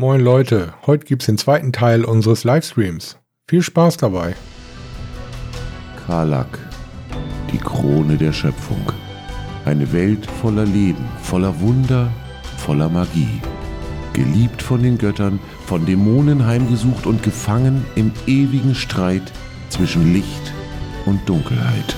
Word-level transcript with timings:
Moin 0.00 0.20
Leute, 0.20 0.74
heute 0.86 1.06
gibt's 1.06 1.26
den 1.26 1.38
zweiten 1.38 1.72
Teil 1.72 2.04
unseres 2.04 2.44
Livestreams. 2.44 3.18
Viel 3.48 3.62
Spaß 3.62 3.96
dabei. 3.96 4.36
Karlak, 6.06 6.60
die 7.52 7.58
Krone 7.58 8.16
der 8.16 8.32
Schöpfung. 8.32 8.92
Eine 9.64 9.92
Welt 9.92 10.24
voller 10.40 10.66
Leben, 10.66 11.04
voller 11.20 11.60
Wunder, 11.60 12.12
voller 12.58 12.88
Magie. 12.88 13.40
Geliebt 14.12 14.62
von 14.62 14.84
den 14.84 14.98
Göttern, 14.98 15.40
von 15.66 15.84
Dämonen 15.84 16.46
heimgesucht 16.46 17.04
und 17.04 17.24
gefangen 17.24 17.84
im 17.96 18.12
ewigen 18.28 18.76
Streit 18.76 19.32
zwischen 19.68 20.12
Licht 20.12 20.52
und 21.06 21.28
Dunkelheit. 21.28 21.96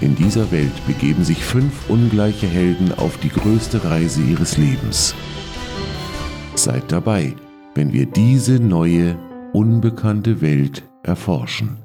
In 0.00 0.16
dieser 0.16 0.50
Welt 0.50 0.84
begeben 0.88 1.22
sich 1.22 1.44
fünf 1.44 1.88
ungleiche 1.88 2.48
Helden 2.48 2.92
auf 2.98 3.18
die 3.18 3.28
größte 3.28 3.84
Reise 3.84 4.20
ihres 4.20 4.56
Lebens. 4.56 5.14
Seid 6.62 6.92
dabei, 6.92 7.34
wenn 7.74 7.94
wir 7.94 8.04
diese 8.04 8.60
neue, 8.60 9.18
unbekannte 9.54 10.42
Welt 10.42 10.82
erforschen. 11.02 11.78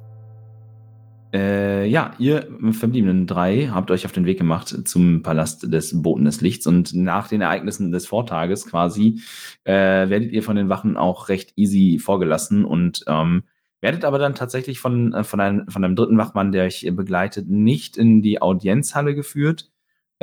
Äh, 1.33 1.87
ja, 1.87 2.11
ihr 2.19 2.49
verbliebenen 2.71 3.25
drei 3.25 3.69
habt 3.71 3.89
euch 3.89 4.05
auf 4.05 4.11
den 4.11 4.25
Weg 4.25 4.37
gemacht 4.37 4.75
zum 4.85 5.21
Palast 5.21 5.71
des 5.71 6.01
Boten 6.01 6.25
des 6.25 6.41
Lichts 6.41 6.67
und 6.67 6.93
nach 6.93 7.29
den 7.29 7.39
Ereignissen 7.39 7.93
des 7.93 8.05
Vortages 8.05 8.67
quasi 8.67 9.21
äh, 9.63 9.71
werdet 9.71 10.33
ihr 10.33 10.43
von 10.43 10.57
den 10.57 10.67
Wachen 10.67 10.97
auch 10.97 11.29
recht 11.29 11.53
easy 11.55 11.97
vorgelassen 11.97 12.65
und 12.65 13.05
ähm, 13.07 13.43
werdet 13.79 14.03
aber 14.03 14.19
dann 14.19 14.35
tatsächlich 14.35 14.81
von, 14.81 15.13
äh, 15.13 15.23
von, 15.23 15.39
einem, 15.39 15.69
von 15.69 15.85
einem 15.85 15.95
dritten 15.95 16.17
Wachmann, 16.17 16.51
der 16.51 16.65
euch 16.65 16.85
begleitet, 16.91 17.47
nicht 17.47 17.95
in 17.95 18.21
die 18.21 18.41
Audienzhalle 18.41 19.15
geführt, 19.15 19.71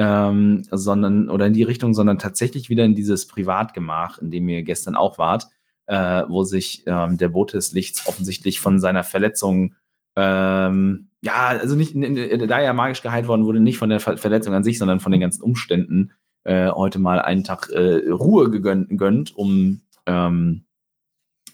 ähm, 0.02 0.64
sondern 0.70 1.30
oder 1.30 1.46
in 1.46 1.52
die 1.52 1.62
Richtung, 1.62 1.94
sondern 1.94 2.18
tatsächlich 2.18 2.68
wieder 2.68 2.84
in 2.84 2.96
dieses 2.96 3.28
Privatgemach, 3.28 4.18
in 4.18 4.30
dem 4.30 4.48
ihr 4.48 4.62
gestern 4.62 4.96
auch 4.96 5.18
wart, 5.18 5.46
äh, 5.86 6.24
wo 6.28 6.42
sich 6.42 6.82
ähm, 6.86 7.18
der 7.18 7.28
Bote 7.28 7.56
des 7.56 7.72
Lichts 7.72 8.06
offensichtlich 8.08 8.58
von 8.58 8.80
seiner 8.80 9.04
Verletzung 9.04 9.74
ähm, 10.16 11.08
ja, 11.22 11.46
also 11.46 11.76
nicht, 11.76 11.94
da 11.94 12.60
er 12.60 12.74
magisch 12.74 13.02
geheilt 13.02 13.28
worden 13.28 13.46
wurde, 13.46 13.60
nicht 13.60 13.78
von 13.78 13.88
der 13.88 14.00
Ver 14.00 14.18
Verletzung 14.18 14.54
an 14.54 14.64
sich, 14.64 14.78
sondern 14.78 15.00
von 15.00 15.12
den 15.12 15.20
ganzen 15.20 15.42
Umständen, 15.42 16.12
äh, 16.44 16.68
heute 16.70 16.98
mal 16.98 17.20
einen 17.20 17.44
Tag 17.44 17.70
äh, 17.70 18.10
Ruhe 18.10 18.50
gegönnt, 18.50 19.36
um 19.36 19.82
ähm, 20.06 20.64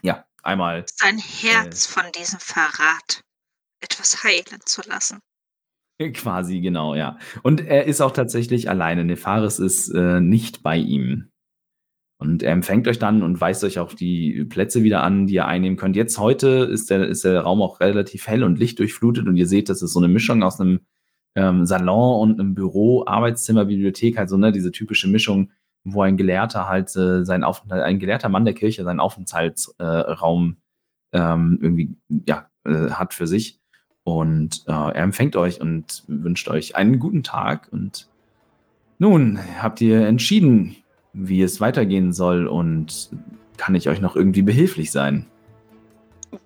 ja, 0.03 0.25
einmal. 0.43 0.85
Sein 0.95 1.19
Herz 1.19 1.87
äh, 1.87 1.91
von 1.91 2.13
diesem 2.19 2.41
Verrat 2.41 3.23
etwas 3.81 4.25
heilen 4.25 4.61
zu 4.65 4.81
lassen. 4.89 5.21
Quasi, 6.15 6.61
genau, 6.61 6.95
ja. 6.95 7.19
Und 7.43 7.61
er 7.61 7.87
ist 7.87 8.01
auch 8.01 8.13
tatsächlich 8.13 8.71
alleine. 8.71 9.05
Nefaris 9.05 9.59
ist 9.59 9.89
äh, 9.91 10.21
nicht 10.21 10.63
bei 10.63 10.77
ihm. 10.77 11.31
Und 12.21 12.43
er 12.43 12.53
empfängt 12.53 12.89
euch 12.89 12.99
dann 12.99 13.23
und 13.23 13.41
weist 13.41 13.63
euch 13.63 13.79
auch 13.79 13.93
die 13.93 14.45
Plätze 14.45 14.83
wieder 14.83 15.05
an, 15.05 15.27
die 15.27 15.35
ihr 15.35 15.47
einnehmen 15.47 15.77
könnt. 15.77 15.95
Jetzt 15.95 16.19
heute 16.19 16.49
ist 16.49 16.91
der, 16.91 17.07
ist 17.07 17.25
der 17.25 17.41
Raum 17.41 17.63
auch 17.63 17.81
relativ 17.81 18.27
hell 18.27 18.43
und 18.43 18.59
lichtdurchflutet 18.59 19.29
und 19.29 19.37
ihr 19.37 19.47
seht, 19.47 19.69
das 19.69 19.83
ist 19.83 19.93
so 19.93 20.01
eine 20.01 20.09
Mischung 20.09 20.43
aus 20.43 20.61
einem 20.61 20.81
ähm, 21.37 21.65
Salon 21.65 22.21
und 22.21 22.41
einem 22.41 22.55
Büro, 22.55 23.05
Arbeitszimmer, 23.07 23.67
Bibliothek, 23.67 24.19
halt 24.19 24.29
so, 24.29 24.37
ne, 24.37 24.51
diese 24.51 24.73
typische 24.73 25.09
Mischung, 25.09 25.53
wo 25.85 26.03
ein 26.03 26.17
Gelehrter 26.17 26.69
halt 26.69 26.95
äh, 26.97 27.25
seinen 27.25 27.45
Aufenthalt, 27.45 27.83
ein 27.83 28.01
gelehrter 28.01 28.29
Mann 28.29 28.45
der 28.45 28.55
Kirche 28.55 28.83
seinen 28.83 29.01
Aufenthaltsraum 29.01 30.57
äh, 31.13 31.19
ähm, 31.19 31.59
irgendwie, 31.63 31.97
ja, 32.27 32.51
äh, 32.65 32.91
hat 32.91 33.15
für 33.15 33.29
sich. 33.29 33.58
Und 34.09 34.65
äh, 34.67 34.73
er 34.73 34.97
empfängt 34.97 35.37
euch 35.37 35.61
und 35.61 36.03
wünscht 36.07 36.49
euch 36.49 36.77
einen 36.77 36.99
guten 36.99 37.23
Tag 37.23 37.69
und 37.71 38.09
nun 38.99 39.39
habt 39.61 39.83
ihr 39.83 40.07
entschieden, 40.07 40.77
wie 41.13 41.43
es 41.43 41.61
weitergehen 41.61 42.15
soll 42.15 42.47
und 42.47 43.11
kann 43.59 43.75
ich 43.75 43.87
euch 43.87 44.01
noch 44.01 44.17
irgendwie 44.17 44.41
behilflich 44.41 44.91
sein? 44.91 45.27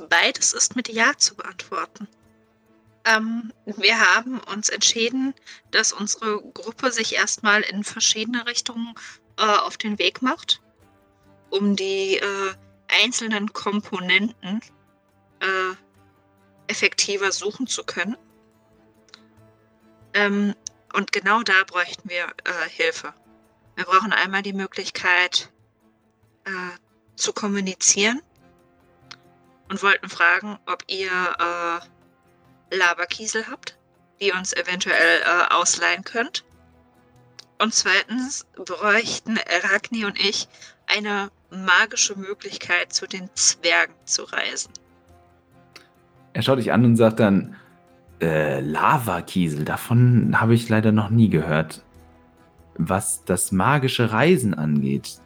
Beides 0.08 0.52
ist 0.52 0.74
mit 0.74 0.88
Ja 0.88 1.12
zu 1.16 1.36
beantworten. 1.36 2.08
Ähm, 3.05 3.52
wir 3.64 3.98
haben 4.00 4.40
uns 4.52 4.68
entschieden, 4.68 5.33
dass 5.70 5.92
unsere 5.92 6.42
Gruppe 6.55 6.90
sich 6.90 7.14
erstmal 7.14 7.62
in 7.62 7.84
verschiedene 7.84 8.44
Richtungen 8.46 8.94
äh, 9.39 9.44
auf 9.44 9.77
den 9.77 10.00
Weg 10.00 10.20
macht, 10.20 10.61
um 11.50 11.77
die 11.77 12.17
äh, 12.17 13.02
einzelnen 13.05 13.52
Komponenten 13.52 14.61
äh, 15.40 15.77
effektiver 16.72 17.30
suchen 17.33 17.66
zu 17.66 17.84
können. 17.84 18.16
Ähm, 20.14 20.55
und 20.94 21.12
genau 21.12 21.42
da 21.42 21.64
bräuchten 21.66 22.08
wir 22.08 22.24
äh, 22.24 22.68
Hilfe. 22.68 23.12
Wir 23.77 23.84
brauchen 23.84 24.12
einmal 24.12 24.42
die 24.42 24.55
Möglichkeit 24.55 25.52
äh, 26.44 26.50
zu 27.14 27.34
kommunizieren 27.34 28.22
und 29.68 29.82
wollten 29.82 30.08
fragen, 30.08 30.58
ob 30.66 30.82
ihr 30.86 31.11
äh, 32.70 32.77
Laberkiesel 32.77 33.46
habt, 33.48 33.78
die 34.20 34.32
uns 34.32 34.55
eventuell 34.55 35.20
äh, 35.20 35.52
ausleihen 35.52 36.05
könnt. 36.05 36.44
Und 37.58 37.74
zweitens 37.74 38.46
bräuchten 38.56 39.38
Ragni 39.70 40.05
und 40.06 40.18
ich 40.18 40.48
eine 40.86 41.30
magische 41.50 42.16
Möglichkeit, 42.16 42.92
zu 42.94 43.06
den 43.06 43.28
Zwergen 43.36 43.94
zu 44.06 44.24
reisen. 44.24 44.72
Er 46.32 46.42
schaut 46.42 46.58
dich 46.58 46.72
an 46.72 46.84
und 46.84 46.96
sagt 46.96 47.20
dann, 47.20 47.56
äh, 48.20 48.60
Lavakiesel, 48.60 49.64
davon 49.64 50.40
habe 50.40 50.54
ich 50.54 50.68
leider 50.68 50.92
noch 50.92 51.10
nie 51.10 51.28
gehört 51.28 51.82
was 52.74 53.24
das 53.24 53.52
magische 53.52 54.12
Reisen 54.12 54.54
angeht, 54.54 55.18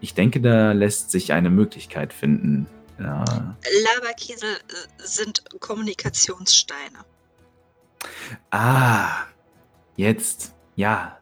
ich 0.00 0.14
denke, 0.14 0.40
da 0.40 0.72
lässt 0.72 1.10
sich 1.10 1.32
eine 1.32 1.50
Möglichkeit 1.50 2.12
finden. 2.12 2.66
Ja. 2.98 3.24
Lavakiesel 3.94 4.50
äh, 4.50 4.56
sind 4.98 5.42
Kommunikationssteine. 5.60 7.04
Ah, 8.50 9.24
jetzt, 9.96 10.54
ja. 10.76 11.18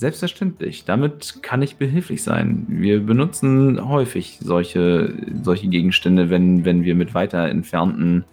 Selbstverständlich. 0.00 0.86
Damit 0.86 1.42
kann 1.42 1.60
ich 1.60 1.76
behilflich 1.76 2.22
sein. 2.22 2.64
Wir 2.70 3.04
benutzen 3.04 3.86
häufig 3.86 4.38
solche, 4.40 5.12
solche 5.42 5.68
Gegenstände, 5.68 6.30
wenn, 6.30 6.64
wenn 6.64 6.84
wir 6.84 6.94
mit 6.94 7.12
weiter 7.12 7.50
entfernten 7.50 8.24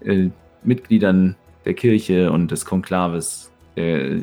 äh, 0.00 0.30
Mitgliedern 0.62 1.36
der 1.66 1.74
Kirche 1.74 2.32
und 2.32 2.50
des 2.50 2.64
Konklaves 2.64 3.52
äh, 3.76 4.22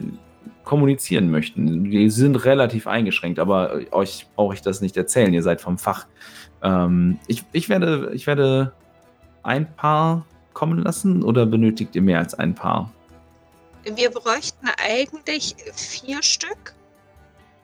kommunizieren 0.63 1.29
möchten. 1.29 1.83
Die 1.83 2.09
sind 2.09 2.45
relativ 2.45 2.87
eingeschränkt, 2.87 3.37
aber 3.37 3.81
euch 3.91 4.25
brauche 4.35 4.55
ich 4.55 4.63
das 4.63 4.81
nicht 4.81 4.97
erzählen. 4.97 5.35
Ihr 5.35 5.43
seid 5.43 5.61
vom 5.61 5.77
Fach. 5.77 6.07
Ähm, 6.63 7.19
ich, 7.27 7.43
ich, 7.51 7.69
werde, 7.69 8.09
ich 8.15 8.25
werde 8.25 8.73
ein 9.43 9.71
Paar 9.75 10.25
kommen 10.53 10.79
lassen 10.79 11.21
oder 11.21 11.45
benötigt 11.45 11.95
ihr 11.95 12.01
mehr 12.01 12.17
als 12.17 12.33
ein 12.33 12.55
Paar? 12.55 12.91
Wir 13.83 14.11
bräuchten 14.11 14.69
eigentlich 14.77 15.55
vier 15.73 16.21
Stück, 16.21 16.75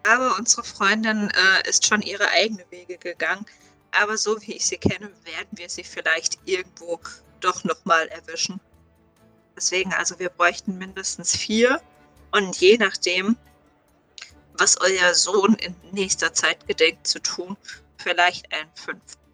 aber 0.04 0.36
unsere 0.38 0.64
Freundin 0.64 1.30
äh, 1.30 1.70
ist 1.70 1.86
schon 1.86 2.02
ihre 2.02 2.28
eigene 2.30 2.66
Wege 2.72 2.98
gegangen. 2.98 3.46
Aber 3.92 4.18
so 4.18 4.42
wie 4.42 4.54
ich 4.54 4.66
sie 4.66 4.78
kenne, 4.78 5.12
werden 5.26 5.50
wir 5.52 5.70
sie 5.70 5.84
vielleicht 5.84 6.40
irgendwo 6.46 7.00
doch 7.40 7.64
nochmal 7.64 8.08
erwischen. 8.08 8.60
Deswegen, 9.56 9.94
also 9.94 10.18
wir 10.20 10.30
bräuchten 10.30 10.78
mindestens 10.78 11.36
vier. 11.36 11.82
Und 12.32 12.58
je 12.60 12.78
nachdem, 12.78 13.38
was 14.54 14.80
euer 14.82 15.14
Sohn 15.14 15.56
in 15.56 15.76
nächster 15.92 16.34
Zeit 16.34 16.68
gedenkt 16.68 17.08
zu 17.08 17.20
tun, 17.20 17.58
vielleicht 17.98 18.52
ein 18.54 18.70
fünften. 18.76 19.27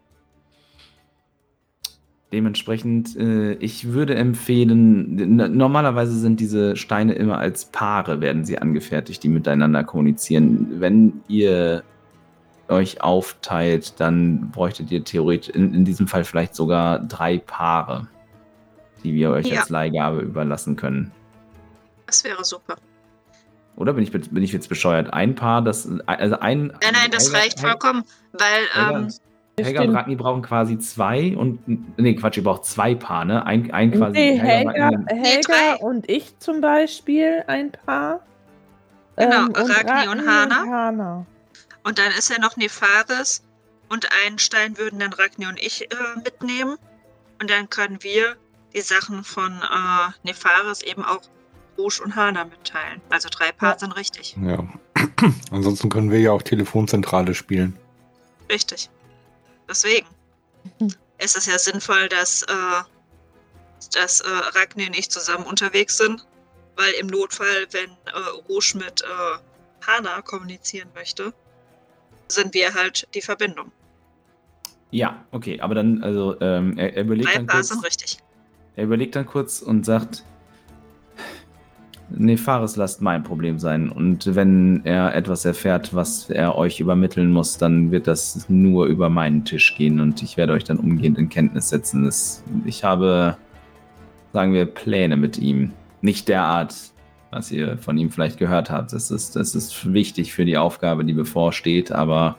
Dementsprechend, 2.34 3.16
äh, 3.16 3.54
ich 3.54 3.94
würde 3.94 4.16
empfehlen, 4.16 5.36
normalerweise 5.56 6.18
sind 6.18 6.40
diese 6.40 6.76
Steine 6.76 7.14
immer 7.14 7.38
als 7.38 7.66
Paare, 7.66 8.22
werden 8.22 8.44
sie 8.44 8.58
angefertigt, 8.58 9.22
die 9.22 9.30
miteinander 9.30 9.84
kommunizieren. 9.84 10.82
Wenn 10.82 11.22
ihr 11.28 11.84
euch 12.70 13.04
aufteilt, 13.04 14.00
dann 14.00 14.50
bräuchtet 14.50 14.90
ihr 14.90 15.04
theoretisch 15.04 15.54
in, 15.54 15.75
in 15.75 15.86
diesem 15.86 16.07
Fall 16.07 16.24
vielleicht 16.24 16.56
sogar 16.56 17.02
drei 17.02 17.38
Paare, 17.38 18.07
die 19.04 19.13
wir 19.13 19.30
euch 19.30 19.50
ja. 19.50 19.60
als 19.60 19.69
Leihgabe 19.69 20.22
überlassen 20.22 20.75
können. 20.75 21.12
Das 22.07 22.24
wäre 22.24 22.44
super. 22.44 22.78
Oder 23.75 23.94
bin 23.94 24.04
ich, 24.04 24.12
bin 24.12 24.42
ich 24.42 24.54
jetzt 24.54 24.69
bescheuert? 24.69 25.13
Ein 25.13 25.36
Paar, 25.36 25.62
das. 25.62 25.88
Also 26.07 26.40
ein, 26.40 26.68
nein, 26.68 26.80
nein, 26.81 27.12
das 27.12 27.25
Helga, 27.25 27.38
reicht 27.38 27.60
vollkommen, 27.60 28.04
weil. 28.31 28.96
Ähm, 28.96 29.13
Helga 29.60 29.84
und 29.84 29.96
Ragni 29.96 30.16
brauchen 30.16 30.42
quasi 30.42 30.80
zwei 30.80 31.38
und. 31.38 31.60
Nee, 31.98 32.16
Quatsch, 32.16 32.38
ihr 32.38 32.44
braucht 32.44 32.66
zwei 32.66 32.96
Paar, 32.96 33.24
ne? 33.24 33.46
Ein, 33.46 33.72
ein 33.72 33.92
quasi. 33.92 34.14
Nee, 34.14 34.40
Helga, 34.40 34.72
Helga, 34.72 35.14
Helga 35.14 35.76
und 35.76 36.10
ich 36.10 36.38
zum 36.40 36.60
Beispiel 36.60 37.44
ein 37.48 37.72
Paar. 37.72 38.22
Genau, 39.16 39.46
ähm, 39.46 39.54
Ragni 39.54 40.08
und, 40.12 40.20
und 40.20 40.28
Hana. 40.28 40.66
Hana. 40.66 41.26
Und 41.84 42.00
dann 42.00 42.12
ist 42.18 42.32
ja 42.32 42.40
noch 42.40 42.58
Nefaris 42.58 43.44
und 43.90 44.08
einen 44.26 44.40
Stein 44.40 44.78
würden 44.78 45.00
dann 45.00 45.14
Ragni 45.14 45.46
und 45.46 45.62
ich 45.62 45.84
äh, 45.84 45.96
mitnehmen. 46.24 46.78
Und 47.40 47.50
dann 47.50 47.70
können 47.70 48.02
wir 48.02 48.36
die 48.74 48.82
Sachen 48.82 49.24
von 49.24 49.52
äh, 49.52 50.12
Nefaris 50.24 50.82
eben 50.82 51.04
auch 51.04 51.22
Rouge 51.78 52.02
und 52.04 52.16
Hana 52.16 52.46
mitteilen. 52.46 53.02
Also 53.10 53.30
drei 53.30 53.52
Paar 53.52 53.74
ja. 53.74 53.80
sind 53.80 53.96
richtig. 53.96 54.36
Ja. 54.42 54.68
Ansonsten 55.52 55.90
können 55.90 56.10
wir 56.10 56.20
ja 56.20 56.32
auch 56.32 56.42
Telefonzentrale 56.42 57.36
spielen. 57.36 57.78
Richtig. 58.50 58.90
Deswegen 59.69 60.07
Mhm. 60.80 60.94
ist 61.19 61.38
es 61.38 61.45
ja 61.45 61.57
sinnvoll, 61.57 62.07
dass, 62.10 62.44
äh, 62.44 62.83
dass 63.94 64.21
äh, 64.21 64.27
Ragni 64.30 64.86
und 64.88 64.98
ich 64.98 65.10
zusammen 65.10 65.45
unterwegs 65.45 65.98
sind, 65.98 66.25
weil 66.75 66.92
im 66.94 67.07
Notfall, 67.07 67.68
wenn 67.71 67.89
äh, 67.89 68.19
Rouge 68.50 68.74
mit 68.75 69.01
äh, 69.01 69.86
Hana 69.86 70.21
kommunizieren 70.21 70.89
möchte, 70.95 71.33
sind 72.27 72.54
wir 72.54 72.74
halt 72.74 73.07
die 73.13 73.21
Verbindung. 73.21 73.71
Ja, 74.92 75.25
okay, 75.31 75.60
aber 75.60 75.75
dann, 75.75 76.04
also, 76.04 76.39
ähm, 76.39 76.77
er, 76.77 76.95
er 76.95 77.04
überlegt 77.04 77.30
Drei 77.30 77.36
dann 77.36 77.48
kurz. 77.48 77.68
sind 77.69 77.83
richtig. 77.86 78.18
Er 78.75 78.86
überlegt 78.86 79.16
dann 79.16 79.25
kurz 79.25 79.62
und 79.62 79.86
sagt, 79.86 80.24
Nefaris 82.15 82.75
lasst 82.75 83.01
mein 83.01 83.24
Problem 83.24 83.60
sein. 83.60 83.89
Und 83.89 84.36
wenn 84.36 84.81
er 84.86 85.15
etwas 85.15 85.45
erfährt, 85.45 85.94
was 85.94 86.30
er 86.30 86.56
euch 86.56 86.80
übermitteln 86.80 87.31
muss, 87.31 87.57
dann 87.57 87.92
wird 87.92 88.07
das 88.07 88.48
nur 88.50 88.86
über 88.86 89.10
meinen 89.10 89.45
Tisch 89.45 89.75
gehen 89.75 90.00
und 90.00 90.21
ich 90.21 90.38
werde 90.38 90.54
euch 90.54 90.63
dann 90.63 90.77
umgehend 90.77 91.18
in 91.18 91.30
Kenntnis 91.30 91.69
setzen. 91.69 92.06
Es, 92.06 92.44
ich 92.65 92.83
habe, 92.83 93.38
sagen 94.31 94.54
wir, 94.54 94.65
Pläne 94.65 95.18
mit 95.18 95.38
ihm. 95.38 95.71
Nicht 96.01 96.27
derart, 96.27 96.75
was 97.31 97.51
ihr 97.51 97.77
von 97.77 97.98
ihm 97.98 98.12
vielleicht 98.12 98.38
gehört 98.38 98.69
habt. 98.69 98.94
Das 98.94 99.09
ist, 99.09 99.36
das 99.36 99.56
ist 99.56 99.92
wichtig 99.92 100.33
für 100.33 100.45
die 100.45 100.57
Aufgabe, 100.57 101.06
die 101.06 101.13
bevorsteht, 101.13 101.92
aber 101.92 102.38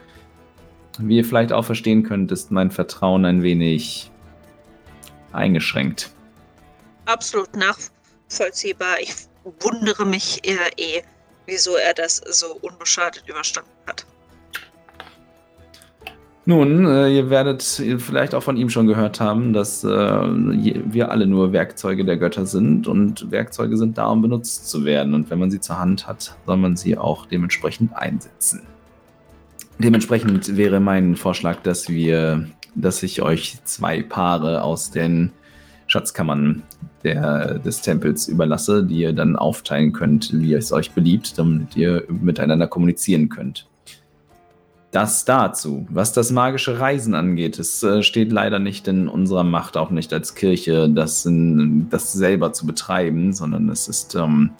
wie 0.99 1.17
ihr 1.17 1.25
vielleicht 1.25 1.53
auch 1.53 1.65
verstehen 1.65 2.05
könnt, 2.05 2.31
ist 2.31 2.53
mein 2.53 2.71
Vertrauen 2.71 3.25
ein 3.25 3.43
wenig 3.43 4.11
eingeschränkt. 5.33 6.11
Absolut 7.07 7.49
nachvollziehbar. 7.57 8.97
Ich 9.01 9.13
wundere 9.61 10.05
mich 10.05 10.41
eher 10.43 10.79
eh, 10.79 11.03
wieso 11.47 11.77
er 11.77 11.95
das 11.95 12.17
so 12.17 12.55
unbeschadet 12.61 13.25
überstanden 13.27 13.71
hat. 13.87 14.07
Nun, 16.47 16.85
äh, 16.85 17.09
ihr 17.09 17.31
werdet 17.31 17.63
vielleicht 17.63 18.35
auch 18.35 18.43
von 18.43 18.59
ihm 18.59 18.69
schon 18.69 18.87
gehört 18.87 19.19
haben, 19.19 19.55
dass 19.55 19.83
äh, 19.83 19.89
wir 19.89 21.11
alle 21.11 21.27
nur 21.27 21.53
Werkzeuge 21.53 22.05
der 22.05 22.19
Götter 22.19 22.45
sind 22.45 22.87
und 22.87 23.31
Werkzeuge 23.31 23.79
sind 23.79 23.97
da, 23.97 24.09
um 24.09 24.21
benutzt 24.21 24.69
zu 24.69 24.85
werden. 24.85 25.15
Und 25.15 25.31
wenn 25.31 25.39
man 25.39 25.51
sie 25.51 25.61
zur 25.61 25.79
Hand 25.79 26.07
hat, 26.07 26.37
soll 26.45 26.59
man 26.59 26.77
sie 26.77 26.99
auch 26.99 27.25
dementsprechend 27.25 27.97
einsetzen. 27.97 28.61
Dementsprechend 29.79 30.57
wäre 30.57 30.81
mein 30.81 31.17
Vorschlag, 31.17 31.63
dass 31.63 31.89
wir, 31.89 32.47
dass 32.75 33.03
ich 33.03 33.23
euch 33.23 33.57
zwei 33.65 34.03
Paare 34.03 34.63
aus 34.63 34.91
den 34.91 35.33
Schatzkammern 35.95 36.65
der, 37.05 37.61
des 37.61 37.81
Tempels 37.81 38.27
überlasse, 38.27 38.83
die 38.83 38.99
ihr 38.99 39.13
dann 39.13 39.37
aufteilen 39.37 39.93
könnt, 39.93 40.33
wie 40.33 40.55
es 40.55 40.73
euch 40.73 40.91
beliebt, 40.91 41.39
damit 41.39 41.77
ihr 41.77 42.03
miteinander 42.09 42.67
kommunizieren 42.67 43.29
könnt. 43.29 43.69
Das 44.91 45.25
dazu. 45.25 45.87
Was 45.91 46.13
das 46.13 46.33
magische 46.33 46.81
Reisen 46.81 47.15
angeht, 47.15 47.61
es 47.61 47.81
äh, 47.85 48.03
steht 48.03 48.33
leider 48.33 48.59
nicht 48.59 48.89
in 48.89 49.07
unserer 49.07 49.45
Macht, 49.45 49.77
auch 49.77 49.91
nicht 49.91 50.13
als 50.13 50.35
Kirche, 50.35 50.89
das, 50.89 51.27
in, 51.27 51.89
das 51.91 52.13
selber 52.13 52.53
zu 52.53 52.67
betreiben, 52.67 53.33
sondern 53.33 53.69
es 53.69 53.87
ist 53.87 54.17
ähm, 54.17 54.51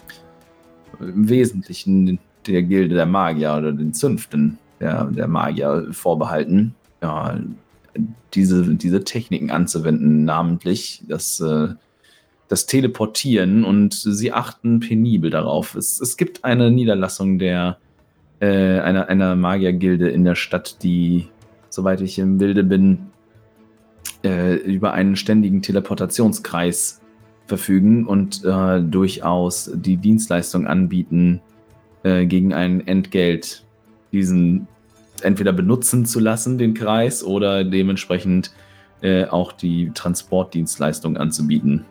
im 1.01 1.27
Wesentlichen 1.27 2.17
der 2.47 2.63
Gilde 2.63 2.95
der 2.95 3.05
Magier 3.05 3.55
oder 3.57 3.73
den 3.73 3.93
Zünften 3.93 4.57
der, 4.79 5.03
der 5.05 5.27
Magier 5.27 5.87
vorbehalten, 5.91 6.75
ja, 7.01 7.37
diese, 8.35 8.75
diese 8.75 9.03
Techniken 9.03 9.51
anzuwenden, 9.51 10.25
namentlich 10.25 11.03
das, 11.07 11.39
äh, 11.39 11.69
das 12.47 12.65
Teleportieren 12.65 13.63
und 13.63 13.93
sie 13.93 14.31
achten 14.31 14.79
penibel 14.79 15.29
darauf. 15.29 15.75
Es, 15.75 15.99
es 15.99 16.17
gibt 16.17 16.43
eine 16.43 16.71
Niederlassung 16.71 17.39
der 17.39 17.77
äh, 18.39 18.79
einer, 18.79 19.07
einer 19.07 19.35
Magiergilde 19.35 20.09
in 20.09 20.23
der 20.23 20.35
Stadt, 20.35 20.83
die, 20.83 21.27
soweit 21.69 22.01
ich 22.01 22.19
im 22.19 22.37
Bilde 22.37 22.63
bin, 22.63 23.07
äh, 24.23 24.55
über 24.55 24.93
einen 24.93 25.15
ständigen 25.15 25.61
Teleportationskreis 25.61 27.01
verfügen 27.47 28.05
und 28.05 28.43
äh, 28.43 28.81
durchaus 28.81 29.71
die 29.73 29.97
Dienstleistung 29.97 30.67
anbieten, 30.67 31.41
äh, 32.03 32.25
gegen 32.25 32.53
ein 32.53 32.85
Entgelt 32.87 33.65
diesen 34.11 34.67
entweder 35.21 35.53
benutzen 35.53 36.05
zu 36.05 36.19
lassen, 36.19 36.57
den 36.57 36.73
Kreis, 36.73 37.23
oder 37.23 37.63
dementsprechend 37.63 38.51
äh, 39.01 39.25
auch 39.25 39.51
die 39.51 39.91
Transportdienstleistung 39.93 41.17
anzubieten. 41.17 41.85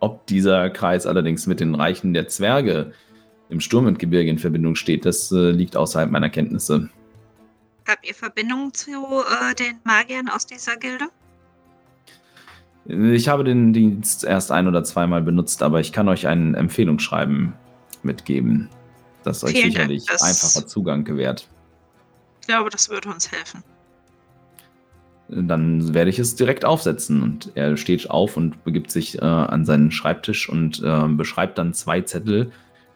Ob 0.00 0.26
dieser 0.26 0.70
Kreis 0.70 1.06
allerdings 1.06 1.46
mit 1.46 1.60
den 1.60 1.74
Reichen 1.74 2.14
der 2.14 2.28
Zwerge 2.28 2.92
im 3.48 3.60
Sturmwindgebirge 3.60 4.30
in 4.30 4.38
Verbindung 4.38 4.74
steht, 4.74 5.04
das 5.04 5.32
äh, 5.32 5.50
liegt 5.50 5.76
außerhalb 5.76 6.10
meiner 6.10 6.28
Kenntnisse. 6.30 6.90
Habt 7.86 8.06
ihr 8.06 8.14
Verbindung 8.14 8.72
zu 8.74 8.90
äh, 8.90 9.54
den 9.54 9.78
Magiern 9.84 10.28
aus 10.28 10.46
dieser 10.46 10.76
Gilde? 10.76 11.06
Ich 12.84 13.28
habe 13.28 13.44
den 13.44 13.72
Dienst 13.72 14.24
erst 14.24 14.50
ein 14.52 14.66
oder 14.66 14.84
zweimal 14.84 15.22
benutzt, 15.22 15.62
aber 15.62 15.80
ich 15.80 15.92
kann 15.92 16.08
euch 16.08 16.26
ein 16.26 16.54
Empfehlungsschreiben 16.54 17.52
mitgeben, 18.02 18.68
das 19.24 19.44
euch 19.44 19.52
Vielen 19.52 19.74
Dank, 19.74 19.74
sicherlich 19.74 20.06
das- 20.06 20.22
einfacher 20.22 20.66
Zugang 20.66 21.04
gewährt. 21.04 21.48
Glaube, 22.48 22.70
das 22.70 22.88
würde 22.88 23.10
uns 23.10 23.30
helfen. 23.30 23.62
Dann 25.28 25.92
werde 25.92 26.08
ich 26.08 26.18
es 26.18 26.34
direkt 26.34 26.64
aufsetzen. 26.64 27.22
Und 27.22 27.52
er 27.54 27.76
steht 27.76 28.10
auf 28.10 28.38
und 28.38 28.64
begibt 28.64 28.90
sich 28.90 29.18
äh, 29.18 29.24
an 29.24 29.66
seinen 29.66 29.90
Schreibtisch 29.90 30.48
und 30.48 30.82
äh, 30.82 31.08
beschreibt 31.08 31.58
dann 31.58 31.74
zwei 31.74 32.00
Zettel. 32.00 32.50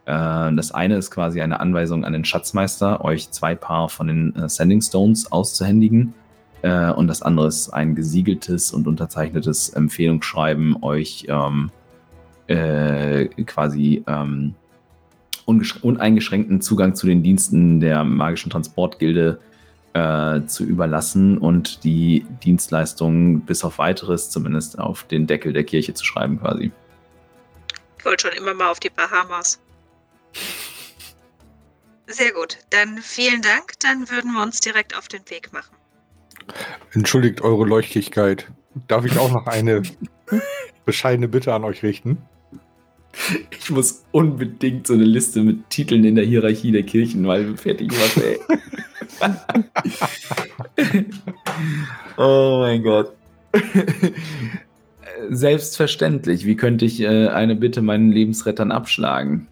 Äh, 0.06 0.54
das 0.54 0.72
eine 0.72 0.96
ist 0.96 1.10
quasi 1.10 1.42
eine 1.42 1.60
Anweisung 1.60 2.06
an 2.06 2.14
den 2.14 2.24
Schatzmeister, 2.24 3.04
euch 3.04 3.30
zwei 3.30 3.54
Paar 3.54 3.90
von 3.90 4.06
den 4.06 4.34
äh, 4.36 4.48
Sending 4.48 4.80
Stones 4.80 5.30
auszuhändigen. 5.30 6.14
Äh, 6.62 6.90
und 6.90 7.08
das 7.08 7.20
andere 7.20 7.48
ist 7.48 7.68
ein 7.68 7.94
gesiegeltes 7.94 8.72
und 8.72 8.88
unterzeichnetes 8.88 9.68
Empfehlungsschreiben, 9.68 10.82
euch 10.82 11.26
ähm, 11.28 11.70
äh, 12.46 13.26
quasi 13.44 14.02
ähm, 14.06 14.54
uneingeschränkten 15.46 16.60
Zugang 16.60 16.94
zu 16.94 17.06
den 17.06 17.22
Diensten 17.22 17.80
der 17.80 18.04
magischen 18.04 18.50
Transportgilde 18.50 19.40
äh, 19.94 20.42
zu 20.46 20.64
überlassen 20.64 21.38
und 21.38 21.84
die 21.84 22.24
Dienstleistungen 22.42 23.40
bis 23.40 23.64
auf 23.64 23.78
weiteres 23.78 24.30
zumindest 24.30 24.78
auf 24.78 25.04
den 25.04 25.26
Deckel 25.26 25.52
der 25.52 25.64
Kirche 25.64 25.94
zu 25.94 26.04
schreiben 26.04 26.40
quasi. 26.40 26.72
Ich 27.98 28.04
wollte 28.04 28.28
schon 28.28 28.36
immer 28.36 28.54
mal 28.54 28.70
auf 28.70 28.80
die 28.80 28.90
Bahamas. 28.90 29.60
Sehr 32.06 32.32
gut. 32.32 32.58
Dann 32.70 32.98
vielen 32.98 33.42
Dank. 33.42 33.78
Dann 33.80 34.10
würden 34.10 34.32
wir 34.32 34.42
uns 34.42 34.60
direkt 34.60 34.96
auf 34.96 35.08
den 35.08 35.22
Weg 35.30 35.52
machen. 35.52 35.76
Entschuldigt 36.92 37.40
eure 37.42 37.64
Leuchtigkeit. 37.64 38.50
Darf 38.88 39.04
ich 39.04 39.18
auch 39.18 39.30
noch 39.30 39.46
eine 39.46 39.82
bescheidene 40.84 41.28
Bitte 41.28 41.54
an 41.54 41.64
euch 41.64 41.82
richten? 41.82 42.18
Ich 43.50 43.70
muss 43.70 44.04
unbedingt 44.10 44.86
so 44.86 44.94
eine 44.94 45.04
Liste 45.04 45.42
mit 45.42 45.70
Titeln 45.70 46.04
in 46.04 46.14
der 46.14 46.24
Hierarchie 46.24 46.72
der 46.72 46.82
Kirchen 46.82 47.22
mal 47.22 47.56
fertig 47.56 47.92
machen, 47.92 48.22
ey. 48.22 48.40
oh 52.16 52.58
mein 52.60 52.82
Gott. 52.82 53.12
Selbstverständlich. 55.28 56.46
Wie 56.46 56.56
könnte 56.56 56.84
ich 56.84 57.00
äh, 57.00 57.28
eine 57.28 57.54
Bitte 57.54 57.82
meinen 57.82 58.10
Lebensrettern 58.10 58.72
abschlagen? 58.72 59.46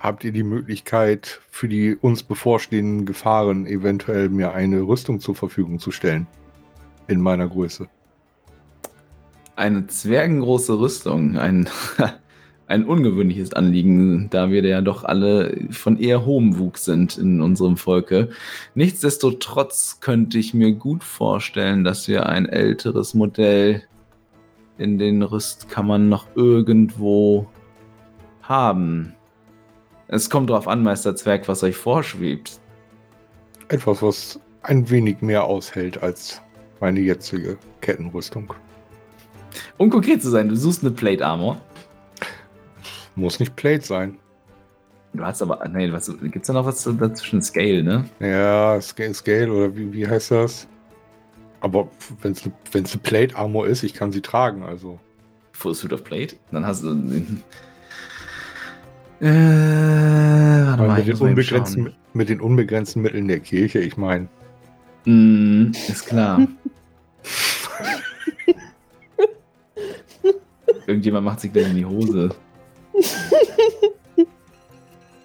Habt 0.00 0.24
ihr 0.24 0.32
die 0.32 0.44
Möglichkeit, 0.44 1.40
für 1.50 1.68
die 1.68 1.96
uns 1.96 2.22
bevorstehenden 2.22 3.04
Gefahren 3.04 3.66
eventuell 3.66 4.28
mir 4.28 4.52
eine 4.52 4.82
Rüstung 4.82 5.20
zur 5.20 5.34
Verfügung 5.34 5.80
zu 5.80 5.90
stellen? 5.90 6.26
In 7.08 7.20
meiner 7.20 7.48
Größe. 7.48 7.88
Eine 9.56 9.88
zwergengroße 9.88 10.78
Rüstung, 10.78 11.36
ein, 11.36 11.68
ein 12.68 12.84
ungewöhnliches 12.84 13.54
Anliegen, 13.54 14.28
da 14.28 14.50
wir 14.50 14.62
ja 14.62 14.82
doch 14.82 15.02
alle 15.02 15.56
von 15.70 15.98
eher 15.98 16.26
hohem 16.26 16.58
Wuchs 16.58 16.84
sind 16.84 17.16
in 17.16 17.40
unserem 17.40 17.78
Volke. 17.78 18.28
Nichtsdestotrotz 18.74 20.00
könnte 20.00 20.38
ich 20.38 20.52
mir 20.52 20.72
gut 20.72 21.02
vorstellen, 21.02 21.82
dass 21.82 22.06
wir 22.08 22.28
ein 22.28 22.46
älteres 22.46 23.14
Modell 23.14 23.82
in 24.76 24.98
den 24.98 25.22
Rüstkammern 25.22 26.10
noch 26.10 26.26
irgendwo 26.34 27.48
haben. 28.42 29.14
Es 30.06 30.28
kommt 30.28 30.50
darauf 30.50 30.68
an, 30.68 30.82
Meister 30.82 31.16
Zwerg, 31.16 31.48
was 31.48 31.62
euch 31.62 31.76
vorschwebt. 31.76 32.60
Etwas, 33.68 34.02
was 34.02 34.40
ein 34.62 34.90
wenig 34.90 35.22
mehr 35.22 35.44
aushält 35.44 36.02
als 36.02 36.42
meine 36.80 37.00
jetzige 37.00 37.56
Kettenrüstung. 37.80 38.52
Um 39.78 39.88
konkret 39.88 40.22
zu 40.22 40.28
sein, 40.28 40.50
du 40.50 40.56
suchst 40.56 40.82
eine 40.82 40.92
Plate 40.92 41.24
Armor. 41.24 41.60
Muss 43.18 43.40
nicht 43.40 43.56
Plate 43.56 43.84
sein. 43.84 44.18
Du 45.12 45.24
hast 45.24 45.42
aber, 45.42 45.66
nee, 45.68 45.90
was, 45.92 46.12
gibt's 46.22 46.46
da 46.46 46.52
noch 46.52 46.66
was 46.66 46.84
dazwischen? 46.84 47.42
Scale, 47.42 47.82
ne? 47.82 48.04
Ja, 48.20 48.80
Scale, 48.80 49.14
Scale 49.14 49.52
oder 49.52 49.76
wie, 49.76 49.92
wie 49.92 50.06
heißt 50.06 50.30
das? 50.30 50.68
Aber 51.60 51.88
wenn 52.22 52.32
es 52.32 52.44
eine 52.44 52.84
Plate 53.02 53.36
Armor 53.36 53.66
ist, 53.66 53.82
ich 53.82 53.94
kann 53.94 54.12
sie 54.12 54.20
tragen, 54.20 54.62
also. 54.62 55.00
Full 55.52 55.74
Suit 55.74 55.92
of 55.92 56.04
Plate. 56.04 56.36
Dann 56.52 56.64
hast 56.64 56.84
du. 56.84 56.90
Äh, 59.20 59.26
warte 59.26 60.82
mal, 60.84 60.98
mit, 60.98 61.08
den 61.08 61.16
unbegrenzten, 61.16 61.94
mit 62.12 62.28
den 62.28 62.40
unbegrenzten 62.40 63.02
Mitteln 63.02 63.26
der 63.26 63.40
Kirche, 63.40 63.80
ich 63.80 63.96
meine, 63.96 64.28
Mm, 65.04 65.72
ist 65.72 66.06
klar. 66.06 66.46
Irgendjemand 70.86 71.24
macht 71.24 71.40
sich 71.40 71.50
gleich 71.52 71.70
in 71.70 71.76
die 71.76 71.86
Hose. 71.86 72.28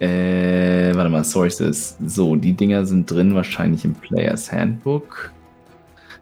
äh, 0.00 0.94
warte 0.94 1.10
mal, 1.10 1.24
Sources. 1.24 1.96
So, 2.06 2.36
die 2.36 2.52
Dinger 2.52 2.86
sind 2.86 3.10
drin, 3.10 3.34
wahrscheinlich 3.34 3.84
im 3.84 3.94
Players 3.94 4.50
Handbook. 4.52 5.32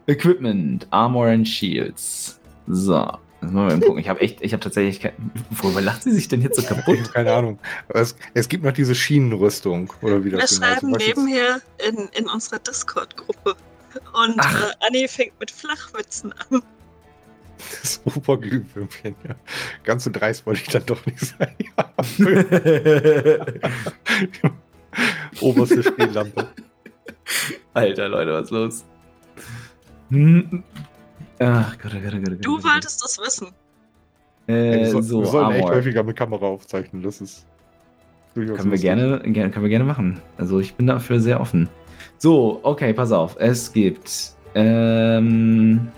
Equipment, 0.07 0.87
Armor 0.91 1.29
and 1.29 1.47
Shields. 1.47 2.41
So, 2.67 3.19
das 3.41 3.51
machen 3.51 3.81
wir 3.81 3.87
gucken. 3.87 3.99
Ich 3.99 4.09
habe 4.09 4.21
echt, 4.21 4.41
ich 4.41 4.53
habe 4.53 4.63
tatsächlich 4.63 5.01
kein, 5.01 5.13
Worüber 5.51 5.81
lacht 5.81 6.05
sie 6.05 6.13
sich 6.13 6.29
denn 6.29 6.43
jetzt 6.43 6.61
so 6.61 6.63
kaputt? 6.63 7.13
Keine 7.13 7.33
Ahnung. 7.33 7.59
Es, 7.89 8.17
es 8.35 8.49
gibt 8.49 8.65
noch 8.65 8.73
diese 8.73 8.95
Schienenrüstung, 8.95 9.93
oder 10.01 10.25
wie 10.25 10.31
das 10.31 10.61
Wir 10.61 10.67
schreiben 10.67 10.95
heißt. 10.95 11.07
nebenher 11.07 11.61
in, 11.89 12.09
in 12.17 12.29
unserer 12.29 12.59
Discord-Gruppe. 12.61 13.57
Und 14.13 14.37
Ach. 14.39 14.71
äh, 14.71 14.87
Anni 14.87 15.09
fängt 15.09 15.39
mit 15.39 15.51
Flachwitzen 15.51 16.33
an. 16.51 16.63
Das 17.83 18.01
Oberglühwürmchen, 18.05 19.15
ja. 19.27 19.35
Ganz 19.85 20.05
so 20.05 20.11
dreist 20.11 20.47
wollte 20.47 20.63
ich 20.63 20.69
dann 20.69 20.87
doch 20.87 21.05
nicht 21.07 21.21
sein. 21.21 21.55
Oberste 25.41 25.83
Stehlampe. 25.83 26.49
Alter, 27.75 28.09
Leute, 28.09 28.33
was 28.33 28.45
ist 28.45 28.51
los? 28.51 28.85
Hm. 30.11 30.63
Ach 31.39 31.79
Gott, 31.79 31.93
oh 31.97 32.01
Gott, 32.01 32.15
oh 32.15 32.19
Gott, 32.19 32.21
oh 32.29 32.31
Gott. 32.31 32.45
Du 32.45 32.57
Gott. 32.57 32.65
wolltest 32.65 33.03
das 33.03 33.19
wissen. 33.19 33.49
Äh, 34.47 34.81
wir, 34.81 34.91
soll, 34.91 35.03
so, 35.03 35.21
wir 35.21 35.27
sollen 35.27 35.53
echt 35.53 35.65
Armor. 35.65 35.77
häufiger 35.77 36.03
mit 36.03 36.17
Kamera 36.17 36.47
aufzeichnen. 36.47 37.03
Das 37.03 37.21
ist 37.21 37.47
Können 38.35 38.71
wir, 38.71 38.79
gerne, 38.79 39.21
gerne, 39.21 39.51
können 39.51 39.65
wir 39.65 39.71
gerne 39.71 39.85
machen. 39.85 40.21
Also 40.37 40.61
ich 40.61 40.75
bin 40.75 40.87
dafür 40.87 41.21
sehr 41.21 41.41
offen. 41.41 41.69
So, 42.19 42.61
okay, 42.63 42.93
pass 42.93 43.13
auf. 43.13 43.37
Es 43.39 43.73
gibt. 43.73 44.35
Ähm, 44.55 45.89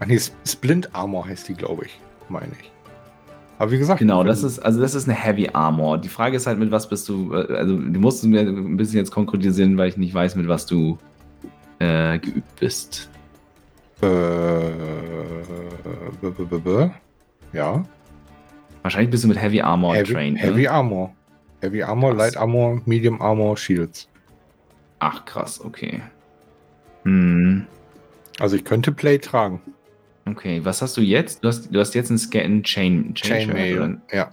Ach 0.00 0.06
nee, 0.06 0.18
Splint 0.46 0.94
Armor 0.94 1.26
heißt 1.26 1.48
die, 1.48 1.54
glaube 1.54 1.86
ich. 1.86 2.00
Meine 2.28 2.52
ich. 2.60 2.70
Aber 3.58 3.70
wie 3.72 3.78
gesagt. 3.78 3.98
genau, 3.98 4.22
das 4.22 4.44
ist, 4.44 4.60
also 4.60 4.80
das 4.80 4.94
ist 4.94 5.08
eine 5.08 5.18
Heavy 5.18 5.48
Armor. 5.52 5.98
Die 5.98 6.08
Frage 6.08 6.36
ist 6.36 6.46
halt, 6.46 6.58
mit 6.60 6.70
was 6.70 6.88
bist 6.88 7.08
du. 7.08 7.34
äh, 7.34 7.56
Also 7.56 7.76
du 7.76 7.98
musst 7.98 8.22
mir 8.24 8.40
ein 8.42 8.76
bisschen 8.76 8.98
jetzt 8.98 9.10
konkretisieren, 9.10 9.76
weil 9.76 9.88
ich 9.88 9.96
nicht 9.96 10.14
weiß, 10.14 10.36
mit 10.36 10.46
was 10.46 10.66
du 10.66 10.96
äh, 11.80 12.18
geübt 12.20 12.54
bist. 12.60 13.10
Äh, 14.00 14.06
b- 16.20 16.30
b- 16.30 16.44
b- 16.44 16.58
b- 16.58 16.90
ja. 17.52 17.82
Wahrscheinlich 18.82 19.10
bist 19.10 19.24
du 19.24 19.28
mit 19.28 19.40
Heavy 19.42 19.60
Armor 19.60 19.94
Heavy, 19.96 20.12
trained. 20.12 20.38
Heavy 20.38 20.62
Ne? 20.62 20.70
Armor. 20.70 21.12
Heavy 21.60 21.82
Armor, 21.82 22.14
Krass. 22.14 22.34
Light 22.34 22.36
Armor, 22.36 22.80
Medium 22.84 23.20
Armor, 23.20 23.56
Shields. 23.56 24.08
Ach 25.00 25.24
krass, 25.24 25.60
okay. 25.64 26.00
Hm. 27.04 27.66
Also 28.38 28.54
ich 28.54 28.64
könnte 28.64 28.92
Play 28.92 29.18
tragen. 29.18 29.60
Okay, 30.30 30.64
was 30.64 30.82
hast 30.82 30.96
du 30.96 31.00
jetzt? 31.00 31.42
Du 31.42 31.48
hast, 31.48 31.74
du 31.74 31.78
hast 31.78 31.94
jetzt 31.94 32.10
einen 32.10 32.18
Scan 32.18 32.62
Chain, 32.62 33.14
Chain, 33.14 33.48
Chainmail. 33.48 34.00
Ja. 34.12 34.30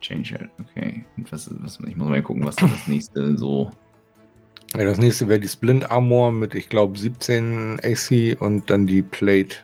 Chain 0.00 0.24
Shirt, 0.24 0.50
okay. 0.60 1.04
Was, 1.30 1.50
was, 1.60 1.78
ich 1.86 1.96
muss 1.96 2.08
mal 2.08 2.22
gucken, 2.22 2.44
was 2.44 2.56
das 2.56 2.86
nächste 2.86 3.36
so. 3.36 3.70
ja. 4.74 4.84
Das 4.84 4.98
nächste 4.98 5.28
wäre 5.28 5.40
die 5.40 5.48
Splint 5.48 5.90
Armor 5.90 6.32
mit, 6.32 6.54
ich 6.54 6.68
glaube, 6.68 6.98
17 6.98 7.80
AC 7.82 8.40
und 8.40 8.68
dann 8.68 8.86
die 8.86 9.02
Plate 9.02 9.56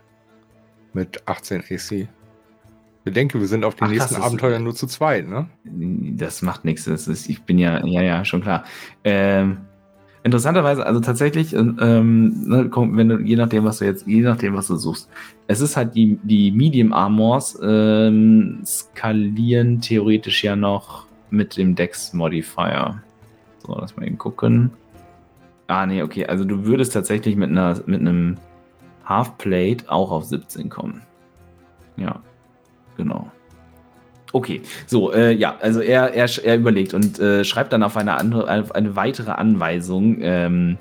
mit 0.93 1.27
18 1.27 1.65
AC. 1.69 2.09
Bedenke, 3.05 3.41
wir 3.41 3.47
sind 3.47 3.65
auf 3.65 3.75
den 3.75 3.87
Ach, 3.87 3.91
nächsten 3.91 4.17
Abenteuern 4.17 4.63
nur 4.63 4.75
zu 4.75 4.87
zweit, 4.87 5.27
ne? 5.29 5.49
Das 5.65 6.43
macht 6.43 6.65
nichts. 6.65 6.85
Das 6.85 7.09
ist, 7.09 7.29
ich 7.29 7.43
bin 7.43 7.59
ja, 7.59 7.85
ja, 7.87 8.03
ja, 8.03 8.25
schon 8.25 8.43
klar. 8.43 8.65
Ähm, 9.03 9.59
interessanterweise, 10.23 10.85
also 10.85 11.01
tatsächlich, 11.01 11.55
ähm, 11.55 12.49
ne, 12.49 12.69
komm, 12.69 12.97
wenn 12.97 13.09
du, 13.09 13.19
je 13.19 13.37
nachdem, 13.37 13.65
was 13.65 13.79
du 13.79 13.85
jetzt, 13.85 14.07
je 14.07 14.21
nachdem, 14.21 14.55
was 14.55 14.67
du 14.67 14.77
suchst, 14.77 15.09
es 15.47 15.61
ist 15.61 15.77
halt 15.77 15.95
die, 15.95 16.19
die 16.23 16.51
Medium 16.51 16.93
Armors 16.93 17.59
ähm, 17.63 18.61
skalieren 18.65 19.81
theoretisch 19.81 20.45
ja 20.45 20.57
noch 20.57 21.07
mit 21.31 21.57
dem 21.57 21.75
Dex 21.75 22.13
Modifier. 22.13 23.03
So, 23.61 23.77
lass 23.79 23.97
mal 23.97 24.07
eben 24.07 24.19
gucken. 24.19 24.71
Ah, 25.67 25.87
nee, 25.87 26.03
okay. 26.03 26.27
Also 26.27 26.45
du 26.45 26.65
würdest 26.65 26.95
tatsächlich 26.95 27.37
mit 27.37 27.51
einer, 27.51 27.81
mit 27.87 28.01
einem 28.01 28.37
Half-Plate 29.05 29.91
auch 29.91 30.11
auf 30.11 30.25
17 30.25 30.69
kommen. 30.69 31.03
Ja, 31.97 32.21
genau. 32.97 33.31
Okay, 34.33 34.61
so, 34.87 35.13
äh, 35.13 35.33
ja, 35.33 35.57
also 35.61 35.81
er, 35.81 36.13
er, 36.13 36.29
er 36.45 36.57
überlegt 36.57 36.93
und 36.93 37.19
äh, 37.19 37.45
schreibt 37.45 37.73
dann 37.73 37.83
auf 37.83 37.97
eine 37.97 38.17
andere, 38.17 38.61
auf 38.61 38.75
eine 38.75 38.95
weitere 38.95 39.31
Anweisung 39.31 40.19
ähm, 40.21 40.77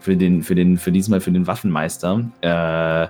für 0.00 0.16
den, 0.16 0.42
für 0.42 0.54
den, 0.54 0.78
für 0.78 0.92
diesmal 0.92 1.20
für 1.20 1.32
den 1.32 1.46
Waffenmeister, 1.46 2.24
äh, 2.40 3.08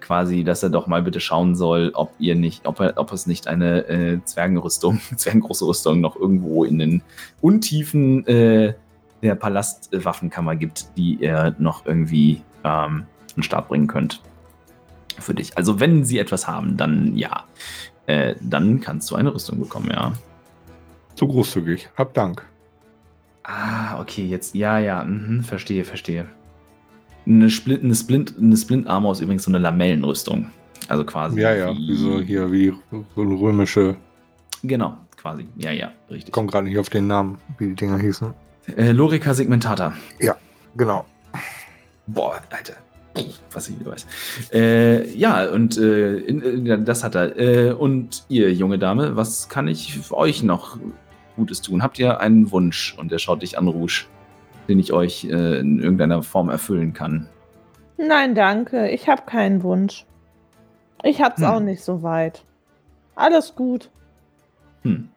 quasi, 0.00 0.42
dass 0.42 0.64
er 0.64 0.70
doch 0.70 0.88
mal 0.88 1.02
bitte 1.02 1.20
schauen 1.20 1.54
soll, 1.54 1.92
ob 1.94 2.12
ihr 2.18 2.34
nicht, 2.34 2.66
ob 2.66 2.80
er, 2.80 2.94
ob 2.96 3.12
es 3.12 3.28
nicht 3.28 3.46
eine 3.46 3.86
äh, 3.88 4.18
Zwergenrüstung, 4.24 5.00
Zwergengroße 5.16 5.64
Rüstung 5.64 6.00
noch 6.00 6.16
irgendwo 6.16 6.64
in 6.64 6.78
den 6.78 7.02
Untiefen 7.40 8.26
äh, 8.26 8.74
der 9.22 9.34
Palastwaffenkammer 9.36 10.56
gibt, 10.56 10.96
die 10.96 11.16
ihr 11.20 11.54
noch 11.58 11.86
irgendwie 11.86 12.42
ähm, 12.64 12.72
an 12.72 13.06
den 13.36 13.42
Start 13.44 13.68
bringen 13.68 13.86
könnt. 13.86 14.20
Für 15.20 15.34
dich. 15.34 15.56
Also 15.56 15.80
wenn 15.80 16.04
sie 16.04 16.18
etwas 16.18 16.48
haben, 16.48 16.76
dann 16.76 17.16
ja. 17.16 17.44
Äh, 18.06 18.34
dann 18.40 18.80
kannst 18.80 19.10
du 19.10 19.16
eine 19.16 19.32
Rüstung 19.32 19.60
bekommen, 19.60 19.90
ja. 19.90 20.12
So 21.14 21.28
großzügig. 21.28 21.88
Hab 21.96 22.14
Dank. 22.14 22.44
Ah, 23.44 24.00
okay, 24.00 24.26
jetzt, 24.26 24.54
ja, 24.54 24.78
ja, 24.78 25.04
mhm, 25.04 25.42
verstehe, 25.42 25.84
verstehe. 25.84 26.26
Eine 27.26 27.50
Splint, 27.50 27.84
eine 27.84 27.94
Splint, 27.94 28.34
eine 28.38 28.56
Splint 28.56 28.86
Armor 28.86 29.12
ist 29.12 29.20
übrigens 29.20 29.44
so 29.44 29.50
eine 29.50 29.58
Lamellenrüstung. 29.58 30.50
Also 30.88 31.04
quasi. 31.04 31.40
Ja, 31.40 31.54
ja. 31.54 31.72
Wie 31.72 31.96
so 31.96 32.20
hier, 32.20 32.50
wie 32.50 32.72
so 32.90 33.22
eine 33.22 33.34
römische. 33.34 33.96
Genau, 34.62 34.96
quasi. 35.16 35.46
Ja, 35.56 35.70
ja, 35.70 35.92
richtig. 36.08 36.28
Ich 36.28 36.32
komme 36.32 36.48
gerade 36.48 36.66
nicht 36.66 36.78
auf 36.78 36.88
den 36.88 37.06
Namen, 37.06 37.38
wie 37.58 37.68
die 37.68 37.74
Dinger 37.74 37.98
hießen. 37.98 38.34
Äh, 38.76 38.92
Lorica 38.92 39.34
segmentata. 39.34 39.92
Genau. 40.76 41.04
Boah, 42.06 42.40
Alter. 42.50 42.74
Was 43.52 43.68
ich 43.68 43.78
wieder 43.80 43.90
weiß. 43.92 44.06
Äh, 44.52 45.10
ja, 45.16 45.48
und 45.50 45.76
äh, 45.76 46.16
in, 46.18 46.42
in, 46.66 46.84
das 46.84 47.02
hat 47.04 47.14
er. 47.14 47.36
Äh, 47.36 47.72
und 47.72 48.24
ihr, 48.28 48.52
junge 48.52 48.78
Dame, 48.78 49.16
was 49.16 49.48
kann 49.48 49.66
ich 49.68 49.98
für 49.98 50.16
euch 50.16 50.42
noch 50.42 50.78
Gutes 51.36 51.60
tun? 51.60 51.82
Habt 51.82 51.98
ihr 51.98 52.20
einen 52.20 52.50
Wunsch? 52.52 52.94
Und 52.98 53.10
er 53.12 53.18
schaut 53.18 53.42
dich 53.42 53.58
an, 53.58 53.66
Rouge, 53.66 54.04
den 54.68 54.78
ich 54.78 54.92
euch 54.92 55.24
äh, 55.24 55.58
in 55.58 55.80
irgendeiner 55.80 56.22
Form 56.22 56.48
erfüllen 56.48 56.92
kann. 56.92 57.28
Nein, 57.98 58.34
danke. 58.34 58.88
Ich 58.90 59.08
habe 59.08 59.22
keinen 59.26 59.62
Wunsch. 59.62 60.06
Ich 61.02 61.20
hab's 61.20 61.40
Hm. 61.40 61.46
auch 61.48 61.60
nicht 61.60 61.82
so 61.82 62.02
weit. 62.02 62.44
Alles 63.16 63.54
gut. 63.54 63.90
Hm. 64.82 65.08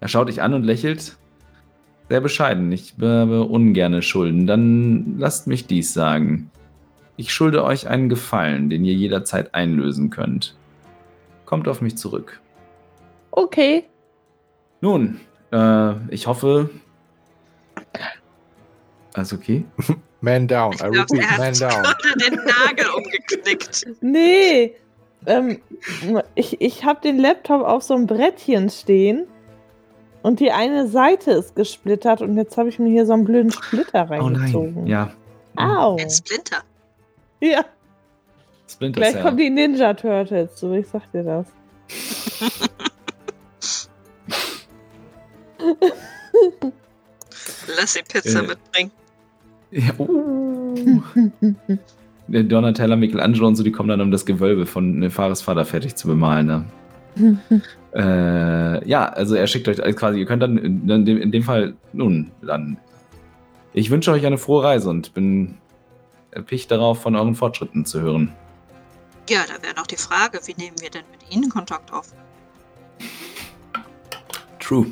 Er 0.00 0.08
schaut 0.08 0.28
dich 0.28 0.42
an 0.42 0.54
und 0.54 0.64
lächelt. 0.64 1.16
Sehr 2.08 2.20
bescheiden. 2.20 2.72
Ich 2.72 2.94
habe 3.00 3.42
ungerne 3.44 4.02
Schulden. 4.02 4.46
Dann 4.46 5.18
lasst 5.18 5.46
mich 5.46 5.66
dies 5.66 5.92
sagen. 5.94 6.50
Ich 7.16 7.32
schulde 7.32 7.64
euch 7.64 7.88
einen 7.88 8.08
Gefallen, 8.08 8.70
den 8.70 8.84
ihr 8.84 8.94
jederzeit 8.94 9.54
einlösen 9.54 10.10
könnt. 10.10 10.56
Kommt 11.44 11.68
auf 11.68 11.80
mich 11.80 11.96
zurück. 11.96 12.40
Okay. 13.30 13.84
Nun, 14.80 15.20
äh, 15.52 15.92
ich 16.08 16.26
hoffe. 16.26 16.70
Alles 19.14 19.32
okay? 19.32 19.64
Man 20.20 20.46
down. 20.48 20.72
Ich 20.72 20.80
I 20.80 20.90
glaube, 20.90 21.12
repeat, 21.12 21.38
man 21.38 21.54
down. 21.54 21.82
den 22.20 22.34
Nagel 22.36 22.86
umgeknickt. 22.96 23.86
Nee. 24.00 24.76
Ähm, 25.26 25.58
ich 26.36 26.60
ich 26.60 26.84
habe 26.84 27.00
den 27.00 27.18
Laptop 27.18 27.62
auf 27.62 27.82
so 27.82 27.94
einem 27.94 28.06
Brettchen 28.06 28.70
stehen 28.70 29.26
und 30.22 30.38
die 30.38 30.52
eine 30.52 30.86
Seite 30.86 31.32
ist 31.32 31.56
gesplittert 31.56 32.22
und 32.22 32.36
jetzt 32.36 32.56
habe 32.56 32.68
ich 32.68 32.78
mir 32.78 32.88
hier 32.88 33.04
so 33.04 33.12
einen 33.14 33.24
blöden 33.24 33.50
Splitter 33.50 34.06
Oh 34.08 34.12
reingezogen. 34.12 34.74
nein. 34.74 34.86
Ja. 34.86 35.10
Au. 35.56 35.96
Ein 35.96 36.08
Splinter. 36.08 36.62
Ja, 37.50 37.64
Splinter 38.68 39.00
gleich 39.00 39.14
Cell. 39.14 39.22
kommen 39.22 39.36
die 39.36 39.50
Ninja 39.50 39.94
Turtles 39.94 40.60
so, 40.60 40.72
ich 40.74 40.86
sag 40.86 41.10
dir 41.10 41.24
das. 41.24 41.46
Lass 47.78 47.94
die 47.94 48.02
Pizza 48.02 48.40
Äh. 48.40 48.46
mitbringen. 48.46 48.90
Ja. 49.70 49.92
Der 52.28 52.44
Donatella, 52.44 52.96
Michelangelo 52.96 53.46
und 53.48 53.56
so, 53.56 53.62
die 53.64 53.72
kommen 53.72 53.88
dann, 53.88 54.00
um 54.00 54.10
das 54.10 54.24
Gewölbe 54.24 54.64
von 54.64 54.98
Nefares 55.00 55.42
Vater 55.42 55.64
fertig 55.64 55.96
zu 55.96 56.06
bemalen. 56.06 56.46
Ne? 56.46 56.64
Äh, 57.94 58.88
ja, 58.88 59.06
also 59.06 59.34
er 59.34 59.46
schickt 59.46 59.68
euch 59.68 59.82
also 59.82 59.98
quasi, 59.98 60.20
ihr 60.20 60.26
könnt 60.26 60.42
dann 60.42 60.56
in, 60.56 60.88
in, 60.88 61.04
dem, 61.04 61.18
in 61.18 61.32
dem 61.32 61.42
Fall, 61.42 61.74
nun, 61.92 62.30
dann. 62.40 62.78
Ich 63.74 63.90
wünsche 63.90 64.12
euch 64.12 64.24
eine 64.24 64.38
frohe 64.38 64.62
Reise 64.64 64.88
und 64.88 65.12
bin 65.14 65.56
erpicht 66.32 66.70
darauf, 66.70 67.00
von 67.00 67.14
euren 67.16 67.34
Fortschritten 67.34 67.86
zu 67.86 68.00
hören. 68.00 68.34
Ja, 69.28 69.44
da 69.46 69.62
wäre 69.62 69.74
noch 69.76 69.86
die 69.86 69.96
Frage, 69.96 70.40
wie 70.46 70.54
nehmen 70.54 70.76
wir 70.80 70.90
denn 70.90 71.04
mit 71.12 71.30
Ihnen 71.30 71.48
Kontakt 71.48 71.92
auf? 71.92 72.12
True. 74.58 74.86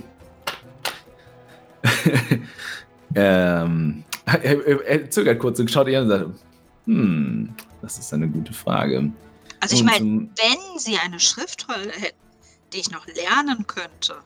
ähm, 3.15 4.05
Er, 4.33 4.67
er, 4.67 4.87
er 4.87 5.11
zögert 5.11 5.39
kurz 5.41 5.59
und 5.59 5.71
schaut 5.71 5.89
ihr 5.89 5.99
an 6.01 6.05
und 6.05 6.11
sagt, 6.11 6.31
hm, 6.87 7.55
das 7.83 7.99
ist 7.99 8.15
eine 8.15 8.29
gute 8.29 8.53
Frage. 8.53 9.11
Also 9.61 9.75
ich 9.75 9.83
meine, 9.83 10.29
wenn 10.37 10.79
sie 10.79 10.99
eine 10.99 11.19
Schriftrolle 11.19 11.91
hätten, 11.91 12.17
die 12.73 12.79
ich 12.79 12.91
noch 12.91 13.07
lernen 13.07 13.67
könnte, 13.67 14.17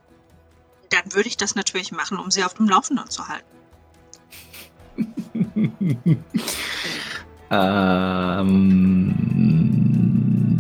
dann 0.91 1.15
würde 1.15 1.29
ich 1.29 1.37
das 1.37 1.55
natürlich 1.55 1.91
machen, 1.91 2.19
um 2.19 2.31
sie 2.31 2.45
auf 2.45 2.55
dem 2.55 2.69
Laufenden 2.69 3.09
zu 3.09 3.27
halten. 3.27 3.47
ähm, 7.51 9.15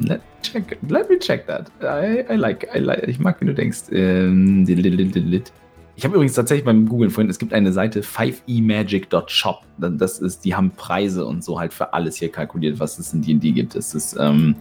let, 0.06 0.20
check, 0.42 0.78
let 0.88 1.08
me 1.08 1.18
check 1.18 1.46
that. 1.46 1.70
I, 1.82 2.24
I 2.32 2.36
like, 2.36 2.68
I 2.74 2.78
like, 2.78 3.08
ich 3.08 3.18
mag, 3.18 3.40
wie 3.40 3.46
du 3.46 3.54
denkst. 3.54 3.84
Ähm, 3.92 4.66
ich 5.96 6.04
habe 6.04 6.14
übrigens 6.14 6.34
tatsächlich 6.34 6.64
beim 6.64 6.88
Googlen 6.88 7.10
vorhin, 7.10 7.30
es 7.30 7.38
gibt 7.38 7.52
eine 7.52 7.72
Seite 7.72 8.02
5emagic.shop. 8.02 9.62
Das 9.78 10.18
ist, 10.18 10.44
die 10.44 10.54
haben 10.54 10.72
Preise 10.72 11.24
und 11.24 11.44
so 11.44 11.58
halt 11.58 11.72
für 11.72 11.92
alles 11.92 12.16
hier 12.16 12.30
kalkuliert, 12.32 12.80
was 12.80 12.98
es 12.98 13.12
in 13.12 13.22
D&D 13.22 13.52
gibt. 13.52 13.76
Das 13.76 13.94
ist 13.94 14.16
ähm, 14.18 14.56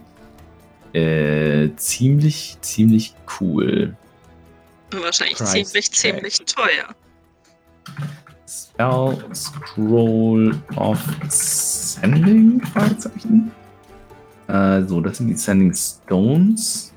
äh, 0.92 1.70
ziemlich, 1.76 2.56
ziemlich 2.60 3.14
cool. 3.40 3.96
Wahrscheinlich 4.92 5.38
Price 5.38 5.50
ziemlich, 5.50 5.90
tag. 5.90 5.96
ziemlich 5.96 6.38
teuer. 6.44 6.94
Spell 8.54 9.18
Scroll 9.34 10.54
of 10.76 11.02
Sending? 11.28 12.60
Fragezeichen. 12.60 13.50
Äh, 14.48 14.82
so, 14.82 15.00
das 15.00 15.18
sind 15.18 15.28
die 15.28 15.34
Sending 15.34 15.74
Stones. 15.74 16.92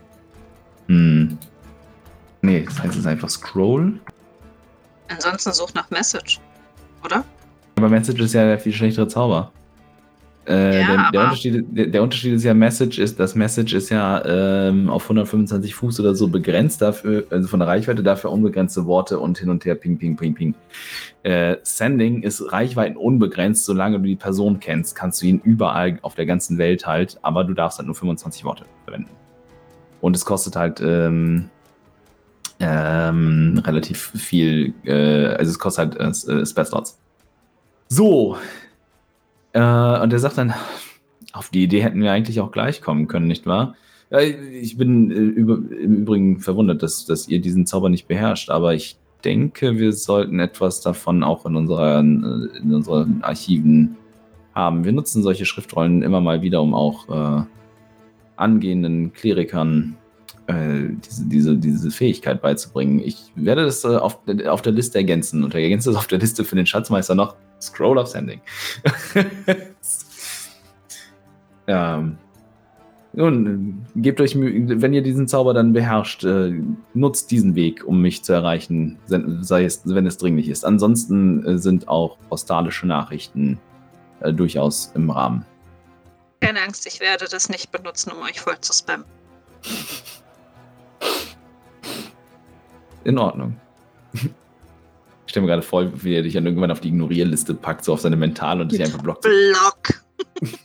Hm. 0.87 1.37
Nee, 2.41 2.61
das 2.63 2.81
heißt 2.81 2.95
es 2.95 3.05
einfach 3.05 3.29
Scroll. 3.29 3.99
Ansonsten 5.07 5.53
such 5.53 5.73
nach 5.73 5.89
Message, 5.89 6.39
oder? 7.03 7.23
Aber 7.77 7.89
Message 7.89 8.21
ist 8.21 8.33
ja 8.33 8.45
der 8.45 8.59
viel 8.59 8.73
schlechtere 8.73 9.07
Zauber. 9.07 9.51
Äh, 10.47 10.79
Ja, 10.79 10.87
der, 10.87 11.11
der, 11.11 11.23
Unterschied, 11.23 11.65
der, 11.69 11.87
der 11.87 12.03
Unterschied 12.03 12.33
ist 12.33 12.43
ja, 12.43 12.53
Message 12.53 12.99
ist, 12.99 13.19
das 13.19 13.35
Message 13.35 13.73
ist 13.73 13.89
ja 13.89 14.23
ähm, 14.25 14.89
auf 14.89 15.03
125 15.03 15.75
Fuß 15.75 15.99
oder 15.99 16.15
so 16.15 16.29
begrenzt 16.29 16.81
dafür, 16.81 17.25
also 17.29 17.47
von 17.47 17.59
der 17.59 17.67
Reichweite 17.67 18.01
dafür 18.01 18.31
unbegrenzte 18.31 18.85
Worte 18.85 19.19
und 19.19 19.37
hin 19.37 19.49
und 19.49 19.65
her 19.65 19.75
ping, 19.75 19.97
ping, 19.97 20.15
ping, 20.15 20.33
ping. 20.33 20.55
Äh, 21.23 21.57
Sending 21.63 22.23
ist 22.23 22.51
Reichweiten 22.53 22.95
unbegrenzt, 22.95 23.65
solange 23.65 23.99
du 23.99 24.05
die 24.05 24.15
Person 24.15 24.59
kennst, 24.61 24.95
kannst 24.95 25.21
du 25.21 25.25
ihn 25.25 25.41
überall 25.43 25.99
auf 26.01 26.15
der 26.15 26.25
ganzen 26.25 26.57
Welt 26.57 26.87
halt, 26.87 27.19
aber 27.21 27.43
du 27.43 27.53
darfst 27.53 27.79
halt 27.79 27.87
nur 27.87 27.95
25 27.95 28.45
Worte 28.45 28.63
verwenden. 28.85 29.09
Und 29.99 30.15
es 30.15 30.23
kostet 30.23 30.55
halt 30.55 30.79
ähm, 30.79 31.49
ähm, 32.61 33.61
relativ 33.65 34.11
viel, 34.15 34.73
äh, 34.85 35.25
also 35.35 35.51
es 35.51 35.59
kostet 35.59 35.99
halt 35.99 36.27
äh, 36.27 36.45
Spell-Slots. 36.45 36.97
So, 37.89 38.37
äh, 39.57 40.01
und 40.01 40.13
er 40.13 40.19
sagt 40.19 40.37
dann, 40.37 40.53
auf 41.33 41.49
die 41.49 41.63
Idee 41.63 41.81
hätten 41.81 42.01
wir 42.01 42.11
eigentlich 42.11 42.39
auch 42.39 42.51
gleich 42.51 42.81
kommen 42.81 43.07
können, 43.07 43.27
nicht 43.27 43.47
wahr? 43.47 43.75
Ja, 44.11 44.19
ich 44.19 44.77
bin 44.77 45.09
äh, 45.11 45.15
über, 45.15 45.55
im 45.55 45.95
Übrigen 45.95 46.39
verwundert, 46.39 46.83
dass, 46.83 47.05
dass 47.05 47.27
ihr 47.27 47.41
diesen 47.41 47.65
Zauber 47.65 47.89
nicht 47.89 48.07
beherrscht, 48.07 48.51
aber 48.51 48.75
ich 48.75 48.97
denke, 49.23 49.79
wir 49.79 49.93
sollten 49.93 50.39
etwas 50.39 50.81
davon 50.81 51.23
auch 51.23 51.45
in 51.47 51.55
unseren, 51.55 52.51
äh, 52.53 52.57
in 52.59 52.73
unseren 52.73 53.23
Archiven 53.23 53.97
haben. 54.53 54.85
Wir 54.85 54.93
nutzen 54.93 55.23
solche 55.23 55.45
Schriftrollen 55.45 56.03
immer 56.03 56.21
mal 56.21 56.43
wieder, 56.43 56.61
um 56.61 56.75
auch 56.75 57.09
äh, 57.09 57.43
angehenden 58.35 59.11
Klerikern 59.11 59.97
äh, 60.45 60.89
diese, 61.03 61.25
diese, 61.25 61.57
diese 61.57 61.91
Fähigkeit 61.91 62.43
beizubringen. 62.43 62.99
Ich 62.99 63.31
werde 63.35 63.65
das 63.65 63.83
äh, 63.83 63.97
auf, 63.97 64.19
auf 64.47 64.61
der 64.61 64.73
Liste 64.73 64.99
ergänzen 64.99 65.43
und 65.43 65.55
ergänze 65.55 65.89
das 65.89 65.97
auf 65.97 66.07
der 66.07 66.19
Liste 66.19 66.43
für 66.43 66.55
den 66.55 66.67
Schatzmeister 66.67 67.15
noch 67.15 67.35
Scroll 67.61 67.97
of 67.97 68.07
Sending. 68.07 68.41
ähm, 71.67 72.17
nun, 73.13 73.85
gebt 73.95 74.21
euch 74.21 74.35
Mühe, 74.35 74.79
wenn 74.81 74.93
ihr 74.93 75.01
diesen 75.01 75.27
Zauber 75.27 75.53
dann 75.53 75.73
beherrscht, 75.73 76.23
äh, 76.23 76.53
nutzt 76.93 77.31
diesen 77.31 77.55
Weg, 77.55 77.83
um 77.83 78.01
mich 78.01 78.23
zu 78.23 78.31
erreichen, 78.33 78.99
se- 79.07 79.39
sei 79.41 79.65
es, 79.65 79.81
wenn 79.85 80.05
es 80.05 80.17
dringlich 80.17 80.49
ist. 80.49 80.63
Ansonsten 80.65 81.43
äh, 81.45 81.57
sind 81.57 81.87
auch 81.87 82.17
postalische 82.29 82.85
Nachrichten 82.85 83.59
äh, 84.19 84.31
durchaus 84.31 84.91
im 84.93 85.09
Rahmen. 85.09 85.45
Keine 86.41 86.61
Angst, 86.61 86.85
ich 86.85 86.99
werde 86.99 87.25
das 87.29 87.49
nicht 87.49 87.71
benutzen, 87.71 88.11
um 88.11 88.21
euch 88.23 88.39
voll 88.39 88.59
zu 88.59 88.71
spammen. 88.71 89.05
In 93.03 93.17
Ordnung. 93.17 93.55
Ich 95.37 95.39
stelle 95.39 95.45
mir 95.45 95.51
gerade 95.51 95.61
vor, 95.61 96.03
wie 96.03 96.15
er 96.15 96.23
dich 96.23 96.33
dann 96.33 96.47
irgendwann 96.47 96.71
auf 96.71 96.79
die 96.79 96.87
Ignorierliste 96.87 97.53
packt, 97.53 97.85
so 97.85 97.93
auf 97.93 98.01
seine 98.01 98.15
Mental 98.15 98.59
und 98.59 98.71
dich 98.71 98.81
einfach 98.81 99.03
blockt. 99.03 99.21
Block. 99.21 100.01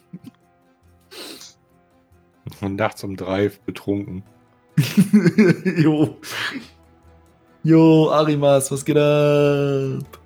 Und 2.63 2.77
nachts 2.77 3.05
um 3.05 3.17
drei 3.17 3.51
betrunken. 3.67 4.23
jo. 5.77 6.17
Jo, 7.65 8.11
Arimas, 8.11 8.71
was 8.71 8.85
geht 8.85 8.97
ab? 8.97 10.19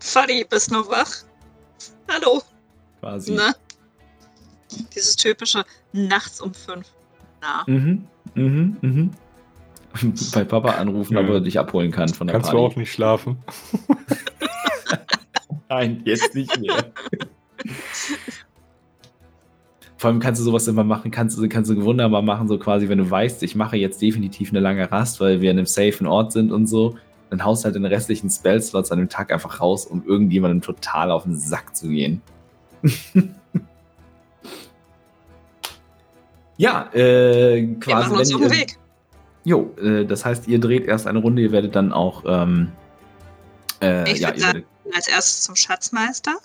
Funny, 0.00 0.44
bist 0.48 0.72
noch 0.72 0.88
wach? 0.90 1.24
Hallo. 2.10 2.42
Quasi. 2.98 3.32
Na? 3.32 3.54
Dieses 4.94 5.14
typische 5.14 5.64
nachts 5.92 6.40
um 6.40 6.52
fünf. 6.52 6.88
Na. 7.40 7.64
Mhm, 7.66 8.08
mhm, 8.34 8.76
mhm. 8.80 9.10
Bei 10.34 10.44
Papa 10.44 10.70
anrufen, 10.72 11.14
Ja. 11.14 11.20
ob 11.20 11.28
er 11.28 11.40
dich 11.40 11.58
abholen 11.58 11.90
kann 11.90 12.08
von 12.10 12.26
der 12.26 12.34
Kannst 12.34 12.50
Party. 12.50 12.62
du 12.62 12.66
auch 12.72 12.76
nicht 12.76 12.92
schlafen? 12.92 13.38
Nein, 15.68 16.02
jetzt 16.04 16.34
nicht 16.34 16.58
mehr. 16.60 16.92
Vor 19.96 20.08
allem 20.10 20.20
kannst 20.20 20.40
du 20.40 20.44
sowas 20.44 20.66
immer 20.66 20.82
machen, 20.84 21.10
kannst 21.10 21.36
du, 21.38 21.46
kannst 21.48 21.70
du 21.70 21.82
wunderbar 21.84 22.22
machen, 22.22 22.48
so 22.48 22.58
quasi, 22.58 22.88
wenn 22.88 22.98
du 22.98 23.10
weißt, 23.10 23.42
ich 23.42 23.54
mache 23.54 23.76
jetzt 23.76 24.00
definitiv 24.00 24.50
eine 24.50 24.60
lange 24.60 24.90
Rast, 24.90 25.20
weil 25.20 25.40
wir 25.42 25.50
in 25.50 25.58
einem 25.58 25.66
safen 25.66 26.06
Ort 26.06 26.32
sind 26.32 26.52
und 26.52 26.66
so, 26.66 26.96
dann 27.28 27.44
haust 27.44 27.64
halt 27.66 27.74
den 27.74 27.84
restlichen 27.84 28.30
Spellslots 28.30 28.90
an 28.92 28.98
dem 28.98 29.08
Tag 29.10 29.30
einfach 29.32 29.60
raus, 29.60 29.84
um 29.86 30.02
irgendjemandem 30.06 30.62
total 30.62 31.10
auf 31.10 31.24
den 31.24 31.36
Sack 31.36 31.76
zu 31.76 31.88
gehen. 31.88 32.22
ja, 36.56 36.88
äh, 36.94 37.56
Wir 37.56 37.78
quasi. 37.80 38.08
machen 38.08 38.18
uns 38.18 38.28
wenn 38.30 38.36
auf 38.36 38.42
den 38.42 38.50
Weg. 38.52 38.78
Jo, 39.44 39.74
äh, 39.78 40.04
das 40.04 40.24
heißt, 40.24 40.48
ihr 40.48 40.58
dreht 40.60 40.84
erst 40.86 41.06
eine 41.06 41.18
Runde, 41.20 41.42
ihr 41.42 41.52
werdet 41.52 41.74
dann 41.74 41.92
auch, 41.92 42.24
ähm, 42.26 42.72
äh, 43.80 44.10
Ich 44.12 44.20
ja, 44.20 44.28
würd 44.28 44.36
ihr 44.36 44.42
sagen- 44.42 44.54
werdet, 44.54 44.66
Als 44.94 45.08
erstes 45.08 45.42
zum 45.42 45.56
Schatzmeister, 45.56 46.36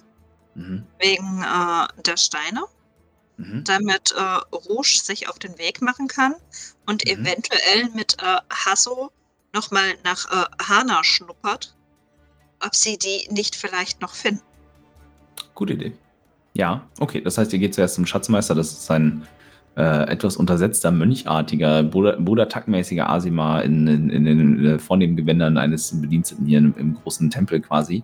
mhm, 0.56 0.84
wegen 1.00 1.42
äh, 1.44 1.88
der 2.06 2.16
Steine, 2.18 2.66
mhm. 3.38 3.64
damit 3.66 4.14
äh, 4.18 4.56
Rouge 4.56 5.00
sich 5.04 5.28
auf 5.30 5.40
den 5.40 5.58
Weg 5.58 5.82
machen 5.82 6.08
kann 6.08 6.36
und 6.86 7.04
Mhm. 7.06 7.12
eventuell 7.26 7.90
mit 7.94 8.18
äh, 8.22 8.38
Hasso 8.52 9.12
nochmal 9.54 9.94
nach 10.04 10.32
äh, 10.32 10.46
Hana 10.64 11.04
schnuppert, 11.04 11.76
ob 12.66 12.76
sie 12.76 12.98
die 12.98 13.28
nicht 13.32 13.56
vielleicht 13.56 14.00
noch 14.02 14.14
finden. 14.14 14.42
Gute 15.54 15.74
Idee. 15.74 15.94
Ja, 16.54 16.88
okay. 17.00 17.20
Das 17.22 17.38
heißt, 17.38 17.52
ihr 17.52 17.60
geht 17.60 17.74
zuerst 17.74 17.96
zum 17.96 18.06
Schatzmeister. 18.06 18.56
Das 18.56 18.72
ist 18.72 18.90
ein 18.92 19.28
äh, 19.78 20.10
etwas 20.10 20.38
untersetzter, 20.38 20.92
mönchartiger, 20.92 21.84
Brudertaktmäßiger 21.84 23.10
Asima 23.10 23.60
in, 23.60 23.88
in, 23.88 24.10
in 24.10 24.26
den 24.26 24.66
äh, 24.66 24.80
vornehmen 24.80 25.16
Gewändern 25.16 25.58
eines 25.58 26.00
Bediensteten 26.00 26.46
hier 26.46 26.60
im, 26.60 26.74
im 26.78 26.96
großen 26.96 27.30
Tempel 27.30 27.60
quasi. 27.60 28.04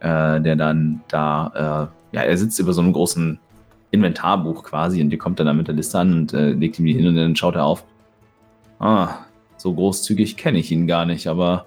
Äh, 0.00 0.40
der 0.40 0.56
dann 0.56 1.02
da, 1.08 1.90
äh, 2.12 2.16
ja, 2.16 2.22
er 2.22 2.36
sitzt 2.36 2.58
über 2.58 2.72
so 2.72 2.82
einem 2.82 2.92
großen 2.92 3.38
Inventarbuch 3.90 4.64
quasi 4.64 5.00
und 5.00 5.12
ihr 5.12 5.18
kommt 5.18 5.38
dann 5.38 5.46
da 5.46 5.52
mit 5.52 5.68
der 5.68 5.74
Liste 5.74 5.98
an 5.98 6.12
und 6.12 6.32
legt 6.32 6.78
ihm 6.78 6.84
die 6.84 6.94
hin 6.94 7.06
und 7.06 7.14
dann 7.14 7.36
schaut 7.36 7.54
er 7.54 7.64
auf. 7.64 7.84
Ah, 8.80 9.18
so 9.56 9.72
großzügig 9.72 10.36
kenne 10.36 10.58
ich 10.58 10.72
ihn 10.72 10.88
gar 10.88 11.06
nicht, 11.06 11.28
aber 11.28 11.66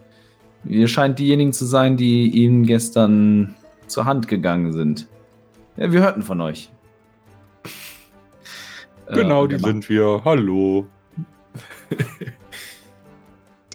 ihr 0.66 0.90
scheint 0.90 1.20
diejenigen 1.20 1.54
zu 1.54 1.66
sein, 1.66 1.96
die 1.96 2.30
ihm 2.30 2.66
gestern 2.66 3.56
zur 3.88 4.04
Hand 4.06 4.28
gegangen 4.28 4.74
sind. 4.74 5.08
Ja, 5.78 5.92
wir 5.92 6.02
hörten 6.02 6.22
von 6.22 6.42
euch. 6.42 6.70
Genau, 9.14 9.46
Äh, 9.46 9.50
die 9.50 9.60
sind 9.60 9.88
wir. 9.90 10.22
Hallo. 10.26 10.86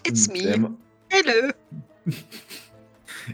It's 0.05 0.27
macht- 0.27 0.41
Er, 0.45 0.59
me. 0.59 0.71
Hello. 1.09 1.51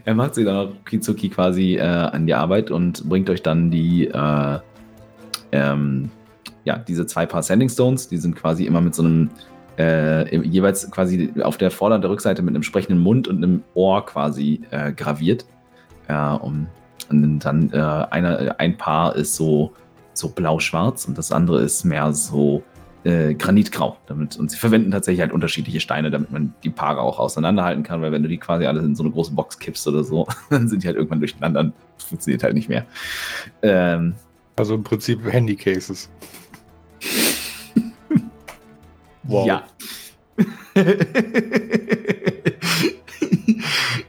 er 0.04 0.14
macht 0.14 0.34
sie 0.34 0.44
dann 0.44 0.56
auch 0.56 0.84
Kizuki 0.84 1.28
quasi 1.28 1.76
äh, 1.76 1.80
an 1.82 2.26
die 2.26 2.34
Arbeit 2.34 2.70
und 2.70 3.08
bringt 3.08 3.28
euch 3.30 3.42
dann 3.42 3.70
die, 3.70 4.06
äh, 4.06 4.58
ähm, 5.52 6.10
ja, 6.64 6.78
diese 6.78 7.06
zwei 7.06 7.26
Paar 7.26 7.42
Sending 7.42 7.68
Stones. 7.68 8.08
Die 8.08 8.18
sind 8.18 8.36
quasi 8.36 8.66
immer 8.66 8.80
mit 8.80 8.94
so 8.94 9.02
einem, 9.02 9.30
äh, 9.78 10.36
jeweils 10.46 10.90
quasi 10.90 11.32
auf 11.42 11.56
der 11.58 11.70
Vorder- 11.70 11.96
und 11.96 12.02
der 12.02 12.10
Rückseite 12.10 12.42
mit 12.42 12.54
einem 12.54 12.62
sprechenden 12.62 13.02
Mund 13.02 13.26
und 13.28 13.38
einem 13.38 13.62
Ohr 13.74 14.04
quasi 14.06 14.60
äh, 14.70 14.92
graviert. 14.92 15.44
Äh, 16.08 16.14
um, 16.14 16.66
und 17.08 17.40
dann 17.40 17.70
äh, 17.72 17.76
einer, 17.78 18.54
ein 18.58 18.76
Paar 18.76 19.16
ist 19.16 19.34
so, 19.34 19.72
so 20.12 20.28
blau-schwarz 20.28 21.04
und 21.06 21.16
das 21.18 21.32
andere 21.32 21.60
ist 21.62 21.84
mehr 21.84 22.12
so 22.12 22.62
äh, 23.04 23.34
granitgrau. 23.34 23.96
Damit, 24.06 24.36
und 24.36 24.50
sie 24.50 24.56
verwenden 24.58 24.90
tatsächlich 24.90 25.20
halt 25.22 25.32
unterschiedliche 25.32 25.80
Steine, 25.80 26.10
damit 26.10 26.30
man 26.30 26.52
die 26.64 26.70
Paare 26.70 27.00
auch 27.00 27.18
auseinanderhalten 27.18 27.82
kann, 27.82 28.02
weil 28.02 28.12
wenn 28.12 28.22
du 28.22 28.28
die 28.28 28.38
quasi 28.38 28.66
alle 28.66 28.80
in 28.80 28.94
so 28.94 29.02
eine 29.02 29.12
große 29.12 29.32
Box 29.32 29.58
kippst 29.58 29.86
oder 29.88 30.04
so, 30.04 30.26
dann 30.50 30.68
sind 30.68 30.82
die 30.82 30.86
halt 30.86 30.96
irgendwann 30.96 31.20
durcheinander. 31.20 31.72
funktioniert 31.98 32.42
halt 32.42 32.54
nicht 32.54 32.68
mehr. 32.68 32.84
Ähm, 33.62 34.14
Also 34.56 34.74
im 34.74 34.82
Prinzip 34.84 35.20
Handycases. 35.32 36.10
Wow. 39.24 39.46
Ja. 39.46 39.62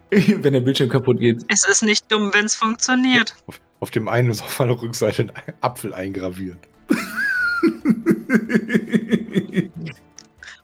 Wenn 0.09 0.53
der 0.53 0.61
Bildschirm 0.61 0.89
kaputt 0.89 1.19
geht. 1.19 1.43
Es 1.47 1.67
ist 1.67 1.83
nicht 1.83 2.11
dumm, 2.11 2.31
wenn 2.33 2.45
es 2.45 2.55
funktioniert. 2.55 3.35
Auf, 3.81 3.91
dem 3.91 4.07
einen 4.07 4.29
ist 4.29 4.41
auf 4.43 4.57
der 4.57 4.69
Rückseite 4.69 5.23
ein 5.23 5.31
Apfel 5.59 5.93
eingraviert. 5.93 6.59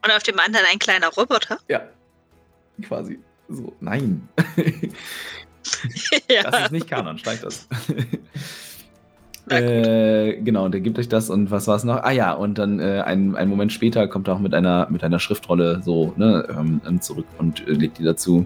Und 0.03 0.11
auf 0.11 0.23
dem 0.23 0.39
anderen 0.39 0.65
ein 0.71 0.79
kleiner 0.79 1.07
Roboter. 1.09 1.57
ja. 1.67 1.81
Quasi. 2.83 3.19
So, 3.49 3.73
nein. 3.79 4.29
ja. 6.29 6.43
Das 6.43 6.65
ist 6.65 6.71
nicht 6.71 6.87
Kanon, 6.87 7.17
steigt 7.17 7.43
das. 7.43 7.67
Äh, 9.49 10.41
genau, 10.41 10.65
und 10.65 10.73
der 10.73 10.81
gibt 10.81 10.99
euch 10.99 11.09
das 11.09 11.29
und 11.29 11.49
was 11.51 11.67
war 11.67 11.77
es 11.77 11.85
noch? 11.85 12.03
Ah 12.03 12.11
ja, 12.11 12.33
und 12.33 12.57
dann 12.57 12.79
äh, 12.79 13.01
ein, 13.05 13.35
einen 13.35 13.49
Moment 13.49 13.71
später 13.71 14.07
kommt 14.07 14.27
er 14.27 14.35
auch 14.35 14.39
mit 14.39 14.53
einer, 14.53 14.87
mit 14.89 15.03
einer 15.03 15.19
Schriftrolle 15.19 15.81
so 15.83 16.13
ne, 16.17 16.45
ähm, 16.49 17.01
zurück 17.01 17.25
und 17.37 17.65
äh, 17.67 17.71
legt 17.71 17.97
die 17.97 18.03
dazu. 18.03 18.45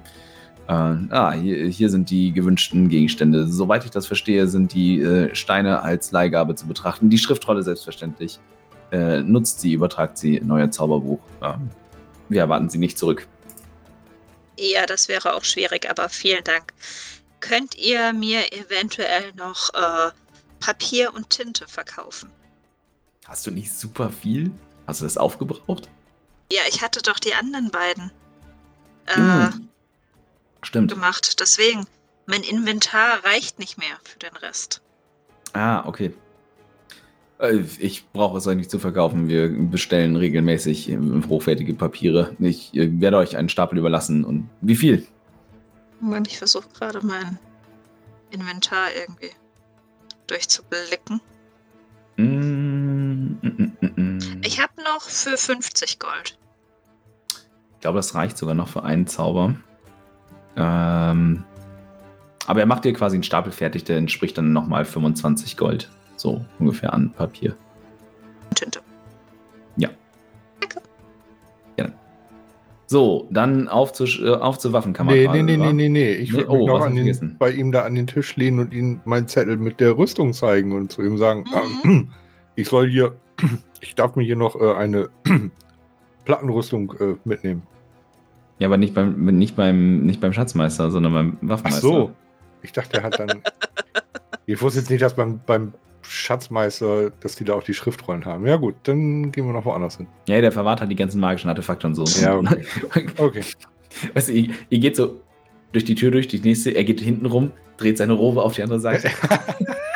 Äh, 0.71 1.13
ah, 1.13 1.33
hier, 1.33 1.67
hier 1.67 1.89
sind 1.89 2.09
die 2.09 2.31
gewünschten 2.31 2.87
Gegenstände. 2.87 3.45
Soweit 3.45 3.83
ich 3.83 3.91
das 3.91 4.07
verstehe, 4.07 4.47
sind 4.47 4.73
die 4.73 5.01
äh, 5.01 5.35
Steine 5.35 5.81
als 5.81 6.11
Leihgabe 6.13 6.55
zu 6.55 6.65
betrachten. 6.65 7.09
Die 7.09 7.17
Schriftrolle 7.17 7.61
selbstverständlich. 7.61 8.39
Äh, 8.91 9.21
nutzt 9.21 9.59
sie, 9.59 9.73
übertragt 9.73 10.17
sie 10.17 10.37
in 10.37 10.49
euer 10.49 10.71
Zauberbuch. 10.71 11.19
Ähm, 11.43 11.69
wir 12.29 12.39
erwarten 12.41 12.69
sie 12.69 12.77
nicht 12.77 12.97
zurück. 12.97 13.27
ja, 14.57 14.85
das 14.85 15.09
wäre 15.09 15.33
auch 15.33 15.43
schwierig, 15.43 15.89
aber 15.89 16.07
vielen 16.07 16.43
Dank. 16.45 16.73
Könnt 17.41 17.75
ihr 17.75 18.13
mir 18.13 18.53
eventuell 18.53 19.33
noch 19.35 19.73
äh, 19.73 20.11
Papier 20.61 21.13
und 21.13 21.29
Tinte 21.31 21.67
verkaufen? 21.67 22.29
Hast 23.25 23.45
du 23.45 23.51
nicht 23.51 23.73
super 23.73 24.09
viel? 24.09 24.51
Hast 24.87 25.01
du 25.01 25.05
das 25.05 25.17
aufgebraucht? 25.17 25.89
Ja, 26.51 26.61
ich 26.69 26.81
hatte 26.81 27.01
doch 27.01 27.19
die 27.19 27.33
anderen 27.33 27.71
beiden 27.71 28.11
äh, 29.07 29.15
Hm. 29.15 29.67
Stimmt. 30.63 30.91
gemacht. 30.93 31.39
Deswegen, 31.39 31.85
mein 32.25 32.43
Inventar 32.43 33.23
reicht 33.25 33.59
nicht 33.59 33.77
mehr 33.77 33.97
für 34.03 34.19
den 34.19 34.35
Rest. 34.37 34.81
Ah, 35.53 35.85
okay. 35.87 36.13
Äh, 37.39 37.59
Ich 37.79 38.07
brauche 38.09 38.37
es 38.37 38.47
euch 38.47 38.55
nicht 38.55 38.71
zu 38.71 38.79
verkaufen. 38.79 39.27
Wir 39.27 39.49
bestellen 39.49 40.15
regelmäßig 40.15 40.89
ähm, 40.89 41.23
hochwertige 41.27 41.73
Papiere. 41.73 42.35
Ich 42.39 42.73
äh, 42.75 42.99
werde 43.01 43.17
euch 43.17 43.37
einen 43.37 43.49
Stapel 43.49 43.77
überlassen. 43.79 44.23
Und 44.23 44.49
wie 44.61 44.75
viel? 44.75 45.05
Moment, 45.99 46.27
ich 46.27 46.37
versuche 46.37 46.69
gerade 46.73 47.05
mein 47.05 47.37
Inventar 48.31 48.87
irgendwie 48.95 49.31
durchzublicken. 50.27 51.19
Mm, 52.17 52.23
mm, 52.23 53.39
mm, 53.41 53.71
mm, 53.81 53.93
mm. 53.95 54.41
Ich 54.45 54.59
habe 54.61 54.73
noch 54.83 55.01
für 55.01 55.37
50 55.37 55.99
Gold. 55.99 56.37
Ich 57.73 57.79
glaube, 57.81 57.97
das 57.97 58.15
reicht 58.15 58.37
sogar 58.37 58.55
noch 58.55 58.67
für 58.69 58.83
einen 58.83 59.07
Zauber. 59.07 59.55
Ähm, 60.55 61.43
aber 62.47 62.59
er 62.59 62.65
macht 62.65 62.85
dir 62.85 62.93
quasi 62.93 63.15
einen 63.15 63.23
Stapel 63.23 63.51
fertig, 63.51 63.83
der 63.83 63.97
entspricht 63.97 64.37
dann 64.37 64.53
nochmal 64.53 64.85
25 64.85 65.57
Gold. 65.57 65.89
So 66.15 66.43
ungefähr 66.59 66.93
an 66.93 67.11
Papier. 67.11 67.55
Tinte. 68.55 68.81
So, 72.91 73.25
dann 73.31 73.69
auf, 73.69 73.93
zu, 73.93 74.03
äh, 74.03 74.35
auf 74.35 74.59
zur 74.59 74.73
Waffenkammer. 74.73 75.13
Nee, 75.13 75.25
nee, 75.29 75.43
nee, 75.43 75.55
nee, 75.55 75.71
nee, 75.71 75.87
nee. 75.87 76.11
Ich 76.11 76.33
Nee, 76.33 76.39
würde 76.39 76.49
oh, 76.49 76.57
mich 76.57 76.67
noch 76.67 76.81
an 76.81 76.93
den, 76.93 77.37
bei 77.39 77.49
ihm 77.49 77.71
da 77.71 77.83
an 77.83 77.95
den 77.95 78.05
Tisch 78.05 78.35
lehnen 78.35 78.59
und 78.59 78.73
ihm 78.73 78.99
meinen 79.05 79.29
Zettel 79.29 79.55
mit 79.55 79.79
der 79.79 79.97
Rüstung 79.97 80.33
zeigen 80.33 80.73
und 80.73 80.91
zu 80.91 81.01
ihm 81.01 81.17
sagen, 81.17 81.45
Mhm. 81.85 81.89
ähm, 81.89 82.09
ich 82.55 82.67
soll 82.67 82.89
hier, 82.89 83.15
ich 83.79 83.95
darf 83.95 84.17
mir 84.17 84.23
hier 84.23 84.35
noch 84.35 84.59
äh, 84.59 84.73
eine 84.73 85.07
Plattenrüstung 86.25 86.93
äh, 86.99 87.15
mitnehmen. 87.23 87.63
Ja, 88.61 88.67
aber 88.67 88.77
nicht 88.77 88.93
beim, 88.93 89.15
nicht 89.25 89.55
beim, 89.55 90.05
nicht 90.05 90.21
beim 90.21 90.33
Schatzmeister, 90.33 90.91
sondern 90.91 91.13
beim 91.13 91.37
Ach 91.41 91.49
Waffenmeister. 91.49 91.81
so. 91.81 92.11
Ich 92.61 92.71
dachte, 92.71 92.97
er 92.97 93.03
hat 93.03 93.19
dann. 93.19 93.41
ich 94.45 94.61
wusste 94.61 94.81
jetzt 94.81 94.91
nicht, 94.91 95.01
dass 95.01 95.15
beim, 95.15 95.39
beim 95.47 95.73
Schatzmeister, 96.03 97.09
dass 97.21 97.35
die 97.35 97.43
da 97.43 97.55
auch 97.55 97.63
die 97.63 97.73
Schriftrollen 97.73 98.23
haben. 98.23 98.45
Ja, 98.45 98.57
gut, 98.57 98.75
dann 98.83 99.31
gehen 99.31 99.47
wir 99.47 99.53
noch 99.53 99.65
woanders 99.65 99.97
hin. 99.97 100.05
Ja, 100.27 100.39
der 100.41 100.51
verwahrt 100.51 100.79
halt 100.79 100.91
die 100.91 100.95
ganzen 100.95 101.19
magischen 101.19 101.49
Artefakte 101.49 101.87
und 101.87 101.95
so. 101.95 102.03
Ja, 102.21 102.37
okay. 102.37 102.63
Okay. 103.17 103.41
Weißt 104.13 104.29
du, 104.29 104.33
ihr, 104.33 104.53
ihr 104.69 104.77
geht 104.77 104.95
so 104.95 105.19
durch 105.71 105.85
die 105.85 105.95
Tür 105.95 106.11
durch, 106.11 106.27
die 106.27 106.39
nächste, 106.39 106.69
er 106.69 106.83
geht 106.83 107.01
hinten 107.01 107.25
rum, 107.25 107.53
dreht 107.77 107.97
seine 107.97 108.13
Robe 108.13 108.43
auf 108.43 108.53
die 108.53 108.61
andere 108.61 108.79
Seite. 108.79 109.09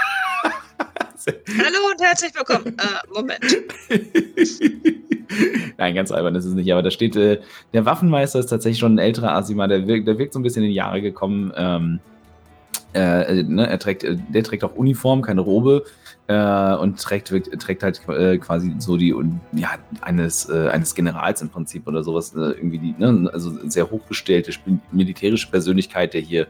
Hallo 1.28 1.92
und 1.92 2.02
herzlich 2.02 2.34
willkommen. 2.36 2.78
Äh, 2.78 3.08
Moment. 3.14 3.42
Nein, 5.78 5.96
ganz 5.96 6.12
albern 6.12 6.36
ist 6.36 6.46
es 6.46 6.54
nicht, 6.54 6.72
aber 6.72 6.84
da 6.84 6.92
steht, 6.92 7.16
äh, 7.16 7.42
der 7.74 7.86
Waffenmeister 7.86 8.40
ist 8.40 8.48
tatsächlich 8.48 8.80
schon 8.80 8.96
ein 8.96 9.00
älterer 9.00 9.32
Asima, 9.32 9.68
der 9.68 9.88
wirkt, 9.88 10.08
der 10.08 10.20
wirkt 10.20 10.34
so 10.34 10.40
ein 10.40 10.44
bisschen 10.44 10.64
in 10.64 10.70
die 10.70 10.76
Jahre 10.76 11.02
gekommen. 11.02 11.52
Ähm, 11.56 12.00
äh, 12.94 13.40
äh, 13.40 13.44
ne, 13.44 13.68
er 13.68 13.80
trägt, 13.80 14.04
äh, 14.04 14.18
der 14.30 14.44
trägt 14.44 14.64
auch 14.64 14.76
Uniform, 14.76 15.24
keine 15.24 15.42
Robe 15.42 15.86
äh, 16.28 16.76
und 16.76 17.02
trägt, 17.02 17.34
trägt 17.60 17.82
halt 17.82 18.08
äh, 18.08 18.38
quasi 18.38 18.76
so 18.78 18.96
die, 18.96 19.14
ja, 19.54 19.72
eines, 20.02 20.48
äh, 20.48 20.70
eines 20.70 20.94
Generals 20.94 21.42
im 21.42 21.50
Prinzip 21.50 21.88
oder 21.88 22.04
sowas, 22.04 22.34
irgendwie 22.36 22.78
die, 22.78 22.96
ne, 22.98 23.30
also 23.34 23.52
sehr 23.68 23.90
hochgestellte 23.90 24.52
militärische 24.92 25.50
Persönlichkeit, 25.50 26.14
der 26.14 26.22
hier 26.22 26.48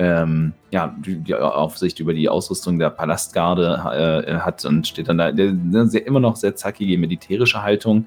ähm, 0.00 0.54
ja, 0.70 0.96
die, 0.98 1.34
Aufsicht 1.34 2.00
über 2.00 2.14
die 2.14 2.26
Ausrüstung 2.26 2.78
der 2.78 2.88
Palastgarde 2.88 4.24
äh, 4.26 4.38
hat 4.38 4.64
und 4.64 4.86
steht 4.86 5.08
dann 5.08 5.18
da, 5.18 5.30
der, 5.30 5.52
ne, 5.52 5.86
sehr, 5.88 6.06
immer 6.06 6.20
noch 6.20 6.36
sehr 6.36 6.56
zackige 6.56 6.96
militärische 6.96 7.62
Haltung. 7.62 8.06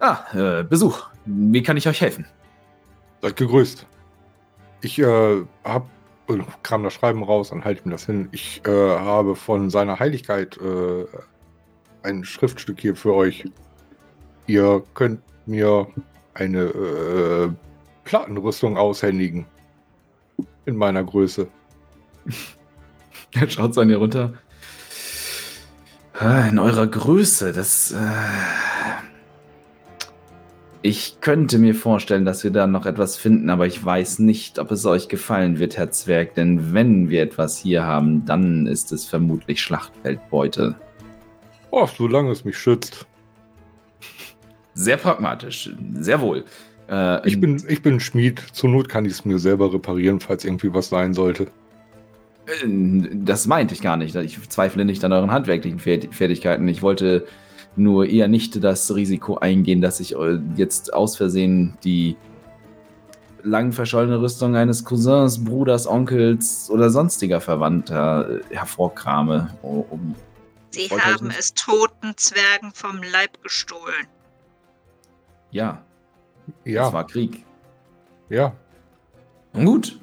Ah, 0.00 0.18
äh, 0.34 0.64
Besuch. 0.64 1.08
Wie 1.26 1.62
kann 1.62 1.76
ich 1.76 1.86
euch 1.86 2.00
helfen? 2.00 2.26
Seid 3.22 3.36
gegrüßt. 3.36 3.86
Ich 4.80 4.98
äh, 4.98 5.44
hab, 5.62 5.88
äh, 6.28 6.38
kram 6.64 6.82
das 6.82 6.94
Schreiben 6.94 7.22
raus 7.22 7.52
und 7.52 7.64
halte 7.64 7.84
ihm 7.84 7.92
das 7.92 8.06
hin. 8.06 8.28
Ich 8.32 8.66
äh, 8.66 8.70
habe 8.70 9.36
von 9.36 9.70
seiner 9.70 10.00
Heiligkeit 10.00 10.58
äh, 10.58 11.06
ein 12.02 12.24
Schriftstück 12.24 12.80
hier 12.80 12.96
für 12.96 13.14
euch. 13.14 13.44
Ihr 14.48 14.82
könnt 14.94 15.20
mir 15.46 15.86
eine 16.34 17.54
Plattenrüstung 18.04 18.76
aushändigen. 18.76 19.46
In 20.70 20.76
meiner 20.76 21.02
Größe. 21.02 21.48
Er 23.34 23.50
schaut 23.50 23.74
so 23.74 23.80
an 23.80 23.90
ihr 23.90 23.96
runter. 23.96 24.34
Ah, 26.16 26.46
In 26.46 26.60
eurer 26.60 26.86
Größe, 26.86 27.52
das. 27.52 27.90
Äh, 27.90 27.96
ich 30.82 31.20
könnte 31.20 31.58
mir 31.58 31.74
vorstellen, 31.74 32.24
dass 32.24 32.44
wir 32.44 32.52
da 32.52 32.68
noch 32.68 32.86
etwas 32.86 33.16
finden, 33.16 33.50
aber 33.50 33.66
ich 33.66 33.84
weiß 33.84 34.20
nicht, 34.20 34.60
ob 34.60 34.70
es 34.70 34.86
euch 34.86 35.08
gefallen 35.08 35.58
wird, 35.58 35.76
Herr 35.76 35.90
Zwerg. 35.90 36.36
Denn 36.36 36.72
wenn 36.72 37.10
wir 37.10 37.22
etwas 37.22 37.58
hier 37.58 37.82
haben, 37.82 38.24
dann 38.24 38.68
ist 38.68 38.92
es 38.92 39.06
vermutlich 39.06 39.60
Schlachtfeldbeute. 39.60 40.76
Oh, 41.72 41.88
solange 41.98 42.30
es 42.30 42.44
mich 42.44 42.56
schützt. 42.56 43.08
Sehr 44.74 44.98
pragmatisch, 44.98 45.74
sehr 45.94 46.20
wohl. 46.20 46.44
Äh, 46.90 47.26
Ich 47.28 47.40
bin, 47.40 47.62
ich 47.68 47.82
bin 47.82 48.00
Schmied. 48.00 48.42
Zur 48.52 48.70
Not 48.70 48.88
kann 48.88 49.04
ich 49.04 49.12
es 49.12 49.24
mir 49.24 49.38
selber 49.38 49.72
reparieren, 49.72 50.20
falls 50.20 50.44
irgendwie 50.44 50.72
was 50.74 50.88
sein 50.88 51.14
sollte. 51.14 51.44
Äh, 52.46 53.08
Das 53.14 53.46
meinte 53.46 53.74
ich 53.74 53.80
gar 53.80 53.96
nicht. 53.96 54.14
Ich 54.16 54.48
zweifle 54.50 54.84
nicht 54.84 55.04
an 55.04 55.12
euren 55.12 55.30
handwerklichen 55.30 55.78
Fertigkeiten. 55.78 56.66
Ich 56.68 56.82
wollte 56.82 57.26
nur 57.76 58.06
eher 58.06 58.26
nicht 58.28 58.62
das 58.64 58.92
Risiko 58.94 59.38
eingehen, 59.38 59.80
dass 59.80 60.00
ich 60.00 60.16
äh, 60.16 60.38
jetzt 60.56 60.92
aus 60.92 61.16
Versehen 61.16 61.78
die 61.84 62.16
lang 63.42 63.72
verschollene 63.72 64.20
Rüstung 64.20 64.54
eines 64.56 64.84
Cousins, 64.84 65.42
Bruders, 65.44 65.86
Onkels 65.86 66.68
oder 66.70 66.90
sonstiger 66.90 67.40
Verwandter 67.40 68.40
äh, 68.50 68.54
hervorkrame. 68.56 69.54
um- 69.62 70.14
Sie 70.72 70.88
haben 70.88 71.30
es 71.36 71.52
toten 71.54 72.12
Zwergen 72.16 72.70
vom 72.74 73.00
Leib 73.12 73.42
gestohlen. 73.42 74.06
ja, 75.52 75.82
das 76.64 76.72
Ja, 76.72 76.92
war 76.92 77.06
Krieg. 77.06 77.44
ja. 78.28 78.52
Nun 79.52 79.64
gut. 79.64 79.98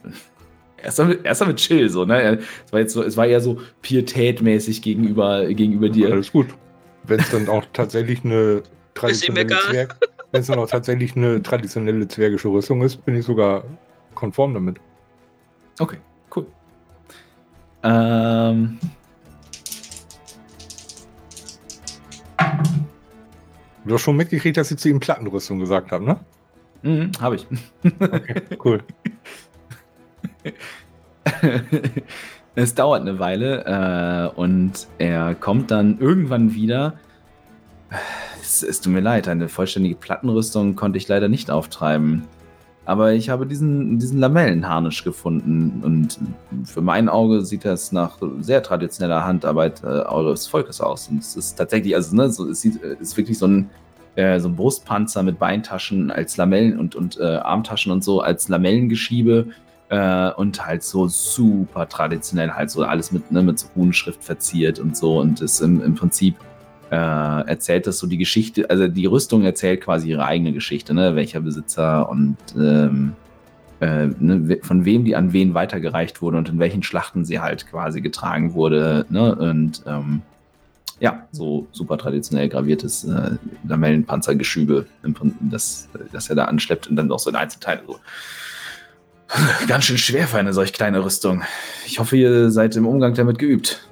Erst 0.83 0.99
damit, 0.99 1.25
erst 1.25 1.41
damit 1.41 1.57
chill, 1.57 1.89
so, 1.89 2.03
ne? 2.05 2.39
Es 2.65 2.73
war 2.73 2.79
jetzt 2.81 2.93
so, 2.93 3.01
es 3.01 3.15
war 3.17 3.25
eher 3.25 3.39
so 3.41 3.59
pietätmäßig 3.81 4.81
gegenüber, 4.81 5.45
gegenüber 5.47 5.89
dir. 5.89 6.11
Alles 6.11 6.31
gut. 6.31 6.47
Wenn 7.03 7.19
es 7.19 7.31
dann 7.31 7.47
auch 7.47 7.63
tatsächlich 7.73 8.23
eine 8.25 8.61
traditionelle. 8.93 9.47
Zwerg, 9.69 9.97
wenn 10.31 10.41
es 10.41 10.47
dann 10.47 10.59
auch 10.59 10.69
tatsächlich 10.69 11.15
eine 11.15 11.41
traditionelle 11.41 12.07
zwergische 12.07 12.49
Rüstung 12.49 12.81
ist, 12.81 13.03
bin 13.05 13.15
ich 13.15 13.25
sogar 13.25 13.63
konform 14.13 14.53
damit. 14.53 14.77
Okay, 15.79 15.97
cool. 16.35 16.45
Ähm, 17.83 18.77
Du 23.85 23.93
hast 23.93 24.01
schon 24.01 24.17
mitgekriegt, 24.17 24.57
dass 24.57 24.69
ich 24.69 24.77
zu 24.77 24.89
ihm 24.89 24.99
Plattenrüstung 24.99 25.59
gesagt 25.59 25.91
habe, 25.91 26.03
ne? 26.03 26.19
Mhm, 26.81 27.11
habe 27.19 27.35
ich. 27.35 27.47
Okay, 27.99 28.41
cool. 28.63 28.83
Es 32.59 32.73
dauert 32.73 33.01
eine 33.01 33.19
Weile 33.19 33.65
äh, 33.65 34.35
und 34.35 34.87
er 34.97 35.35
kommt 35.35 35.69
dann 35.69 35.99
irgendwann 35.99 36.55
wieder. 36.55 36.95
Es, 38.41 38.63
es 38.63 38.81
tut 38.81 38.93
mir 38.93 38.99
leid, 38.99 39.27
eine 39.27 39.47
vollständige 39.47 39.93
Plattenrüstung 39.93 40.75
konnte 40.75 40.97
ich 40.97 41.07
leider 41.07 41.29
nicht 41.29 41.51
auftreiben. 41.51 42.23
Aber 42.83 43.13
ich 43.13 43.29
habe 43.29 43.45
diesen, 43.45 43.99
diesen 43.99 44.17
Lamellenharnisch 44.17 45.03
gefunden 45.03 45.83
und 45.83 46.17
für 46.63 46.81
mein 46.81 47.09
Auge 47.09 47.45
sieht 47.45 47.63
das 47.63 47.91
nach 47.91 48.17
sehr 48.39 48.63
traditioneller 48.63 49.23
Handarbeit 49.23 49.83
äh, 49.83 49.85
eures 49.85 50.47
Volkes 50.47 50.81
aus. 50.81 51.09
Und 51.09 51.19
es 51.19 51.35
ist 51.35 51.59
tatsächlich, 51.59 51.93
also 51.93 52.15
ne, 52.15 52.31
so, 52.31 52.49
es 52.49 52.61
sieht, 52.61 52.81
es 52.81 52.99
ist 53.01 53.17
wirklich 53.17 53.37
so 53.37 53.45
ein, 53.45 53.69
äh, 54.17 54.39
so 54.39 54.49
ein 54.49 54.55
Brustpanzer 54.55 55.21
mit 55.21 55.37
Beintaschen 55.37 56.09
als 56.09 56.37
Lamellen 56.37 56.79
und, 56.79 56.95
und 56.95 57.19
äh, 57.19 57.23
Armtaschen 57.23 57.91
und 57.91 58.03
so 58.03 58.19
als 58.19 58.49
Lamellengeschiebe 58.49 59.47
äh, 59.89 60.31
und 60.31 60.65
halt 60.65 60.83
so 60.83 61.07
super 61.07 61.87
traditionell, 61.87 62.51
halt 62.51 62.71
so 62.71 62.83
alles 62.83 63.11
mit, 63.11 63.31
ne, 63.31 63.43
mit 63.43 63.59
so 63.59 63.67
Runenschrift 63.75 64.23
verziert 64.23 64.79
und 64.79 64.97
so 64.97 65.19
und 65.19 65.41
ist 65.41 65.61
im, 65.61 65.83
im 65.83 65.93
Prinzip 65.93 66.35
äh, 66.89 66.95
erzählt 66.95 67.85
das 67.85 67.99
so 67.99 68.07
die 68.07 68.17
Geschichte, 68.17 68.69
also 68.69 68.87
die 68.87 69.05
Rüstung 69.05 69.43
erzählt 69.43 69.81
quasi 69.81 70.09
ihre 70.09 70.25
eigene 70.25 70.51
Geschichte, 70.51 70.95
ne, 70.95 71.15
welcher 71.15 71.41
Besitzer 71.41 72.09
und 72.09 72.37
ähm, 72.57 73.13
äh, 73.81 74.07
ne, 74.07 74.57
von 74.63 74.83
wem 74.83 75.05
die 75.05 75.15
an 75.15 75.31
wen 75.31 75.53
weitergereicht 75.53 76.23
wurde 76.23 76.37
und 76.37 76.49
in 76.49 76.57
welchen 76.57 76.81
Schlachten 76.81 77.23
sie 77.23 77.39
halt 77.39 77.67
quasi 77.67 78.01
getragen 78.01 78.55
wurde, 78.55 79.05
ne, 79.09 79.35
und 79.35 79.83
ähm, 79.85 80.23
ja, 80.99 81.27
so 81.31 81.67
super 81.71 81.97
traditionell 81.97 82.49
graviertes 82.49 83.03
äh, 83.03 83.31
Lamellenpanzergeschübe, 83.67 84.85
das, 85.41 85.89
das 86.11 86.29
er 86.29 86.35
da 86.35 86.45
anschleppt 86.45 86.87
und 86.87 86.95
dann 86.95 87.11
auch 87.11 87.19
so 87.19 87.29
in 87.29 87.35
Einzelteile 87.35 87.81
so. 87.85 87.99
Ganz 89.67 89.85
schön 89.85 89.97
schwer 89.97 90.27
für 90.27 90.37
eine 90.37 90.53
solch 90.53 90.73
kleine 90.73 91.03
Rüstung. 91.03 91.43
Ich 91.85 91.99
hoffe, 91.99 92.17
ihr 92.17 92.49
seid 92.49 92.75
im 92.75 92.87
Umgang 92.87 93.13
damit 93.13 93.39
geübt. 93.39 93.87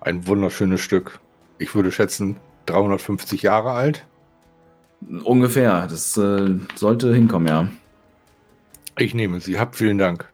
Ein 0.00 0.26
wunderschönes 0.26 0.80
Stück. 0.80 1.20
Ich 1.58 1.74
würde 1.74 1.92
schätzen, 1.92 2.36
350 2.66 3.42
Jahre 3.42 3.72
alt. 3.72 4.04
Ungefähr. 5.24 5.86
Das 5.88 6.16
äh, 6.16 6.56
sollte 6.74 7.14
hinkommen, 7.14 7.48
ja. 7.48 7.68
Ich 8.98 9.14
nehme 9.14 9.40
sie. 9.40 9.58
Habt 9.58 9.76
vielen 9.76 9.98
Dank. 9.98 10.28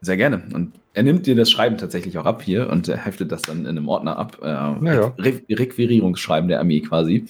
Sehr 0.00 0.16
gerne. 0.16 0.42
Und 0.52 0.72
er 0.92 1.02
nimmt 1.02 1.26
dir 1.26 1.36
das 1.36 1.50
Schreiben 1.50 1.78
tatsächlich 1.78 2.18
auch 2.18 2.26
ab 2.26 2.42
hier 2.42 2.68
und 2.68 2.88
er 2.88 2.98
heftet 2.98 3.30
das 3.30 3.42
dann 3.42 3.60
in 3.60 3.68
einem 3.68 3.88
Ordner 3.88 4.18
ab. 4.18 4.38
Äh, 4.42 4.46
ja. 4.46 5.12
Re 5.18 5.40
Requirierungsschreiben 5.48 6.48
der 6.48 6.58
Armee 6.60 6.80
quasi. 6.80 7.26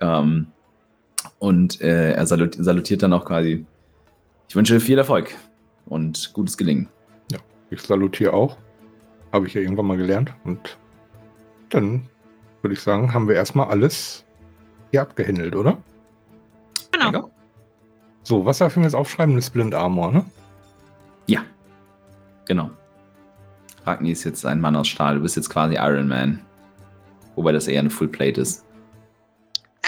Ähm, 0.00 0.46
und 1.38 1.80
äh, 1.80 2.12
er 2.12 2.26
salut 2.26 2.56
salutiert 2.56 3.02
dann 3.02 3.12
auch 3.12 3.24
quasi 3.24 3.64
ich 4.52 4.56
wünsche 4.56 4.80
viel 4.80 4.98
Erfolg 4.98 5.34
und 5.86 6.34
gutes 6.34 6.58
Gelingen. 6.58 6.86
Ja, 7.30 7.38
ich 7.70 7.80
salutiere 7.80 8.34
auch. 8.34 8.58
Habe 9.32 9.46
ich 9.46 9.54
ja 9.54 9.62
irgendwann 9.62 9.86
mal 9.86 9.96
gelernt. 9.96 10.34
Und 10.44 10.76
dann 11.70 12.06
würde 12.60 12.74
ich 12.74 12.82
sagen, 12.82 13.14
haben 13.14 13.28
wir 13.28 13.34
erstmal 13.34 13.68
alles 13.68 14.26
hier 14.90 15.00
abgehändelt, 15.00 15.56
oder? 15.56 15.78
Genau. 16.90 17.12
Ja. 17.12 17.30
So, 18.24 18.44
was 18.44 18.58
darf 18.58 18.72
ich 18.72 18.76
mir 18.76 18.82
jetzt 18.82 18.94
aufschreiben? 18.94 19.32
Eine 19.32 19.40
Splint 19.40 19.74
Armor, 19.74 20.12
ne? 20.12 20.26
Ja. 21.28 21.40
Genau. 22.44 22.70
Ragni 23.84 24.12
ist 24.12 24.24
jetzt 24.24 24.46
ein 24.46 24.60
Mann 24.60 24.76
aus 24.76 24.88
Stahl. 24.88 25.16
Du 25.16 25.22
bist 25.22 25.36
jetzt 25.36 25.50
quasi 25.50 25.74
Iron 25.76 26.08
Man. 26.08 26.40
Wobei 27.34 27.52
das 27.52 27.66
eher 27.66 27.80
eine 27.80 27.90
Full 27.90 28.08
Plate 28.08 28.40
ist. 28.40 28.64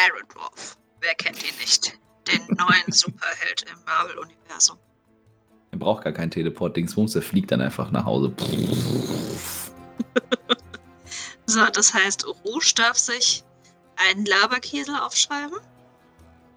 Iron 0.09 0.26
Dwarf. 0.33 0.76
Wer 1.00 1.14
kennt 1.14 1.42
ihn 1.42 1.54
nicht? 1.61 1.92
Den 2.26 2.40
neuen 2.57 2.92
Superheld 2.92 3.64
im 3.70 3.78
Marvel-Universum. 3.85 4.78
Er 5.70 5.78
braucht 5.78 6.04
gar 6.04 6.12
keinen 6.12 6.30
Teleport-Dingsbums, 6.30 7.16
er 7.16 7.22
fliegt 7.22 7.50
dann 7.50 7.61
einfach 7.61 7.90
nach 7.90 8.04
Hause. 8.04 8.33
so, 11.46 11.61
das 11.72 11.92
heißt, 11.92 12.24
Rouge 12.26 12.72
darf 12.76 12.96
sich 12.96 13.44
einen 14.11 14.24
Laberkiesel 14.24 14.94
aufschreiben? 14.94 15.59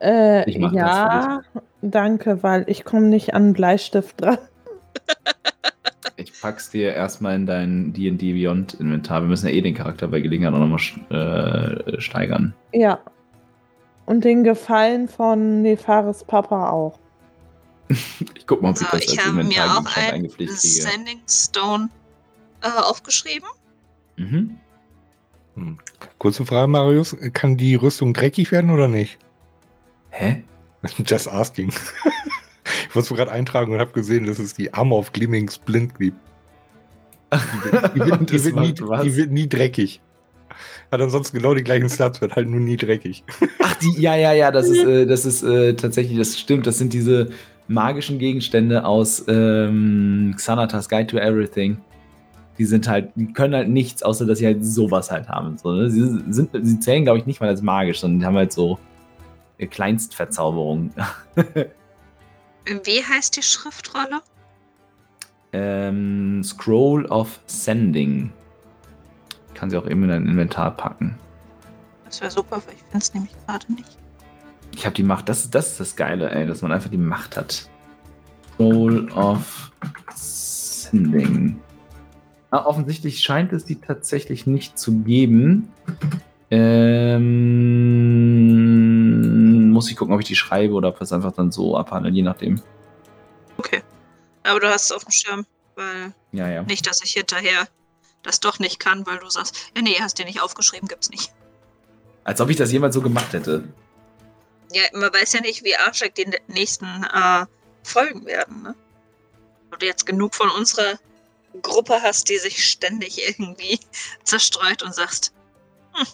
Äh, 0.02 0.50
Ich 0.50 0.60
mach 0.60 0.72
das 0.72 0.78
ja, 0.80 1.42
danke, 1.82 2.44
weil 2.44 2.64
ich 2.68 2.86
komme 2.86 3.08
nicht 3.08 3.34
an 3.34 3.54
Bleistift 3.54 4.22
dran. 4.22 4.38
Ich 6.16 6.42
pack's 6.42 6.70
dir 6.70 6.94
erstmal 6.94 7.36
in 7.36 7.46
dein 7.46 7.94
D&D 7.94 8.34
Beyond 8.34 8.76
Inventar. 8.76 9.22
Wir 9.22 9.28
müssen 9.28 9.48
ja 9.48 9.54
eh 9.54 9.62
den 9.62 9.76
Charakter 9.76 10.08
bei 10.08 10.20
Gelegenheit 10.20 10.54
auch 10.54 10.60
nochmal 10.60 10.80
äh, 11.10 12.02
steigern. 12.02 12.54
Ja. 12.74 13.00
Und 14.06 14.24
den 14.24 14.44
Gefallen 14.44 15.08
von 15.08 15.62
Nefaris 15.62 16.24
Papa 16.24 16.70
auch. 16.70 17.00
Ich 17.90 18.48
guck 18.48 18.62
mal, 18.62 18.70
ob 18.70 18.76
ich 18.76 18.82
So, 18.82 18.88
das 18.92 19.04
ich 19.04 19.20
als 19.20 19.28
habe 19.28 19.44
mir 19.44 19.64
auch 19.64 19.98
einen. 19.98 20.30
Sending 20.48 21.22
Stone 21.28 21.90
äh, 22.62 22.68
aufgeschrieben. 22.68 23.48
Mhm. 24.18 24.58
Hm. 25.56 25.78
Kurze 26.18 26.46
Frage, 26.46 26.68
Marius. 26.68 27.16
Kann 27.34 27.58
die 27.58 27.76
Rüstung 27.76 28.14
dreckig 28.14 28.52
werden 28.52 28.70
oder 28.70 28.88
nicht? 28.88 29.18
Hä? 30.10 30.44
Just 31.06 31.28
asking. 31.28 31.72
ich 32.90 32.96
wollte 32.96 33.14
es 33.14 33.18
gerade 33.18 33.32
eintragen 33.32 33.74
und 33.74 33.80
habe 33.80 33.92
gesehen, 33.92 34.26
dass 34.26 34.40
es 34.40 34.54
die 34.54 34.74
Armor 34.74 35.00
of 35.00 35.14
Gleaming 35.14 35.50
Splint 35.50 35.98
gibt. 35.98 36.18
Die 37.34 37.72
wird, 37.72 37.96
die 37.96 38.00
wird, 38.06 38.32
die 38.32 38.44
wird, 38.44 38.56
nie, 38.56 38.74
die 38.74 39.16
wird 39.16 39.32
nie 39.32 39.48
dreckig. 39.48 40.02
Hat 40.92 41.02
ansonsten 41.02 41.38
genau 41.38 41.54
die 41.54 41.64
gleichen 41.64 41.90
Stats, 41.90 42.22
wird 42.22 42.36
halt 42.36 42.48
nur 42.48 42.60
nie 42.60 42.78
dreckig. 42.78 43.24
Ach, 43.62 43.76
die, 43.76 44.02
ja, 44.02 44.16
ja, 44.16 44.34
ja, 44.34 44.52
das 44.52 44.70
ist, 44.70 44.84
äh, 44.86 45.06
das 45.06 45.26
ist 45.26 45.44
äh, 45.44 45.74
tatsächlich, 45.74 46.18
das 46.18 46.40
stimmt. 46.40 46.66
Das 46.66 46.78
sind 46.78 46.94
diese 46.94 47.30
magischen 47.68 48.20
Gegenstände 48.20 48.86
aus 48.86 49.26
ähm, 49.28 50.34
Xanatas 50.38 50.88
Guide 50.88 51.08
to 51.08 51.18
Everything. 51.18 51.78
Die 52.58 52.66
sind 52.66 52.88
halt, 52.88 53.12
die 53.16 53.34
können 53.34 53.54
halt 53.54 53.70
nichts, 53.70 54.02
außer 54.02 54.26
dass 54.26 54.40
sie 54.40 54.46
halt 54.46 54.66
sowas 54.66 55.12
halt 55.12 55.28
haben. 55.28 55.58
So, 55.58 55.74
ne? 55.74 55.92
sie, 55.92 56.24
sind, 56.30 56.50
sie 56.60 56.80
zählen, 56.80 57.04
glaube 57.04 57.20
ich, 57.20 57.26
nicht 57.26 57.42
mal 57.42 57.50
als 57.50 57.62
magisch, 57.62 58.00
sondern 58.00 58.20
die 58.20 58.26
haben 58.26 58.38
halt 58.38 58.54
so 58.54 58.80
äh, 59.58 59.68
Kleinstverzauberung. 59.68 60.92
Wie 62.84 63.04
heißt 63.04 63.36
die 63.36 63.44
Schriftrolle? 63.44 64.22
ähm, 65.54 66.44
Scroll 66.44 67.06
of 67.06 67.40
Sending. 67.46 68.32
Kann 69.54 69.70
sie 69.70 69.78
auch 69.78 69.88
eben 69.88 70.04
in 70.04 70.10
dein 70.10 70.28
Inventar 70.28 70.72
packen. 70.72 71.18
Das 72.06 72.20
wäre 72.22 72.32
super, 72.32 72.62
weil 72.66 72.76
ich 72.76 72.82
finde 72.82 72.98
es 72.98 73.14
nämlich 73.14 73.32
gerade 73.46 73.72
nicht. 73.74 73.98
Ich 74.76 74.86
habe 74.86 74.96
die 74.96 75.04
Macht. 75.04 75.30
Das, 75.30 75.50
das 75.50 75.72
ist 75.72 75.80
das 75.80 75.96
Geile, 75.96 76.30
ey, 76.30 76.46
dass 76.46 76.62
man 76.62 76.72
einfach 76.72 76.90
die 76.90 76.98
Macht 76.98 77.38
hat. 77.38 77.70
Soul 78.58 79.10
of 79.12 79.72
Sending. 80.14 81.60
Ah, 82.52 82.66
offensichtlich 82.66 83.20
scheint 83.20 83.52
es 83.52 83.66
die 83.66 83.76
tatsächlich 83.82 84.48
nicht 84.48 84.78
zu 84.80 85.00
geben. 85.00 85.70
Ähm, 86.50 87.38
muss 89.78 89.92
ich 89.92 89.96
gucken, 89.96 90.16
ob 90.16 90.20
ich 90.20 90.28
die 90.28 90.36
schreibe 90.36 90.74
oder 90.74 90.90
ob 90.90 90.96
wir 90.96 91.04
es 91.04 91.14
einfach 91.14 91.32
dann 91.34 91.52
so 91.52 91.78
abhandeln, 91.78 92.16
je 92.16 92.24
nachdem. 92.24 92.60
Okay. 93.58 93.84
Aber 94.42 94.60
du 94.60 94.68
hast 94.68 94.86
es 94.86 94.92
auf 94.92 95.04
dem 95.04 95.12
Schirm, 95.12 95.46
weil 95.76 96.14
Ja, 96.32 96.50
ja. 96.50 96.64
nicht, 96.64 96.88
dass 96.88 97.04
ich 97.04 97.12
hinterher 97.12 97.68
das 98.24 98.40
doch 98.40 98.58
nicht 98.58 98.80
kann, 98.80 99.06
weil 99.06 99.20
du 99.20 99.30
sagst, 99.30 99.56
ja, 99.76 99.84
nee, 99.84 99.96
hast 100.00 100.18
dir 100.18 100.26
nicht 100.26 100.42
aufgeschrieben, 100.42 100.88
gibt's 100.88 101.12
nicht. 101.12 101.32
Als 102.24 102.42
ob 102.42 102.50
ich 102.50 102.58
das 102.58 102.72
jemals 102.72 102.96
so 102.96 103.02
gemacht 103.02 103.32
hätte. 103.34 103.64
Ja, 104.72 104.84
man 104.94 105.14
weiß 105.14 105.34
ja 105.34 105.42
nicht, 105.42 105.64
wie 105.64 105.76
arschig 105.76 106.16
die 106.16 106.28
nächsten 106.48 106.86
äh, 107.04 107.46
Folgen 107.84 108.26
werden, 108.26 108.64
ne? 108.64 108.76
Ob 109.72 109.80
du 109.80 109.86
jetzt 109.86 110.08
genug 110.08 110.34
von 110.34 110.50
unserer 110.50 110.98
Gruppe 111.62 112.02
hast, 112.02 112.30
die 112.30 112.38
sich 112.40 112.66
ständig 112.66 113.22
irgendwie 113.28 113.80
zerstreut 114.24 114.82
und 114.82 114.96
sagst, 114.96 115.34
hm, 115.94 116.08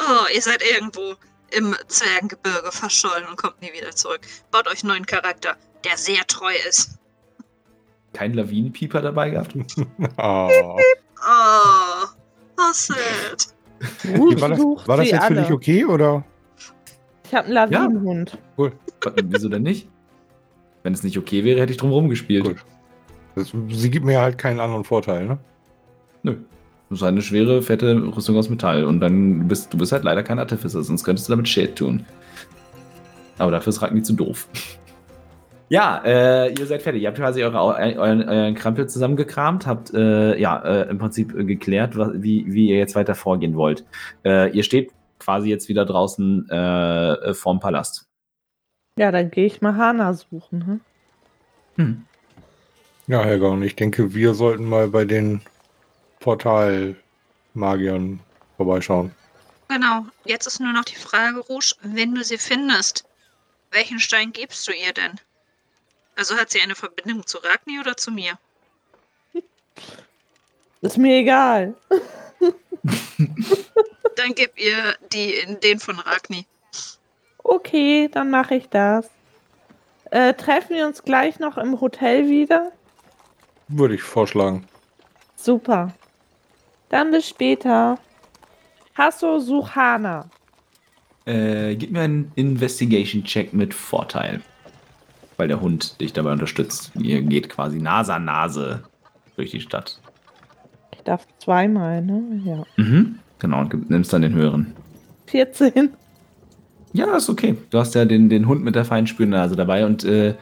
oh, 0.00 0.26
ihr 0.34 0.42
seid 0.42 0.62
irgendwo 0.62 1.14
im 1.50 1.74
Zwergengebirge 1.88 2.72
verschollen 2.72 3.26
und 3.28 3.36
kommt 3.36 3.60
nie 3.62 3.72
wieder 3.72 3.90
zurück. 3.90 4.20
Baut 4.50 4.66
euch 4.68 4.82
einen 4.82 4.92
neuen 4.92 5.06
Charakter, 5.06 5.56
der 5.84 5.96
sehr 5.96 6.26
treu 6.26 6.52
ist. 6.68 6.98
Kein 8.12 8.34
Lawinenpieper 8.34 9.02
dabei 9.02 9.30
gehabt? 9.30 9.54
Ah. 10.16 10.48
Oh, 11.28 12.06
how 12.56 12.72
sad. 12.72 13.48
Ruth 14.16 14.40
war 14.40 14.48
das, 14.50 14.60
war 14.60 14.96
das 14.98 15.10
jetzt 15.10 15.16
für 15.16 15.22
alle. 15.22 15.42
dich 15.42 15.50
okay 15.50 15.84
oder? 15.84 16.24
Ich 17.24 17.34
habe 17.34 17.46
einen 17.46 17.54
Lawinenhund. 17.54 18.38
Wieso 19.24 19.48
denn 19.48 19.62
nicht? 19.62 19.88
Wenn 20.84 20.92
es 20.94 21.02
nicht 21.02 21.18
okay 21.18 21.42
wäre, 21.42 21.60
hätte 21.60 21.72
ich 21.72 21.78
drum 21.78 21.90
rumgespielt. 21.90 22.44
Gut. 22.44 22.64
Das, 23.34 23.52
sie 23.70 23.90
gibt 23.90 24.06
mir 24.06 24.20
halt 24.20 24.38
keinen 24.38 24.60
anderen 24.60 24.84
Vorteil, 24.84 25.26
ne? 25.26 25.38
Nö. 26.22 26.36
Das 26.88 26.98
ist 26.98 27.04
eine 27.04 27.22
schwere, 27.22 27.62
fette 27.62 27.94
Rüstung 28.16 28.36
aus 28.36 28.48
Metall. 28.48 28.84
Und 28.84 29.00
dann 29.00 29.48
bist 29.48 29.72
du 29.72 29.78
bist 29.78 29.92
halt 29.92 30.04
leider 30.04 30.22
kein 30.22 30.38
Artificer, 30.38 30.82
sonst 30.82 31.04
könntest 31.04 31.28
du 31.28 31.32
damit 31.32 31.48
Shade 31.48 31.74
tun. 31.74 32.06
Aber 33.38 33.50
dafür 33.50 33.70
ist 33.70 33.82
Ragni 33.82 34.02
zu 34.02 34.14
doof. 34.14 34.48
Ja, 35.68 36.00
äh, 36.04 36.52
ihr 36.52 36.64
seid 36.66 36.82
fertig. 36.82 37.02
Ihr 37.02 37.08
habt 37.08 37.18
quasi 37.18 37.42
eure, 37.42 37.58
euren, 37.60 38.28
euren 38.28 38.54
Krampel 38.54 38.88
zusammengekramt, 38.88 39.66
habt 39.66 39.92
äh, 39.92 40.38
ja 40.38 40.58
äh, 40.60 40.88
im 40.88 40.98
Prinzip 40.98 41.34
äh, 41.36 41.44
geklärt, 41.44 41.96
was, 41.98 42.10
wie, 42.14 42.44
wie 42.46 42.68
ihr 42.68 42.78
jetzt 42.78 42.94
weiter 42.94 43.16
vorgehen 43.16 43.56
wollt. 43.56 43.84
Äh, 44.24 44.50
ihr 44.50 44.62
steht 44.62 44.92
quasi 45.18 45.48
jetzt 45.48 45.68
wieder 45.68 45.84
draußen 45.84 46.48
äh, 46.50 47.34
vorm 47.34 47.58
Palast. 47.58 48.06
Ja, 48.96 49.10
dann 49.10 49.32
gehe 49.32 49.46
ich 49.46 49.60
mal 49.60 49.76
Hana 49.76 50.14
suchen. 50.14 50.66
Hm? 50.66 50.80
Hm. 51.76 52.02
Ja, 53.08 53.24
Helga, 53.24 53.48
und 53.48 53.62
ich 53.62 53.74
denke, 53.74 54.14
wir 54.14 54.34
sollten 54.34 54.68
mal 54.68 54.88
bei 54.88 55.04
den 55.04 55.40
Portalmagiern 56.26 58.18
vorbeischauen. 58.56 59.14
Genau. 59.68 60.06
Jetzt 60.24 60.48
ist 60.48 60.58
nur 60.58 60.72
noch 60.72 60.84
die 60.84 60.96
Frage, 60.96 61.38
Rouge, 61.38 61.74
wenn 61.82 62.16
du 62.16 62.24
sie 62.24 62.38
findest, 62.38 63.04
welchen 63.70 64.00
Stein 64.00 64.32
gibst 64.32 64.66
du 64.66 64.72
ihr 64.72 64.92
denn? 64.92 65.20
Also 66.16 66.36
hat 66.36 66.50
sie 66.50 66.60
eine 66.60 66.74
Verbindung 66.74 67.24
zu 67.24 67.38
Ragni 67.38 67.78
oder 67.78 67.96
zu 67.96 68.10
mir? 68.10 68.36
Ist 70.80 70.98
mir 70.98 71.18
egal. 71.18 71.76
Dann 74.16 74.34
gib 74.34 74.58
ihr 74.58 74.96
die, 75.12 75.56
den 75.62 75.78
von 75.78 76.00
Ragni. 76.00 76.44
Okay, 77.44 78.08
dann 78.12 78.30
mache 78.30 78.56
ich 78.56 78.68
das. 78.68 79.08
Äh, 80.10 80.34
treffen 80.34 80.74
wir 80.74 80.86
uns 80.86 81.04
gleich 81.04 81.38
noch 81.38 81.56
im 81.56 81.80
Hotel 81.80 82.28
wieder? 82.28 82.72
Würde 83.68 83.94
ich 83.94 84.02
vorschlagen. 84.02 84.66
Super. 85.36 85.94
Dann 86.88 87.10
bis 87.10 87.28
später. 87.28 87.98
Hasso 88.96 89.38
Suchana. 89.38 90.30
Äh, 91.26 91.74
gib 91.74 91.90
mir 91.90 92.02
einen 92.02 92.32
Investigation-Check 92.36 93.52
mit 93.52 93.74
Vorteil. 93.74 94.40
Weil 95.36 95.48
der 95.48 95.60
Hund 95.60 96.00
dich 96.00 96.12
dabei 96.12 96.32
unterstützt. 96.32 96.92
Ihr 96.94 97.20
geht 97.22 97.48
quasi 97.48 97.78
Nase 97.78 98.14
an 98.14 98.24
Nase 98.24 98.84
durch 99.36 99.50
die 99.50 99.60
Stadt. 99.60 100.00
Ich 100.92 101.02
darf 101.02 101.26
zweimal, 101.38 102.02
ne? 102.02 102.40
Ja. 102.44 102.64
Mhm. 102.76 103.18
Genau, 103.38 103.60
und 103.60 103.90
nimmst 103.90 104.12
dann 104.12 104.22
den 104.22 104.34
höheren. 104.34 104.74
14. 105.26 105.90
Ja, 106.92 107.16
ist 107.16 107.28
okay. 107.28 107.56
Du 107.70 107.78
hast 107.78 107.94
ja 107.94 108.04
den, 108.04 108.30
den 108.30 108.48
Hund 108.48 108.64
mit 108.64 108.74
der 108.74 108.84
feinen 108.84 109.06
Spürnase 109.06 109.56
dabei 109.56 109.84
und 109.84 110.04
äh, 110.04 110.34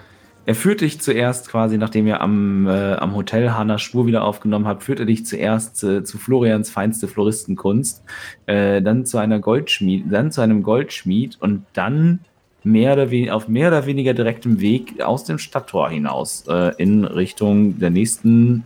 er 0.47 0.55
führt 0.55 0.81
dich 0.81 1.01
zuerst 1.01 1.49
quasi, 1.49 1.79
nachdem 1.79 2.07
ihr 2.07 2.21
am, 2.21 2.67
äh, 2.67 2.95
am 2.95 3.15
Hotel 3.15 3.53
Hanna 3.53 3.79
Spur 3.79 4.07
wieder 4.07 4.25
aufgenommen 4.25 4.67
habt, 4.67 4.83
führt 4.83 5.01
er 5.01 5.07
dich 5.07 5.25
zuerst 5.25 5.83
äh, 5.85 6.05
zu 6.05 6.19
Florians 6.19 6.71
feinste 6.71 7.09
Floristenkunst, 7.09 8.03
äh, 8.47 8.83
dann 8.83 9.07
zu 9.07 9.19
einer 9.19 9.39
Goldschmied, 9.39 10.05
dann 10.11 10.33
zu 10.33 10.41
einem 10.41 10.63
Goldschmied 10.63 11.39
und 11.41 11.65
dann 11.73 12.21
mehr 12.63 12.95
oder 12.95 13.11
we- 13.11 13.33
auf 13.33 13.49
mehr 13.49 13.69
oder 13.69 13.87
weniger 13.87 14.15
direktem 14.15 14.61
Weg 14.61 15.03
aus 15.03 15.25
dem 15.25 15.39
Stadttor 15.39 15.91
hinaus 15.91 16.45
äh, 16.49 16.73
in 16.79 17.05
Richtung 17.05 17.79
der 17.79 17.91
nächsten 17.91 18.65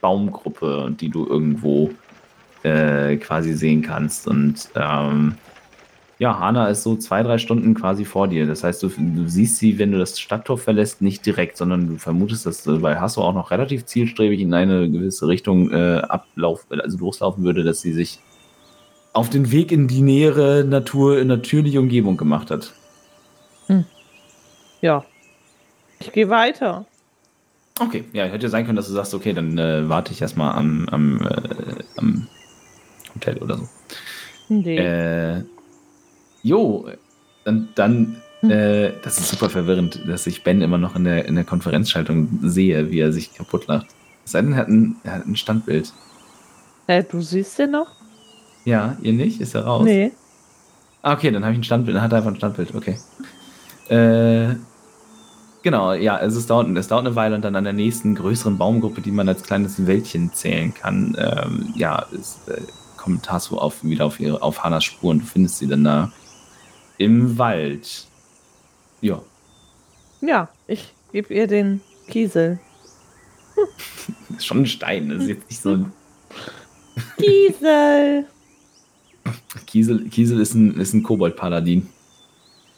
Baumgruppe, 0.00 0.94
die 0.98 1.08
du 1.08 1.26
irgendwo 1.26 1.90
äh, 2.62 3.16
quasi 3.16 3.54
sehen 3.54 3.82
kannst. 3.82 4.28
Und 4.28 4.68
ähm, 4.74 5.34
ja, 6.20 6.38
Hana 6.38 6.68
ist 6.68 6.82
so 6.82 6.96
zwei, 6.96 7.22
drei 7.22 7.38
Stunden 7.38 7.72
quasi 7.72 8.04
vor 8.04 8.28
dir. 8.28 8.46
Das 8.46 8.62
heißt, 8.62 8.82
du, 8.82 8.88
du 8.90 9.26
siehst 9.26 9.56
sie, 9.56 9.78
wenn 9.78 9.90
du 9.90 9.98
das 9.98 10.20
Stadttor 10.20 10.58
verlässt, 10.58 11.00
nicht 11.00 11.24
direkt, 11.24 11.56
sondern 11.56 11.88
du 11.88 11.96
vermutest, 11.96 12.44
dass 12.44 12.66
äh, 12.66 12.72
bei 12.76 13.00
Hasso 13.00 13.22
auch 13.22 13.32
noch 13.32 13.50
relativ 13.50 13.86
zielstrebig 13.86 14.38
in 14.38 14.52
eine 14.52 14.90
gewisse 14.90 15.28
Richtung 15.28 15.70
äh, 15.70 16.02
ablauf, 16.06 16.66
also 16.68 16.98
loslaufen 16.98 17.42
würde, 17.42 17.64
dass 17.64 17.80
sie 17.80 17.94
sich 17.94 18.18
auf 19.14 19.30
den 19.30 19.50
Weg 19.50 19.72
in 19.72 19.88
die 19.88 20.02
nähere 20.02 20.62
Natur, 20.62 21.24
natürliche 21.24 21.80
Umgebung 21.80 22.18
gemacht 22.18 22.50
hat. 22.50 22.74
Ja. 24.82 25.04
Ich 26.00 26.12
gehe 26.12 26.28
weiter. 26.28 26.84
Okay, 27.80 28.04
ja, 28.12 28.24
hätte 28.24 28.50
sein 28.50 28.66
können, 28.66 28.76
dass 28.76 28.88
du 28.88 28.92
sagst, 28.92 29.14
okay, 29.14 29.32
dann 29.32 29.56
äh, 29.56 29.88
warte 29.88 30.12
ich 30.12 30.20
erstmal 30.20 30.54
am, 30.54 30.86
am, 30.90 31.22
äh, 31.22 31.82
am 31.96 32.28
Hotel 33.14 33.38
oder 33.38 33.56
so. 33.56 33.68
Nee. 34.50 34.76
Äh, 34.76 35.44
jo, 36.42 36.88
dann, 37.44 37.68
dann 37.74 38.16
äh, 38.42 38.92
das 39.02 39.18
ist 39.18 39.28
super 39.28 39.50
verwirrend, 39.50 40.00
dass 40.08 40.26
ich 40.26 40.42
Ben 40.42 40.62
immer 40.62 40.78
noch 40.78 40.96
in 40.96 41.04
der, 41.04 41.26
in 41.26 41.34
der 41.34 41.44
Konferenzschaltung 41.44 42.40
sehe, 42.42 42.90
wie 42.90 43.00
er 43.00 43.12
sich 43.12 43.34
kaputt 43.34 43.66
lacht. 43.66 43.86
Es 44.24 44.32
sei 44.32 44.42
denn, 44.42 44.52
er 44.52 44.58
hat 44.58 44.68
ein, 44.68 44.96
er 45.04 45.12
hat 45.12 45.26
ein 45.26 45.36
Standbild. 45.36 45.92
Äh, 46.86 47.04
du 47.04 47.20
siehst 47.20 47.58
den 47.58 47.72
noch? 47.72 47.88
Ja, 48.64 48.96
ihr 49.02 49.12
nicht? 49.12 49.40
Ist 49.40 49.54
er 49.54 49.64
raus? 49.64 49.84
Nee. 49.84 50.12
Ah, 51.02 51.14
okay, 51.14 51.30
dann 51.30 51.44
habe 51.44 51.52
ich 51.52 51.60
ein 51.60 51.64
Standbild. 51.64 51.96
Dann 51.96 52.02
hat 52.02 52.12
er 52.12 52.18
einfach 52.18 52.30
ein 52.30 52.36
Standbild, 52.36 52.74
okay. 52.74 52.98
Äh, 53.88 54.54
genau, 55.62 55.92
ja, 55.92 56.16
also 56.16 56.38
es 56.38 56.46
dauert, 56.46 56.68
es 56.76 56.88
dauert 56.88 57.06
eine 57.06 57.16
Weile 57.16 57.34
und 57.34 57.42
dann 57.42 57.56
an 57.56 57.64
der 57.64 57.72
nächsten 57.72 58.14
größeren 58.14 58.56
Baumgruppe, 58.56 59.00
die 59.00 59.10
man 59.10 59.28
als 59.28 59.42
kleines 59.42 59.86
Wäldchen 59.86 60.32
zählen 60.32 60.72
kann, 60.72 61.16
ähm, 61.18 61.72
ja, 61.74 62.06
ist, 62.12 62.48
äh, 62.48 62.60
kommt 62.96 63.24
Tasso 63.24 63.58
auf, 63.58 63.82
wieder 63.82 64.06
auf, 64.06 64.20
ihre, 64.20 64.42
auf 64.42 64.62
Hannas 64.62 64.84
Spur 64.84 65.10
und 65.10 65.20
du 65.20 65.26
findest 65.26 65.58
sie 65.58 65.66
dann 65.66 65.84
da 65.84 66.12
im 67.00 67.38
Wald. 67.38 68.06
Ja, 69.00 69.22
Ja, 70.20 70.50
ich 70.66 70.92
gebe 71.12 71.32
ihr 71.32 71.46
den 71.46 71.80
Kiesel. 72.08 72.60
ist 74.36 74.44
schon 74.46 74.58
ein 74.58 74.66
Stein, 74.66 75.08
das 75.08 75.22
ist 75.22 75.28
jetzt 75.28 75.48
nicht 75.50 75.62
so 75.62 75.70
ein 75.70 75.92
Kiesel! 77.18 78.26
Kiesel, 79.66 80.08
Kiesel 80.10 80.40
ist 80.40 80.54
ein, 80.54 80.78
ist 80.78 80.92
ein 80.92 81.02
Kobold-Paladin. 81.02 81.88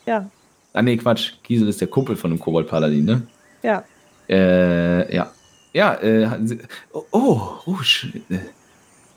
Ja, 0.07 0.31
Ah, 0.75 0.81
nee, 0.83 0.97
Quatsch. 0.97 1.33
Kiesel 1.43 1.69
ist 1.69 1.81
der 1.81 1.89
Kumpel 1.89 2.17
von 2.17 2.31
einem 2.31 2.41
Kobold-Paladin, 2.41 3.05
ne? 3.05 3.27
ja. 3.63 3.85
Äh, 4.29 5.15
ja. 5.15 5.31
Ja, 5.75 5.95
äh, 5.97 6.29
oh, 6.93 7.05
oh, 7.11 7.33
Rouge. 7.67 8.23
Äh, 8.31 8.39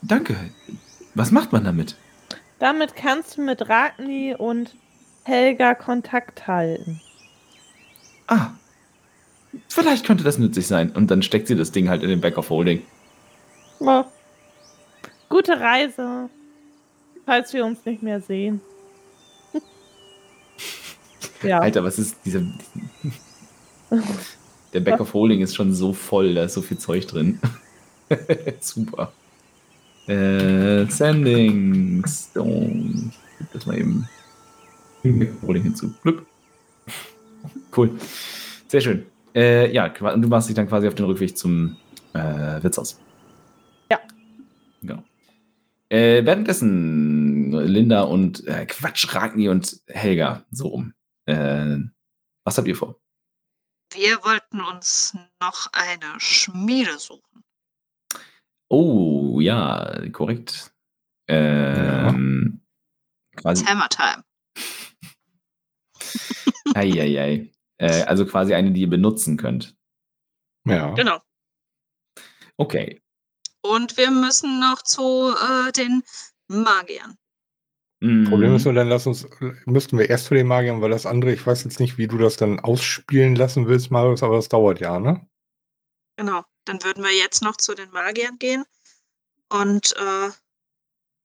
danke. 0.02 0.36
Was 1.13 1.32
macht 1.32 1.52
man 1.54 1.63
damit? 1.63 1.96
Damit 2.60 2.96
kannst 2.96 3.38
du 3.38 3.41
mit 3.41 3.70
Ragni 3.70 4.36
und 4.38 4.76
Helga 5.25 5.73
Kontakt 5.73 6.47
halten. 6.47 7.01
Ah. 8.27 8.51
Vielleicht 9.67 10.05
könnte 10.05 10.23
das 10.23 10.38
nützlich 10.38 10.67
sein. 10.67 10.91
Und 10.91 11.09
dann 11.09 11.23
steckt 11.23 11.47
sie 11.47 11.55
das 11.55 11.71
Ding 11.71 11.89
halt 11.89 12.03
in 12.03 12.09
den 12.09 12.21
Back 12.21 12.38
of 12.38 12.49
Holding. 12.49 12.83
Ja. 13.79 14.05
Gute 15.27 15.59
Reise, 15.59 16.29
falls 17.25 17.51
wir 17.53 17.65
uns 17.65 17.83
nicht 17.85 18.03
mehr 18.03 18.21
sehen. 18.21 18.61
ja. 21.41 21.59
Alter, 21.59 21.83
was 21.83 21.97
ist 21.97 22.17
dieser. 22.23 22.43
Der 24.73 24.79
Back 24.79 24.99
of 24.99 25.13
Holding 25.13 25.41
ist 25.41 25.55
schon 25.55 25.73
so 25.73 25.91
voll, 25.93 26.35
da 26.35 26.43
ist 26.43 26.53
so 26.53 26.61
viel 26.61 26.77
Zeug 26.77 27.07
drin. 27.07 27.39
Super. 28.59 29.11
Äh, 30.07 30.85
Sending 30.85 32.05
Stone. 32.05 33.11
Ich 33.11 33.38
gebe 33.39 33.49
das 33.53 33.65
mal 33.65 33.79
eben. 33.79 34.07
Holding 35.41 35.63
hinzu. 35.63 35.94
Glück. 36.02 36.26
Cool. 37.76 37.91
Sehr 38.68 38.82
schön. 38.82 39.06
Äh, 39.36 39.72
ja, 39.72 39.89
du 39.89 40.28
machst 40.28 40.50
dich 40.50 40.56
dann 40.56 40.68
quasi 40.68 40.88
auf 40.88 40.96
den 40.96 41.06
Rückweg 41.06 41.38
zum 41.38 41.78
äh, 42.13 42.63
Wirtshaus. 42.63 43.00
Ja. 43.91 44.00
Genau. 44.82 45.04
Äh, 45.89 46.26
währenddessen 46.26 47.52
Linda 47.52 48.04
und 48.04 48.48
äh, 48.48 48.65
Quatsch, 48.65 49.13
Ragni 49.13 49.50
und 49.50 49.82
Helga, 49.88 50.46
so 50.52 50.68
rum. 50.70 50.94
Äh, 51.26 51.78
was 52.44 52.58
habt 52.58 52.68
ihr 52.68 52.76
vor? 52.76 53.00
Wir 53.94 54.18
wollten 54.24 54.62
uns 54.62 55.15
noch 55.39 55.68
eine 55.74 56.20
Schmiede 56.20 56.98
suchen. 56.98 57.44
Oh, 58.68 59.39
ja, 59.39 60.10
korrekt. 60.12 60.74
Ähm, 61.28 62.62
quasi. 63.36 63.63
Hammer 63.65 63.89
Time. 63.89 64.24
Eieiei. 66.75 67.51
Äh, 67.77 68.03
also 68.03 68.25
quasi 68.25 68.53
eine, 68.53 68.71
die 68.71 68.81
ihr 68.81 68.89
benutzen 68.89 69.38
könnt. 69.38 69.75
Ja. 70.67 70.93
Genau. 70.93 71.19
Okay. 72.57 73.01
Und 73.61 73.97
wir 73.97 74.11
müssen 74.11 74.59
noch 74.59 74.81
zu 74.83 75.33
äh, 75.33 75.71
den 75.71 76.03
Magiern. 76.47 77.17
Mm, 78.01 78.25
Problem 78.25 78.55
ist 78.55 78.65
nur, 78.65 78.73
dann 78.73 78.89
lass 78.89 79.07
uns, 79.07 79.27
müssten 79.65 79.97
wir 79.97 80.09
erst 80.09 80.25
zu 80.25 80.33
den 80.33 80.47
Magiern, 80.47 80.81
weil 80.81 80.91
das 80.91 81.05
andere, 81.05 81.33
ich 81.33 81.45
weiß 81.45 81.63
jetzt 81.63 81.79
nicht, 81.79 81.97
wie 81.97 82.07
du 82.07 82.17
das 82.17 82.38
dann 82.38 82.59
ausspielen 82.59 83.35
lassen 83.35 83.67
willst, 83.67 83.91
Marius, 83.91 84.23
aber 84.23 84.36
das 84.36 84.49
dauert 84.49 84.80
ja, 84.80 84.99
ne? 84.99 85.28
Genau. 86.17 86.43
Dann 86.65 86.84
würden 86.84 87.03
wir 87.03 87.15
jetzt 87.15 87.43
noch 87.43 87.57
zu 87.57 87.76
den 87.76 87.91
Magiern 87.91 88.38
gehen. 88.39 88.65
Und 89.49 89.95
äh, 89.97 90.30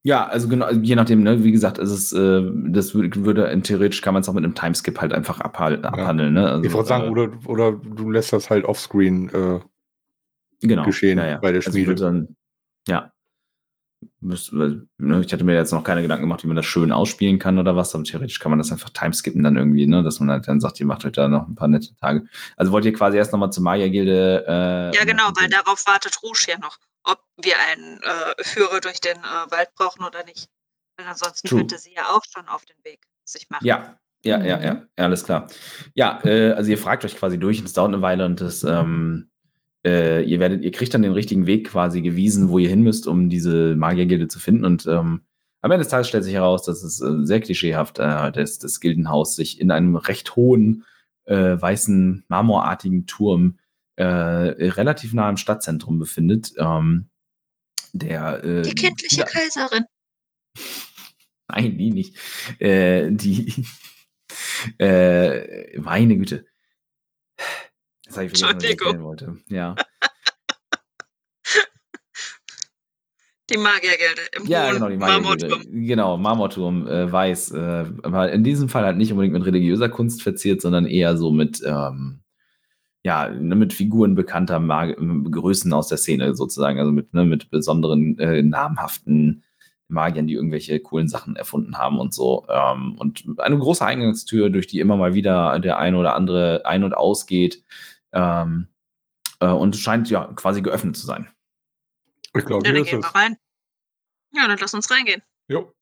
Ja, 0.03 0.27
also 0.27 0.49
genau, 0.49 0.65
also 0.65 0.81
je 0.81 0.95
nachdem, 0.95 1.23
ne, 1.23 1.45
wie 1.45 1.53
gesagt, 1.53 1.79
es 1.79 1.91
ist, 1.91 2.13
äh, 2.13 2.43
das 2.69 2.95
würde, 2.95 3.25
würde 3.25 3.45
in 3.49 3.63
theoretisch 3.63 4.01
kann 4.01 4.15
man 4.15 4.23
es 4.23 4.29
auch 4.29 4.33
mit 4.33 4.45
einem 4.45 4.55
Timeskip 4.55 4.99
halt 5.01 5.13
einfach 5.13 5.41
abhandeln, 5.41 6.33
ne? 6.33 6.51
Also, 6.51 6.65
ich 6.65 6.73
wollte 6.73 6.89
sagen, 6.89 7.05
äh, 7.05 7.11
oder, 7.11 7.31
oder 7.47 7.73
du 7.73 8.11
lässt 8.11 8.33
das 8.33 8.49
halt 8.49 8.65
offscreen 8.65 9.29
äh, 9.29 9.61
genau, 10.63 10.85
geschehen 10.85 11.19
bei 11.19 11.53
der 11.53 11.57
Also 11.57 11.73
Schmiede. 11.73 11.89
würde 11.89 12.03
dann, 12.03 12.37
ja. 12.89 13.13
Weil, 14.23 14.87
ne, 14.97 15.21
ich 15.21 15.31
hatte 15.31 15.45
mir 15.45 15.55
jetzt 15.55 15.73
noch 15.73 15.85
keine 15.85 16.01
Gedanken 16.01 16.23
gemacht, 16.23 16.43
wie 16.43 16.47
man 16.47 16.57
das 16.57 16.65
schön 16.65 16.93
ausspielen 16.93 17.39
kann 17.39 17.59
oder 17.59 17.77
was, 17.77 17.95
aber 17.95 18.05
theoretisch 18.05 18.39
kann 18.39 18.51
man 18.51 18.59
das 18.59 18.73
einfach 18.73 18.89
timeskippen 18.89 19.43
dann 19.43 19.59
irgendwie, 19.59 19.87
ne, 19.87 20.03
dass 20.03 20.21
man 20.21 20.31
halt 20.31 20.49
dann 20.49 20.61
sagt, 20.61 20.81
ihr 20.81 20.87
macht 20.87 21.05
euch 21.05 21.13
da 21.13 21.29
noch 21.29 21.47
ein 21.47 21.55
paar 21.55 21.69
nette 21.69 21.95
Tage. 21.97 22.25
Also 22.57 22.73
wollt 22.73 22.87
ihr 22.87 22.95
quasi 22.95 23.19
erst 23.19 23.33
nochmal 23.33 23.53
zur 23.53 23.63
Maya-Gilde. 23.65 24.45
Äh, 24.49 24.97
ja, 24.97 25.05
genau, 25.05 25.25
weil 25.35 25.51
da 25.51 25.59
darauf 25.63 25.87
wartet 25.87 26.23
Rouge 26.23 26.47
ja 26.49 26.59
noch, 26.59 26.79
wir 27.45 27.55
einen 27.71 28.01
äh, 28.03 28.43
Führer 28.43 28.81
durch 28.81 29.01
den 29.01 29.17
äh, 29.17 29.51
Wald 29.51 29.75
brauchen 29.75 30.05
oder 30.05 30.25
nicht. 30.25 30.49
Weil 30.97 31.07
ansonsten 31.07 31.49
True. 31.49 31.61
könnte 31.61 31.79
sie 31.79 31.95
ja 31.95 32.11
auch 32.11 32.25
schon 32.29 32.49
auf 32.49 32.65
den 32.65 32.77
Weg 32.85 33.01
sich 33.25 33.49
machen. 33.51 33.67
Ja, 33.67 33.97
ja, 34.23 34.39
ja, 34.39 34.61
ja, 34.61 34.87
ja, 34.97 35.05
alles 35.05 35.25
klar. 35.25 35.49
Ja, 35.95 36.21
äh, 36.25 36.53
also 36.53 36.71
ihr 36.71 36.79
fragt 36.79 37.05
euch 37.05 37.17
quasi 37.17 37.39
durch 37.39 37.59
und 37.61 37.67
es 37.67 37.73
dauert 37.73 37.93
eine 37.93 38.03
Weile 38.03 38.27
und 38.27 38.41
das, 38.41 38.65
ähm, 38.65 39.31
äh, 39.85 40.23
ihr 40.25 40.41
werdet, 40.41 40.63
ihr 40.63 40.73
kriegt 40.73 40.93
dann 40.93 41.03
den 41.03 41.13
richtigen 41.13 41.47
Weg 41.47 41.69
quasi 41.69 42.03
gewiesen, 42.03 42.51
wo 42.51 42.59
ihr 42.59 42.69
hin 42.69 42.83
müsst, 42.83 43.07
um 43.07 43.31
diese 43.31 43.75
Magiergilde 43.77 44.29
zu 44.29 44.39
finden. 44.39 44.65
Und 44.67 44.87
ähm, 44.87 45.23
am 45.63 45.71
Ende 45.71 45.85
des 45.85 45.89
Tages 45.89 46.09
stellt 46.09 46.25
sich 46.25 46.35
heraus, 46.35 46.65
dass 46.65 46.83
es 46.83 47.01
äh, 47.01 47.25
sehr 47.25 47.41
klischeehaft 47.41 47.99
äh, 47.99 48.31
das, 48.33 48.59
das 48.59 48.81
Gildenhaus 48.81 49.37
sich 49.37 49.61
in 49.61 49.71
einem 49.71 49.97
recht 49.97 50.37
hohen, 50.37 50.85
äh, 51.25 51.61
weißen, 51.61 52.25
marmorartigen 52.29 53.07
Turm 53.07 53.59
äh, 53.97 54.05
relativ 54.05 55.15
nah 55.15 55.29
im 55.31 55.37
Stadtzentrum 55.37 55.99
befindet. 55.99 56.53
Ähm, 56.59 57.09
der, 57.93 58.43
äh, 58.45 58.63
Die 58.63 58.75
kindliche 58.75 59.21
ja, 59.21 59.27
Kaiserin. 59.27 59.85
Nein, 61.49 61.77
die 61.79 61.91
nicht. 61.91 62.17
Äh, 62.61 63.11
die, 63.11 63.65
äh, 64.79 65.79
meine 65.81 66.17
Güte. 66.17 66.47
Das 68.05 68.17
habe 68.17 68.27
ich 68.27 68.39
vergessen, 68.39 68.57
was 68.57 68.65
ich 68.65 68.71
erzählen 68.71 69.03
wollte. 69.03 69.37
Ja. 69.49 69.75
Die 73.51 73.57
Magiergilde 73.57 74.23
im 74.37 74.47
Ja, 74.47 74.67
hohen 74.67 74.75
genau, 74.75 74.89
die. 74.89 74.97
Marmorturm. 74.97 75.63
Genau, 75.69 76.17
Marmorturm, 76.17 76.87
äh, 76.87 77.11
weiß. 77.11 77.51
Äh, 77.51 77.87
aber 78.05 78.31
in 78.31 78.45
diesem 78.45 78.69
Fall 78.69 78.85
halt 78.85 78.97
nicht 78.97 79.11
unbedingt 79.11 79.35
mit 79.35 79.45
religiöser 79.45 79.89
Kunst 79.89 80.23
verziert, 80.23 80.61
sondern 80.63 80.87
eher 80.87 81.17
so 81.17 81.33
mit, 81.33 81.61
ähm, 81.67 82.23
ja, 83.03 83.29
ne, 83.29 83.55
mit 83.57 83.73
Figuren 83.73 84.15
bekannter 84.15 84.61
Mag 84.61 84.97
Größen 84.99 85.73
aus 85.73 85.89
der 85.89 85.99
Szene 85.99 86.35
sozusagen. 86.35 86.79
Also 86.79 86.93
mit, 86.93 87.15
ne, 87.15 87.25
mit 87.25 87.51
besonderen, 87.51 88.19
äh, 88.19 88.43
namhaften 88.43 89.45
Magiern, 89.89 90.27
die 90.27 90.35
irgendwelche 90.35 90.79
coolen 90.81 91.09
Sachen 91.09 91.35
erfunden 91.37 91.77
haben 91.79 91.99
und 91.99 92.15
so. 92.15 92.47
Ähm, 92.49 92.97
und 92.99 93.25
eine 93.39 93.59
große 93.59 93.85
Eingangstür, 93.85 94.51
durch 94.51 94.67
die 94.67 94.79
immer 94.81 94.97
mal 94.97 95.15
wieder 95.15 95.59
der 95.59 95.79
eine 95.79 95.97
oder 95.99 96.15
andere 96.15 96.63
ein- 96.65 96.85
und 96.85 96.95
ausgeht. 96.95 97.65
Ähm, 98.13 98.69
äh, 99.41 99.49
und 99.49 99.75
es 99.75 99.81
scheint 99.81 100.09
ja 100.11 100.27
quasi 100.37 100.63
geöffnet 100.63 100.97
zu 100.97 101.07
sein. 101.07 101.29
Ich 102.37 102.45
glaube, 102.45 102.67
Ja, 102.67 102.73
dann 102.73 102.85
gehen 102.85 103.03
wir 103.03 103.09
rein. 103.15 103.37
Ja, 104.33 104.47
dann 104.47 104.59
lass 104.59 104.75
uns 104.75 104.91
reingehen. 104.91 105.23
Jo. 105.49 105.73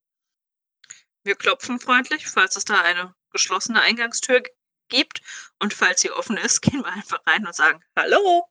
Wir 1.25 1.35
klopfen 1.35 1.79
freundlich, 1.79 2.27
falls 2.29 2.57
es 2.57 2.65
da 2.65 2.81
eine 2.81 3.13
geschlossene 3.33 3.83
Eingangstür 3.83 4.41
g- 4.41 4.51
gibt. 4.89 5.21
Und 5.61 5.75
falls 5.75 6.01
sie 6.01 6.11
offen 6.11 6.37
ist, 6.37 6.61
gehen 6.63 6.81
wir 6.81 6.93
einfach 6.93 7.21
rein 7.27 7.47
und 7.47 7.55
sagen 7.55 7.81
Hallo. 7.97 8.45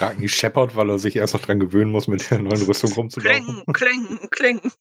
Ragni 0.00 0.28
scheppert, 0.28 0.74
weil 0.74 0.90
er 0.90 0.98
sich 0.98 1.14
erst 1.14 1.34
noch 1.34 1.42
dran 1.42 1.60
gewöhnen 1.60 1.92
muss, 1.92 2.08
mit 2.08 2.28
der 2.30 2.40
neuen 2.40 2.62
Rüstung 2.62 2.92
rumzulaufen. 2.92 3.62
Klingen, 3.72 3.72
klingen, 3.72 4.30
klingen. 4.30 4.72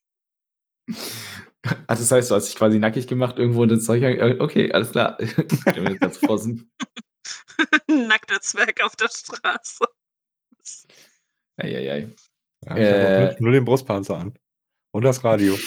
Also 1.86 2.02
das 2.04 2.12
heißt, 2.12 2.32
du 2.32 2.36
hast 2.36 2.48
dich 2.48 2.56
quasi 2.56 2.80
nackig 2.80 3.08
gemacht 3.08 3.38
irgendwo 3.38 3.62
in 3.64 3.70
das 3.70 3.84
Zeug. 3.84 4.02
äh, 4.02 4.38
Okay, 4.40 4.72
alles 4.72 4.92
klar. 4.92 5.18
Nackter 7.88 8.42
Zwerg 8.42 8.82
auf 8.84 8.96
der 8.96 9.10
Straße. 9.10 9.86
Eieiei. 11.58 12.14
Ja, 12.66 12.76
Äh. 12.76 13.26
nur- 13.34 13.42
nur 13.42 13.52
den 13.52 13.66
Brustpanzer 13.66 14.18
an. 14.18 14.38
Und 14.92 15.04
das 15.04 15.24
Radio. 15.24 15.58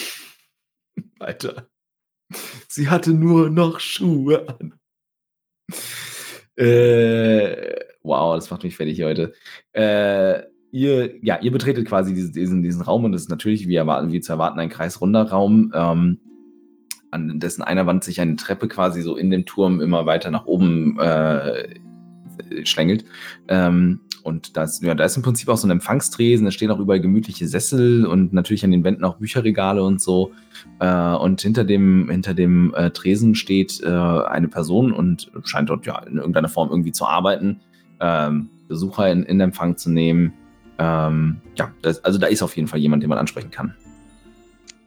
Alter. 1.19 1.69
Sie 2.67 2.89
hatte 2.89 3.11
nur 3.11 3.49
noch 3.49 3.79
Schuhe 3.79 4.47
an. 4.49 4.79
Äh, 6.55 7.75
wow, 8.03 8.35
das 8.35 8.51
macht 8.51 8.63
mich 8.63 8.75
fertig 8.75 9.01
heute. 9.03 9.33
Äh, 9.73 10.43
ihr, 10.71 11.15
ja, 11.23 11.39
ihr 11.41 11.51
betretet 11.51 11.87
quasi 11.87 12.13
diesen, 12.13 12.33
diesen, 12.33 12.63
diesen 12.63 12.81
Raum 12.81 13.05
und 13.05 13.13
es 13.13 13.23
ist 13.23 13.29
natürlich, 13.29 13.67
wie, 13.67 13.75
erwarten, 13.75 14.11
wie 14.11 14.21
zu 14.21 14.33
erwarten, 14.33 14.59
ein 14.59 14.69
kreisrunder 14.69 15.29
Raum, 15.29 15.71
ähm, 15.75 16.19
an 17.11 17.39
dessen 17.39 17.61
einer 17.61 17.85
Wand 17.85 18.03
sich 18.03 18.21
eine 18.21 18.37
Treppe 18.37 18.67
quasi 18.67 19.01
so 19.01 19.17
in 19.17 19.29
dem 19.31 19.45
Turm 19.45 19.81
immer 19.81 20.05
weiter 20.05 20.31
nach 20.31 20.45
oben 20.45 20.97
äh, 20.99 21.75
schlängelt. 22.63 23.05
Ähm, 23.47 24.01
und 24.23 24.55
das, 24.55 24.81
ja, 24.81 24.93
da 24.93 25.03
ist 25.03 25.17
im 25.17 25.23
Prinzip 25.23 25.49
auch 25.49 25.57
so 25.57 25.67
ein 25.67 25.71
Empfangstresen, 25.71 26.45
da 26.45 26.51
stehen 26.51 26.69
auch 26.69 26.79
überall 26.79 27.01
gemütliche 27.01 27.47
Sessel 27.47 28.05
und 28.05 28.33
natürlich 28.33 28.63
an 28.63 28.71
den 28.71 28.83
Wänden 28.83 29.03
auch 29.03 29.17
Bücherregale 29.17 29.83
und 29.83 30.01
so. 30.01 30.31
Äh, 30.79 31.15
und 31.15 31.41
hinter 31.41 31.63
dem, 31.63 32.09
hinter 32.09 32.33
dem 32.33 32.73
äh, 32.75 32.91
Tresen 32.91 33.35
steht 33.35 33.81
äh, 33.81 33.87
eine 33.87 34.47
Person 34.47 34.91
und 34.91 35.31
scheint 35.43 35.69
dort 35.69 35.85
ja 35.85 35.99
in 35.99 36.17
irgendeiner 36.17 36.49
Form 36.49 36.69
irgendwie 36.69 36.91
zu 36.91 37.05
arbeiten, 37.05 37.61
ähm, 37.99 38.49
Besucher 38.67 39.11
in, 39.11 39.23
in 39.23 39.39
Empfang 39.39 39.77
zu 39.77 39.89
nehmen. 39.89 40.33
Ähm, 40.77 41.41
ja, 41.55 41.73
das, 41.81 42.03
also 42.03 42.19
da 42.19 42.27
ist 42.27 42.43
auf 42.43 42.55
jeden 42.55 42.67
Fall 42.67 42.79
jemand, 42.79 43.03
den 43.03 43.09
man 43.09 43.17
ansprechen 43.17 43.51
kann. 43.51 43.75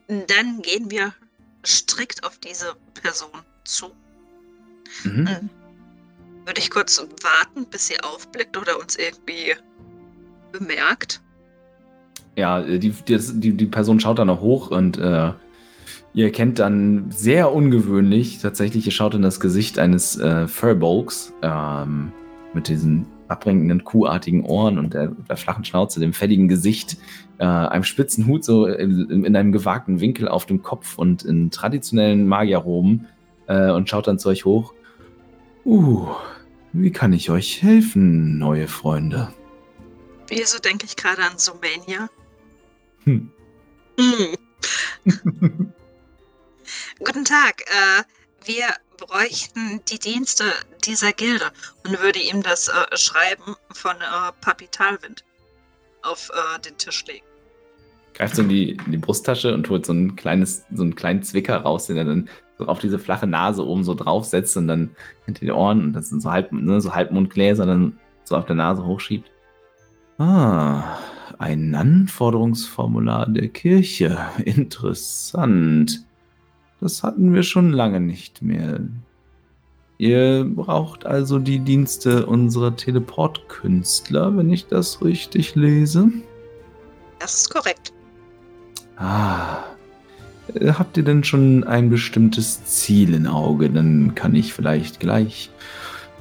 Dann 0.07 0.61
gehen 0.61 0.89
wir 0.91 1.13
strikt 1.65 2.23
auf 2.23 2.37
diese 2.37 2.73
Person 2.93 3.29
zu. 3.63 3.91
Mhm. 5.03 5.49
Würde 6.45 6.59
ich 6.59 6.69
kurz 6.69 6.99
warten, 6.99 7.65
bis 7.69 7.87
sie 7.87 7.99
aufblickt 8.01 8.55
oder 8.57 8.79
uns 8.79 8.95
irgendwie 8.97 9.55
bemerkt. 10.51 11.21
Ja, 12.35 12.61
die, 12.61 12.91
die, 12.91 13.53
die, 13.53 13.65
Person 13.65 13.99
schaut 13.99 14.19
dann 14.19 14.27
noch 14.27 14.41
hoch 14.41 14.69
und 14.69 14.97
äh, 14.97 15.31
ihr 16.13 16.25
erkennt 16.25 16.59
dann 16.59 17.09
sehr 17.09 17.53
ungewöhnlich, 17.53 18.39
tatsächlich, 18.39 18.85
ihr 18.85 18.91
schaut 18.91 19.15
in 19.15 19.21
das 19.21 19.39
Gesicht 19.39 19.79
eines 19.79 20.17
äh, 20.17 20.47
Furbolgs 20.47 21.33
ähm, 21.41 22.11
mit 22.53 22.67
diesen 22.67 23.05
abbringenden, 23.27 23.83
kuhartigen 23.83 24.43
Ohren 24.43 24.77
und 24.77 24.93
der, 24.93 25.07
der 25.07 25.37
flachen 25.37 25.65
Schnauze, 25.65 25.99
dem 25.99 26.13
fettigen 26.13 26.47
Gesicht, 26.47 26.97
äh, 27.37 27.45
einem 27.45 27.83
spitzen 27.83 28.27
Hut 28.27 28.43
so 28.43 28.65
in, 28.67 29.25
in 29.25 29.35
einem 29.35 29.51
gewagten 29.51 29.99
Winkel 29.99 30.27
auf 30.27 30.45
dem 30.45 30.61
Kopf 30.61 30.97
und 30.97 31.23
in 31.23 31.51
traditionellen 31.51 32.27
Magierroben 32.27 33.07
äh, 33.47 33.71
und 33.71 33.89
schaut 33.89 34.07
dann 34.07 34.19
zu 34.19 34.29
euch 34.29 34.45
hoch. 34.45 34.73
Uh, 35.65 36.07
wie 36.81 36.91
kann 36.91 37.13
ich 37.13 37.29
euch 37.29 37.61
helfen, 37.61 38.37
neue 38.37 38.67
Freunde? 38.67 39.33
Wieso 40.27 40.59
denke 40.59 40.85
ich 40.85 40.95
gerade 40.95 41.23
an 41.23 41.37
Sumania? 41.37 42.09
Hm. 43.03 43.31
Hm. 43.99 44.35
Guten 46.99 47.25
Tag, 47.25 47.61
äh, 47.61 48.03
wir 48.45 48.67
bräuchten 48.97 49.81
die 49.89 49.99
Dienste 49.99 50.45
dieser 50.85 51.13
Gilde 51.13 51.51
und 51.85 51.99
würde 52.01 52.19
ihm 52.19 52.41
das 52.41 52.67
äh, 52.67 52.97
Schreiben 52.97 53.55
von 53.71 53.95
äh, 53.97 54.31
Papi 54.41 54.67
Talwind 54.67 55.23
auf 56.01 56.29
äh, 56.29 56.59
den 56.61 56.77
Tisch 56.77 57.05
legen. 57.05 57.25
Greift 58.15 58.35
so 58.35 58.41
in 58.41 58.49
die, 58.49 58.71
in 58.71 58.91
die 58.91 58.97
Brusttasche 58.97 59.53
und 59.53 59.69
holt 59.69 59.85
so 59.85 59.93
ein 59.93 60.15
kleines, 60.15 60.65
so 60.73 60.83
einen 60.83 60.95
kleinen 60.95 61.21
Zwicker 61.21 61.57
raus, 61.57 61.87
den 61.87 61.97
er 61.97 62.05
dann 62.05 62.29
so 62.57 62.65
auf 62.65 62.79
diese 62.79 62.97
flache 62.97 63.27
Nase 63.27 63.65
oben 63.65 63.83
so 63.83 63.93
draufsetzt 63.93 64.55
und 64.57 64.67
dann 64.67 64.91
hinter 65.25 65.41
die 65.41 65.51
Ohren 65.51 65.83
und 65.83 65.93
das 65.93 66.09
sind 66.09 66.21
so 66.21 66.31
halb, 66.31 66.51
ne, 66.51 66.79
so 66.81 66.95
Halbmondgläser 66.95 67.65
dann 67.65 67.99
so 68.23 68.35
auf 68.37 68.45
der 68.45 68.55
Nase 68.55 68.85
hochschiebt. 68.85 69.29
Ah, 70.17 70.97
ein 71.37 71.75
Anforderungsformular 71.75 73.27
der 73.27 73.49
Kirche. 73.49 74.17
Interessant. 74.45 76.05
Das 76.79 77.03
hatten 77.03 77.33
wir 77.33 77.43
schon 77.43 77.71
lange 77.71 77.99
nicht 77.99 78.41
mehr. 78.41 78.79
Ihr 79.97 80.45
braucht 80.45 81.05
also 81.05 81.39
die 81.39 81.59
Dienste 81.59 82.25
unserer 82.25 82.75
Teleportkünstler, 82.75 84.35
wenn 84.37 84.49
ich 84.51 84.67
das 84.67 85.01
richtig 85.03 85.55
lese. 85.55 86.09
Das 87.19 87.35
ist 87.35 87.49
korrekt. 87.49 87.94
Ah. 88.97 89.63
Äh, 90.53 90.73
Habt 90.73 90.97
ihr 90.97 91.03
denn 91.03 91.23
schon 91.23 91.63
ein 91.63 91.89
bestimmtes 91.89 92.65
Ziel 92.65 93.13
in 93.13 93.27
Auge? 93.27 93.69
Dann 93.69 94.15
kann 94.15 94.35
ich 94.35 94.53
vielleicht 94.53 94.99
gleich 94.99 95.49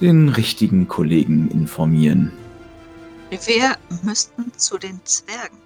den 0.00 0.28
richtigen 0.28 0.88
Kollegen 0.88 1.50
informieren. 1.50 2.32
Wir 3.30 3.76
müssten 4.02 4.52
zu 4.56 4.78
den 4.78 5.00
Zwergen. 5.04 5.58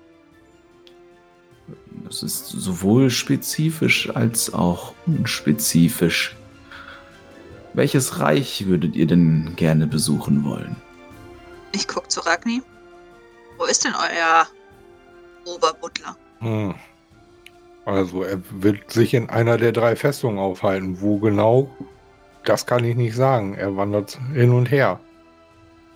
Das 2.04 2.22
ist 2.22 2.48
sowohl 2.48 3.11
spezifisch 3.11 4.09
als 4.14 4.54
auch 4.54 4.94
unspezifisch. 5.06 6.36
Welches 7.74 8.18
Reich 8.18 8.66
würdet 8.66 8.96
ihr 8.96 9.06
denn 9.06 9.54
gerne 9.56 9.86
besuchen 9.86 10.44
wollen? 10.44 10.76
Ich 11.72 11.86
guck 11.86 12.11
zu 12.11 12.20
Ragni. 12.20 12.62
Wo 13.59 13.64
ist 13.64 13.84
denn 13.84 13.92
euer 13.94 14.46
Oberbutler? 15.44 16.16
Hm. 16.40 16.74
Also 17.89 18.22
er 18.22 18.43
wird 18.51 18.93
sich 18.93 19.14
in 19.14 19.30
einer 19.30 19.57
der 19.57 19.72
drei 19.72 19.97
Festungen 19.97 20.39
aufhalten. 20.39 21.01
Wo 21.01 21.18
genau, 21.18 21.70
das 22.45 22.66
kann 22.66 22.84
ich 22.84 22.95
nicht 22.95 23.14
sagen. 23.14 23.55
Er 23.55 23.78
wandert 23.78 24.18
hin 24.34 24.51
und 24.51 24.70
her. 24.70 25.01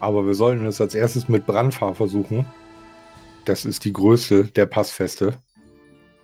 Aber 0.01 0.25
wir 0.27 0.33
sollten 0.33 0.65
es 0.65 0.81
als 0.81 0.95
erstes 0.95 1.29
mit 1.29 1.45
Brandfahr 1.45 1.95
versuchen. 1.95 2.47
Das 3.45 3.67
ist 3.67 3.85
die 3.85 3.93
größte 3.93 4.45
der 4.45 4.65
Passfeste. 4.65 5.35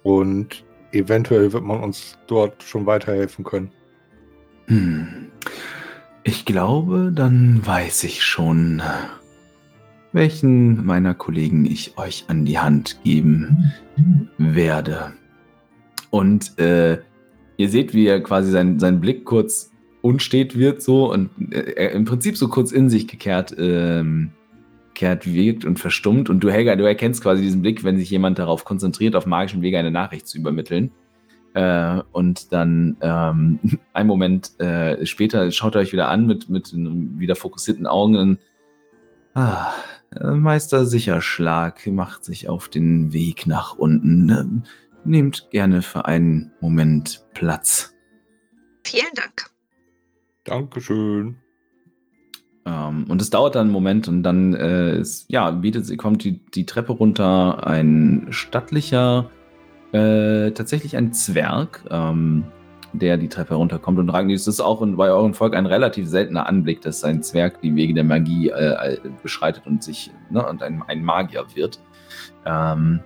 Und 0.02 0.64
eventuell 0.92 1.52
wird 1.52 1.64
man 1.64 1.82
uns 1.82 2.16
dort 2.28 2.62
schon 2.62 2.86
weiterhelfen 2.86 3.44
können. 3.44 3.70
Hm. 4.68 5.26
Ich 6.24 6.46
glaube, 6.46 7.12
dann 7.14 7.60
weiß 7.66 8.04
ich 8.04 8.22
schon, 8.24 8.80
welchen 10.14 10.86
meiner 10.86 11.12
Kollegen 11.12 11.66
ich 11.66 11.98
euch 11.98 12.24
an 12.28 12.46
die 12.46 12.58
Hand 12.58 12.98
geben 13.04 13.70
werde. 14.38 15.12
Und 16.10 16.58
äh, 16.58 16.98
ihr 17.56 17.68
seht, 17.68 17.94
wie 17.94 18.06
er 18.06 18.22
quasi 18.22 18.50
sein, 18.50 18.78
sein 18.78 19.00
Blick 19.00 19.24
kurz 19.24 19.70
unstet 20.00 20.56
wird, 20.56 20.80
so 20.82 21.12
und 21.12 21.30
äh, 21.52 21.92
im 21.92 22.04
Prinzip 22.04 22.36
so 22.36 22.48
kurz 22.48 22.72
in 22.72 22.88
sich 22.88 23.08
gekehrt 23.08 23.54
ähm, 23.58 24.32
zurückgekehrt 24.98 25.32
wirkt 25.32 25.64
und 25.64 25.78
verstummt. 25.78 26.28
Und 26.28 26.40
du, 26.40 26.50
Helga, 26.50 26.76
du 26.76 26.84
erkennst 26.84 27.22
quasi 27.22 27.42
diesen 27.42 27.62
Blick, 27.62 27.84
wenn 27.84 27.98
sich 27.98 28.10
jemand 28.10 28.38
darauf 28.38 28.64
konzentriert, 28.64 29.14
auf 29.14 29.26
magischem 29.26 29.62
Wege 29.62 29.78
eine 29.78 29.90
Nachricht 29.90 30.26
zu 30.26 30.38
übermitteln. 30.38 30.90
Äh, 31.54 32.02
und 32.12 32.52
dann 32.52 32.96
ähm, 33.00 33.58
ein 33.92 34.06
Moment 34.06 34.58
äh, 34.60 35.04
später 35.06 35.50
schaut 35.52 35.74
er 35.74 35.82
euch 35.82 35.92
wieder 35.92 36.08
an 36.08 36.26
mit, 36.26 36.48
mit 36.48 36.72
wieder 36.74 37.36
fokussierten 37.36 37.86
Augen. 37.86 38.16
Und, 38.16 38.38
ah, 39.34 39.72
Meister 40.20 40.86
Sicherschlag 40.86 41.86
macht 41.86 42.24
sich 42.24 42.48
auf 42.48 42.68
den 42.68 43.12
Weg 43.12 43.46
nach 43.46 43.74
unten. 43.76 44.64
Nehmt 45.04 45.48
gerne 45.50 45.82
für 45.82 46.04
einen 46.04 46.52
Moment 46.60 47.24
Platz. 47.34 47.94
Vielen 48.84 49.14
Dank. 49.14 49.50
Dankeschön. 50.44 51.36
Ähm, 52.68 53.06
und 53.08 53.22
es 53.22 53.30
dauert 53.30 53.54
dann 53.54 53.66
einen 53.66 53.72
Moment 53.72 54.08
und 54.08 54.22
dann 54.22 54.54
äh, 54.54 54.98
ist, 54.98 55.30
ja, 55.30 55.50
bietet, 55.50 55.96
kommt 55.98 56.24
die, 56.24 56.38
die 56.54 56.66
Treppe 56.66 56.92
runter 56.92 57.66
ein 57.66 58.26
stattlicher, 58.30 59.30
äh, 59.92 60.50
tatsächlich 60.50 60.96
ein 60.96 61.12
Zwerg, 61.12 61.84
ähm, 61.90 62.44
der 62.92 63.16
die 63.16 63.28
Treppe 63.28 63.54
runterkommt. 63.54 63.98
Und 63.98 64.10
Ragnar, 64.10 64.34
das 64.34 64.46
ist 64.46 64.60
auch 64.60 64.82
in, 64.82 64.96
bei 64.96 65.10
eurem 65.10 65.34
Volk 65.34 65.54
ein 65.54 65.66
relativ 65.66 66.08
seltener 66.08 66.46
Anblick, 66.46 66.80
dass 66.80 67.04
ein 67.04 67.22
Zwerg 67.22 67.60
die 67.60 67.74
Wege 67.74 67.94
der 67.94 68.04
Magie 68.04 68.48
äh, 68.48 68.98
beschreitet 69.22 69.66
und 69.66 69.82
sich 69.82 70.10
ne, 70.30 70.46
und 70.46 70.62
ein, 70.62 70.82
ein 70.86 71.02
Magier 71.04 71.46
wird. 71.54 71.80
Ähm, 72.44 73.00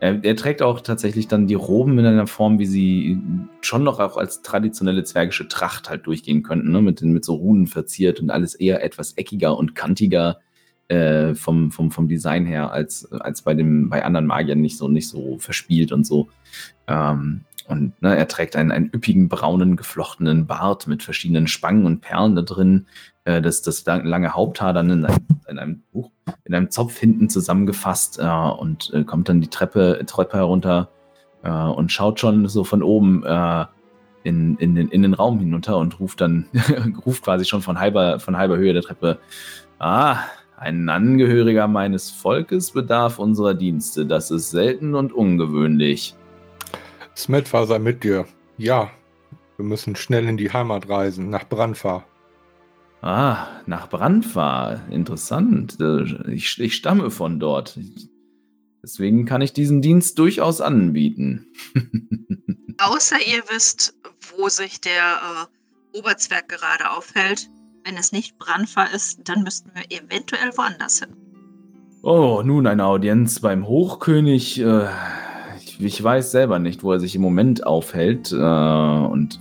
er, 0.00 0.24
er, 0.24 0.36
trägt 0.36 0.62
auch 0.62 0.80
tatsächlich 0.80 1.28
dann 1.28 1.46
die 1.46 1.54
Roben 1.54 1.98
in 1.98 2.06
einer 2.06 2.26
Form, 2.26 2.58
wie 2.58 2.66
sie 2.66 3.18
schon 3.60 3.84
noch 3.84 4.00
auch 4.00 4.16
als 4.16 4.42
traditionelle 4.42 5.04
zwergische 5.04 5.46
Tracht 5.46 5.90
halt 5.90 6.06
durchgehen 6.06 6.42
könnten, 6.42 6.72
ne? 6.72 6.80
mit, 6.80 7.02
mit 7.02 7.24
so 7.24 7.34
Runen 7.34 7.66
verziert 7.66 8.20
und 8.20 8.30
alles 8.30 8.54
eher 8.54 8.82
etwas 8.82 9.16
eckiger 9.16 9.56
und 9.56 9.74
kantiger 9.74 10.38
äh, 10.88 11.34
vom, 11.34 11.70
vom, 11.70 11.90
vom 11.90 12.08
Design 12.08 12.46
her, 12.46 12.72
als, 12.72 13.12
als 13.12 13.42
bei, 13.42 13.54
dem, 13.54 13.90
bei 13.90 14.04
anderen 14.04 14.26
Magiern 14.26 14.60
nicht 14.60 14.76
so, 14.76 14.88
nicht 14.88 15.08
so 15.08 15.38
verspielt 15.38 15.92
und 15.92 16.04
so. 16.04 16.28
Ähm, 16.88 17.42
und 17.68 18.02
ne, 18.02 18.16
er 18.16 18.26
trägt 18.26 18.56
einen, 18.56 18.72
einen 18.72 18.90
üppigen, 18.92 19.28
braunen, 19.28 19.76
geflochtenen 19.76 20.46
Bart 20.46 20.88
mit 20.88 21.04
verschiedenen 21.04 21.46
Spangen 21.46 21.86
und 21.86 22.00
Perlen 22.00 22.34
da 22.34 22.42
drin. 22.42 22.86
Äh, 23.24 23.42
das, 23.42 23.62
das 23.62 23.84
lange 23.84 24.34
Haupthaar 24.34 24.72
dann 24.72 24.90
in 24.90 25.04
einem, 25.04 25.26
in 25.48 25.58
einem, 25.58 25.82
uh, 25.92 26.08
in 26.44 26.54
einem 26.54 26.70
Zopf 26.70 26.98
hinten 26.98 27.28
zusammengefasst 27.28 28.18
äh, 28.18 28.24
und 28.26 28.90
äh, 28.94 29.04
kommt 29.04 29.28
dann 29.28 29.40
die 29.40 29.48
Treppe, 29.48 30.02
Treppe 30.06 30.38
herunter 30.38 30.90
äh, 31.42 31.50
und 31.50 31.92
schaut 31.92 32.20
schon 32.20 32.48
so 32.48 32.64
von 32.64 32.82
oben 32.82 33.24
äh, 33.24 33.64
in, 34.22 34.56
in, 34.58 34.74
den, 34.74 34.88
in 34.88 35.02
den 35.02 35.14
Raum 35.14 35.38
hinunter 35.38 35.78
und 35.78 35.98
ruft 36.00 36.20
dann, 36.20 36.46
ruft 37.06 37.24
quasi 37.24 37.44
schon 37.44 37.62
von 37.62 37.78
halber, 37.78 38.20
von 38.20 38.36
halber 38.36 38.56
Höhe 38.56 38.72
der 38.72 38.82
Treppe, 38.82 39.18
ah, 39.78 40.18
ein 40.56 40.90
Angehöriger 40.90 41.68
meines 41.68 42.10
Volkes 42.10 42.72
bedarf 42.72 43.18
unserer 43.18 43.54
Dienste. 43.54 44.04
Das 44.04 44.30
ist 44.30 44.50
selten 44.50 44.94
und 44.94 45.10
ungewöhnlich. 45.10 46.14
Smetfa 47.16 47.64
sei 47.64 47.78
mit 47.78 48.04
dir. 48.04 48.26
Ja, 48.58 48.90
wir 49.56 49.64
müssen 49.64 49.96
schnell 49.96 50.28
in 50.28 50.36
die 50.36 50.52
Heimat 50.52 50.88
reisen, 50.90 51.30
nach 51.30 51.48
Brandfahr. 51.48 52.04
Ah, 53.02 53.46
nach 53.66 53.88
Brandfahr. 53.88 54.80
Interessant. 54.90 55.78
Ich, 56.28 56.58
ich 56.60 56.76
stamme 56.76 57.10
von 57.10 57.40
dort. 57.40 57.78
Deswegen 58.82 59.24
kann 59.26 59.42
ich 59.42 59.52
diesen 59.52 59.82
Dienst 59.82 60.18
durchaus 60.18 60.60
anbieten. 60.60 61.46
Außer 62.78 63.16
ihr 63.16 63.42
wisst, 63.48 63.94
wo 64.36 64.48
sich 64.48 64.80
der 64.80 64.92
äh, 64.92 65.98
Oberzwerg 65.98 66.48
gerade 66.48 66.90
aufhält. 66.90 67.48
Wenn 67.84 67.96
es 67.96 68.12
nicht 68.12 68.38
Brandfahr 68.38 68.92
ist, 68.94 69.20
dann 69.24 69.42
müssten 69.42 69.70
wir 69.74 69.84
eventuell 69.90 70.50
woanders 70.56 71.00
hin. 71.00 71.16
Oh, 72.02 72.42
nun 72.44 72.66
eine 72.66 72.86
Audienz 72.86 73.40
beim 73.40 73.66
Hochkönig. 73.66 74.60
Äh, 74.60 74.88
ich 75.78 76.02
weiß 76.02 76.30
selber 76.30 76.58
nicht, 76.58 76.82
wo 76.82 76.92
er 76.92 77.00
sich 77.00 77.14
im 77.14 77.22
Moment 77.22 77.66
aufhält. 77.66 78.32
Äh, 78.32 78.36
und 78.36 79.40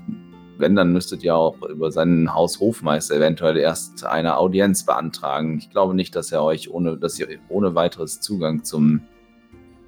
wenn, 0.59 0.75
dann 0.75 0.93
müsstet 0.93 1.23
ihr 1.23 1.35
auch 1.35 1.61
über 1.63 1.91
seinen 1.91 2.33
Haushofmeister 2.33 3.15
eventuell 3.15 3.57
erst 3.57 4.05
eine 4.05 4.37
Audienz 4.37 4.85
beantragen. 4.85 5.57
Ich 5.57 5.69
glaube 5.69 5.93
nicht, 5.93 6.15
dass 6.15 6.31
er 6.31 6.43
euch 6.43 6.69
ohne, 6.69 6.97
dass 6.97 7.19
ihr 7.19 7.27
ohne 7.49 7.75
weiteres 7.75 8.21
Zugang 8.21 8.63
zum 8.63 9.01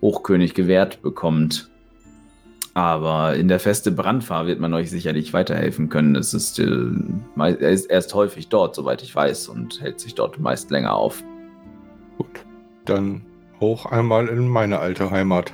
Hochkönig 0.02 0.54
gewährt 0.54 1.02
bekommt. 1.02 1.70
Aber 2.74 3.36
in 3.36 3.50
der 3.50 3.60
Feste 3.60 3.92
Brandfahr 3.92 4.48
wird 4.48 4.60
man 4.60 4.74
euch 4.74 4.90
sicherlich 4.90 5.34
weiterhelfen 5.34 5.90
können. 5.90 6.16
Es 6.16 6.34
ist, 6.34 6.58
äh, 6.58 6.66
er, 7.38 7.70
ist, 7.70 7.90
er 7.90 8.00
ist 8.00 8.14
häufig 8.14 8.48
dort, 8.48 8.76
soweit 8.76 9.04
ich 9.04 9.14
weiß, 9.14 9.50
und 9.50 9.82
hält 9.82 10.00
sich 10.00 10.16
dort 10.16 10.40
meist 10.40 10.72
länger 10.72 10.96
auf. 10.96 11.22
Gut, 12.18 12.46
dann 12.86 13.24
hoch 13.60 13.86
einmal 13.86 14.28
in 14.30 14.48
meine 14.48 14.80
alte 14.80 15.12
Heimat. 15.12 15.54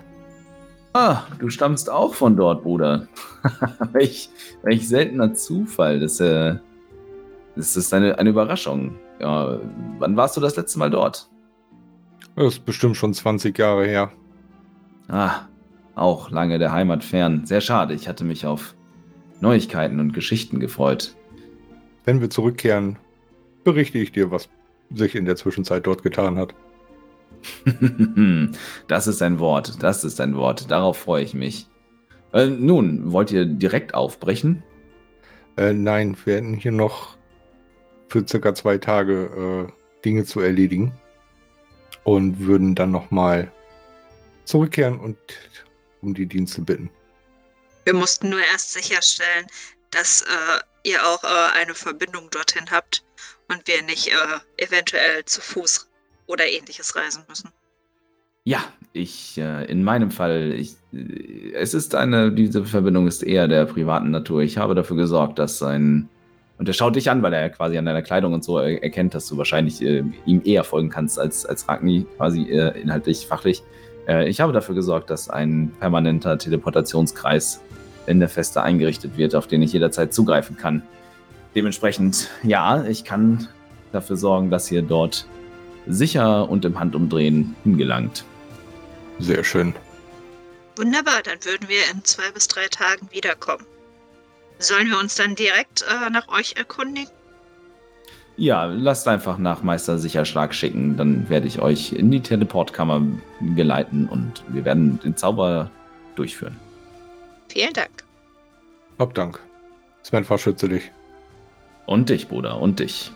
Ah, 1.00 1.28
du 1.38 1.52
stammst 1.52 1.91
auch 1.91 2.16
von 2.16 2.36
dort, 2.36 2.64
Bruder. 2.64 3.08
welch, 3.91 4.32
welch 4.64 4.88
seltener 4.88 5.32
Zufall. 5.36 6.00
Das, 6.00 6.20
äh, 6.20 6.56
das 7.56 7.78
ist 7.78 7.93
eine, 7.93 8.18
eine 8.18 8.32
Überraschung. 8.32 8.95
Ja, 9.20 9.60
wann 10.00 10.18
warst 10.18 10.36
du 10.36 10.41
das 10.41 10.56
letzte 10.56 10.80
Mal 10.80 10.89
dort? 10.89 11.30
Das 12.36 12.56
ist 12.56 12.66
bestimmt 12.66 12.98
schon 12.98 13.14
20 13.14 13.56
Jahre 13.60 13.86
her. 13.86 14.12
Ah, 15.08 15.41
auch 15.93 16.32
lange 16.32 16.58
der 16.58 16.72
Heimat 16.72 17.04
fern. 17.04 17.45
Sehr 17.45 17.62
schade. 17.62 17.93
Ich 17.93 18.08
hatte 18.08 18.24
mich 18.24 18.48
auf 18.48 18.74
Neuigkeiten 19.39 20.00
und 20.00 20.14
Geschichten 20.14 20.60
gefreut. 20.60 21.16
Wenn 22.06 22.22
wir 22.22 22.32
zurückkehren, 22.32 22.98
berichte 23.64 24.00
ich 24.00 24.14
dir, 24.14 24.32
was 24.32 24.50
sich 24.89 25.14
in 25.14 25.26
der 25.26 25.36
Zwischenzeit 25.36 25.86
dort 25.86 26.02
getan 26.02 26.39
hat. 26.39 26.56
das 28.88 29.08
ist 29.08 29.22
ein 29.22 29.40
Wort, 29.40 29.82
das 29.82 30.04
ist 30.04 30.20
ein 30.22 30.36
Wort. 30.36 30.70
Darauf 30.72 30.98
freue 30.98 31.24
ich 31.24 31.34
mich. 31.34 31.68
Äh, 32.34 32.48
nun, 32.48 33.12
wollt 33.12 33.32
ihr 33.32 33.46
direkt 33.46 33.94
aufbrechen? 33.94 34.64
Äh, 35.58 35.74
nein, 35.74 36.18
wir 36.26 36.36
hätten 36.36 36.54
hier 36.54 36.72
noch 36.72 37.18
für 38.10 38.28
circa 38.28 38.54
zwei 38.54 38.78
Tage 38.78 39.68
äh, 39.68 40.04
Dinge 40.04 40.26
zu 40.26 40.40
erledigen 40.40 40.94
und 42.04 42.40
würden 42.40 42.76
dann 42.76 42.92
nochmal 42.92 43.52
zurückkehren 44.46 45.00
und 45.00 45.18
um 46.02 46.14
die 46.14 46.26
Dienste 46.26 46.62
bitten. 46.62 46.90
Wir 47.84 47.94
mussten 47.94 48.30
nur 48.30 48.40
erst 48.40 48.74
sicherstellen, 48.74 49.48
dass 49.92 50.22
äh, 50.22 50.60
ihr 50.84 51.06
auch 51.06 51.24
äh, 51.24 51.60
eine 51.60 51.74
Verbindung 51.74 52.30
dorthin 52.30 52.70
habt 52.72 53.04
und 53.50 53.68
wir 53.68 53.82
nicht 53.84 54.08
äh, 54.08 54.64
eventuell 54.64 55.26
zu 55.26 55.42
Fuß 55.42 55.87
oder 56.28 56.46
ähnliches 56.46 56.96
reisen 56.96 57.24
müssen. 57.28 57.50
Ja, 58.44 58.60
ich, 58.94 59.38
äh, 59.38 59.66
in 59.66 59.84
meinem 59.84 60.10
Fall, 60.10 60.54
ich, 60.54 60.76
äh, 60.94 61.52
es 61.54 61.74
ist 61.74 61.96
eine, 61.96 62.32
diese 62.32 62.64
Verbindung 62.64 63.08
ist 63.08 63.24
eher 63.24 63.48
der 63.48 63.66
privaten 63.66 64.12
Natur. 64.12 64.42
Ich 64.42 64.58
habe 64.58 64.74
dafür 64.74 64.96
gesorgt, 64.96 65.38
dass 65.38 65.62
ein, 65.62 66.08
und 66.58 66.68
er 66.68 66.74
schaut 66.74 66.96
dich 66.96 67.10
an, 67.10 67.22
weil 67.22 67.34
er 67.34 67.50
quasi 67.50 67.78
an 67.78 67.86
deiner 67.86 68.02
Kleidung 68.02 68.34
und 68.34 68.46
so 68.46 68.58
erkennt, 68.58 69.14
dass 69.14 69.28
du 69.28 69.38
wahrscheinlich 69.38 69.82
äh, 69.82 70.04
ihm 70.26 70.42
eher 70.46 70.64
folgen 70.64 70.90
kannst 70.90 71.20
als, 71.20 71.46
als 71.46 71.68
Ragni, 71.68 72.06
quasi 72.16 72.44
äh, 72.44 72.80
inhaltlich, 72.80 73.28
fachlich. 73.28 73.64
Äh, 74.08 74.30
ich 74.30 74.40
habe 74.40 74.54
dafür 74.54 74.76
gesorgt, 74.76 75.10
dass 75.10 75.30
ein 75.30 75.74
permanenter 75.80 76.38
Teleportationskreis 76.38 77.62
in 78.06 78.22
der 78.22 78.30
Feste 78.30 78.64
eingerichtet 78.64 79.18
wird, 79.18 79.36
auf 79.36 79.48
den 79.48 79.62
ich 79.62 79.74
jederzeit 79.74 80.14
zugreifen 80.14 80.56
kann. 80.56 80.84
Dementsprechend, 81.54 82.30
ja, 82.44 82.86
ich 82.86 83.04
kann 83.04 83.50
dafür 83.92 84.16
sorgen, 84.16 84.50
dass 84.50 84.72
ihr 84.72 84.82
dort 84.82 85.28
sicher 85.88 86.50
und 86.50 86.66
im 86.66 86.80
Handumdrehen 86.80 87.56
hingelangt. 87.64 88.26
Sehr 89.20 89.44
schön. 89.44 89.74
Wunderbar, 90.76 91.22
dann 91.24 91.44
würden 91.44 91.68
wir 91.68 91.80
in 91.92 92.04
zwei 92.04 92.30
bis 92.32 92.48
drei 92.48 92.68
Tagen 92.68 93.08
wiederkommen. 93.12 93.66
Sollen 94.60 94.90
wir 94.90 95.00
uns 95.00 95.16
dann 95.16 95.36
direkt 95.36 95.84
äh, 95.84 96.10
nach 96.10 96.28
euch 96.28 96.56
erkundigen? 96.58 97.12
Ja, 98.38 98.66
lasst 98.66 99.08
einfach 99.08 99.40
nach 99.40 99.64
Meister 99.64 99.98
Sicherschlag 99.98 100.54
schicken, 100.54 100.96
dann 100.96 101.28
werde 101.28 101.48
ich 101.48 101.60
euch 101.60 101.94
in 101.94 102.12
die 102.12 102.22
Teleportkammer 102.22 103.02
geleiten 103.56 104.08
und 104.08 104.44
wir 104.50 104.64
werden 104.64 105.00
den 105.04 105.18
Zauber 105.18 105.72
durchführen. 106.16 106.56
Vielen 107.50 107.74
Dank. 107.74 108.04
Hab 109.00 109.16
Dank. 109.16 109.40
Sven, 110.04 110.24
verschütze 110.24 110.70
dich. 110.70 110.92
Und 111.88 112.10
dich, 112.10 112.28
Bruder, 112.28 112.60
und 112.60 112.80
dich. 112.80 113.12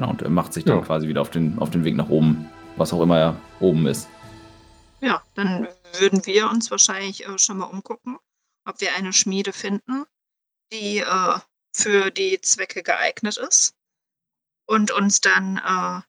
Genau, 0.00 0.12
und 0.12 0.22
er 0.22 0.30
macht 0.30 0.54
sich 0.54 0.64
dann 0.64 0.78
ja. 0.78 0.82
quasi 0.82 1.08
wieder 1.08 1.20
auf 1.20 1.28
den, 1.28 1.58
auf 1.58 1.68
den 1.68 1.84
Weg 1.84 1.94
nach 1.94 2.08
oben, 2.08 2.50
was 2.76 2.94
auch 2.94 3.02
immer 3.02 3.18
er 3.18 3.40
oben 3.60 3.86
ist. 3.86 4.08
Ja, 5.02 5.22
dann 5.34 5.68
würden 5.98 6.24
wir 6.24 6.48
uns 6.48 6.70
wahrscheinlich 6.70 7.26
äh, 7.26 7.38
schon 7.38 7.58
mal 7.58 7.66
umgucken, 7.66 8.16
ob 8.64 8.80
wir 8.80 8.94
eine 8.94 9.12
Schmiede 9.12 9.52
finden, 9.52 10.06
die 10.72 11.00
äh, 11.00 11.38
für 11.74 12.10
die 12.10 12.40
Zwecke 12.40 12.82
geeignet 12.82 13.36
ist. 13.36 13.74
Und 14.64 14.90
uns 14.90 15.20
dann 15.20 15.58
äh, 15.58 16.00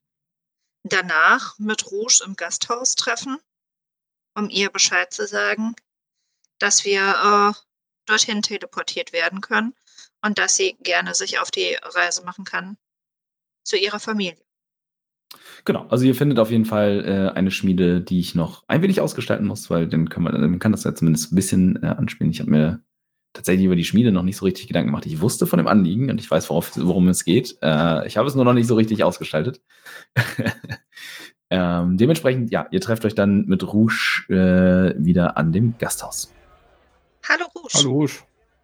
danach 0.83 1.59
mit 1.59 1.91
Rouge 1.91 2.23
im 2.25 2.37
Gasthaus 2.37 2.95
treffen, 2.95 3.39
um 4.37 4.49
ihr 4.49 4.69
Bescheid 4.69 5.11
zu 5.13 5.27
sagen, 5.27 5.75
dass 6.59 6.85
wir 6.85 7.53
äh, 7.57 7.59
dorthin 8.05 8.41
teleportiert 8.41 9.11
werden 9.11 9.41
können 9.41 9.75
und 10.21 10.37
dass 10.37 10.55
sie 10.55 10.77
gerne 10.79 11.13
sich 11.13 11.39
auf 11.39 11.51
die 11.51 11.77
Reise 11.81 12.23
machen 12.23 12.45
kann, 12.45 12.77
zu 13.63 13.77
ihrer 13.77 13.99
Familie. 13.99 14.37
Genau, 15.63 15.85
also 15.89 16.05
ihr 16.05 16.15
findet 16.15 16.39
auf 16.39 16.51
jeden 16.51 16.65
Fall 16.65 17.05
äh, 17.05 17.37
eine 17.37 17.51
Schmiede, 17.51 18.01
die 18.01 18.19
ich 18.19 18.35
noch 18.35 18.63
ein 18.67 18.81
wenig 18.81 18.99
ausgestalten 18.99 19.47
muss, 19.47 19.69
weil 19.69 19.87
dann 19.87 20.09
kann 20.09 20.23
man, 20.23 20.39
man 20.39 20.59
kann 20.59 20.71
das 20.71 20.83
ja 20.83 20.93
zumindest 20.93 21.31
ein 21.31 21.35
bisschen 21.35 21.81
äh, 21.83 21.87
anspielen. 21.87 22.31
Ich 22.31 22.39
habe 22.39 22.49
mir 22.49 22.83
tatsächlich 23.33 23.65
über 23.65 23.75
die 23.75 23.85
Schmiede 23.85 24.11
noch 24.11 24.23
nicht 24.23 24.37
so 24.37 24.45
richtig 24.45 24.67
Gedanken 24.67 24.89
gemacht. 24.89 25.05
Ich 25.05 25.21
wusste 25.21 25.47
von 25.47 25.57
dem 25.57 25.67
Anliegen 25.67 26.09
und 26.09 26.19
ich 26.19 26.29
weiß, 26.29 26.49
worauf, 26.49 26.71
worum 26.75 27.07
es 27.07 27.23
geht. 27.23 27.57
Äh, 27.61 28.07
ich 28.07 28.17
habe 28.17 28.27
es 28.27 28.35
nur 28.35 28.45
noch 28.45 28.53
nicht 28.53 28.67
so 28.67 28.75
richtig 28.75 29.03
ausgestaltet. 29.03 29.61
ähm, 31.49 31.97
dementsprechend, 31.97 32.51
ja, 32.51 32.67
ihr 32.71 32.81
trefft 32.81 33.05
euch 33.05 33.15
dann 33.15 33.45
mit 33.45 33.63
Rouge 33.71 34.25
äh, 34.29 34.95
wieder 34.97 35.37
an 35.37 35.51
dem 35.51 35.75
Gasthaus. 35.77 36.33
Hallo 37.29 37.45
Rouge. 37.55 37.73
Hallo, 37.75 37.91
Rouge. 37.91 38.13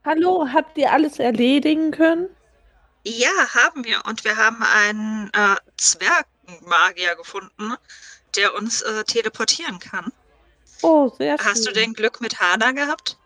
Hallo, 0.03 0.47
habt 0.51 0.77
ihr 0.77 0.91
alles 0.91 1.19
erledigen 1.19 1.91
können? 1.91 2.27
Ja, 3.03 3.29
haben 3.55 3.85
wir. 3.85 4.05
Und 4.05 4.23
wir 4.25 4.35
haben 4.37 4.61
einen 4.63 5.29
äh, 5.33 5.55
Zwergmagier 5.77 7.15
gefunden, 7.15 7.73
der 8.35 8.53
uns 8.55 8.81
äh, 8.81 9.03
teleportieren 9.05 9.79
kann. 9.79 10.11
Oh, 10.81 11.09
sehr 11.17 11.37
Hast 11.37 11.59
du 11.65 11.71
schön. 11.71 11.73
denn 11.75 11.93
Glück 11.93 12.21
mit 12.21 12.39
Hana 12.39 12.71
gehabt? 12.71 13.17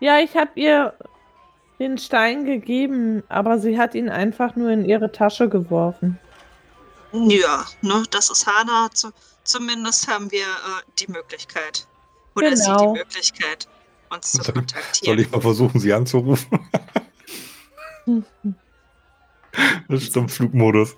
Ja, 0.00 0.18
ich 0.20 0.36
habe 0.36 0.50
ihr 0.54 0.94
den 1.78 1.98
Stein 1.98 2.44
gegeben, 2.44 3.22
aber 3.28 3.58
sie 3.58 3.78
hat 3.78 3.94
ihn 3.94 4.08
einfach 4.08 4.54
nur 4.56 4.70
in 4.70 4.84
ihre 4.84 5.10
Tasche 5.12 5.48
geworfen. 5.48 6.18
Ja, 7.12 7.64
ne, 7.82 8.04
das 8.10 8.30
ist 8.30 8.46
Hana. 8.46 8.90
Zu, 8.92 9.12
zumindest 9.42 10.08
haben 10.08 10.30
wir 10.30 10.44
äh, 10.44 10.82
die 10.98 11.10
Möglichkeit. 11.10 11.86
Oder 12.36 12.56
sie 12.56 12.64
Genau. 12.64 12.92
die 12.92 12.98
Möglichkeit, 13.00 13.68
uns 14.10 14.30
zu 14.32 14.36
Soll- 14.38 14.44
Soll 14.46 14.54
kontaktieren. 14.54 15.18
ich 15.18 15.30
mal 15.30 15.40
versuchen, 15.40 15.78
sie 15.80 15.92
anzurufen? 15.92 16.68
Das 19.88 20.02
ist 20.02 20.16
im 20.16 20.28
Flugmodus. 20.28 20.96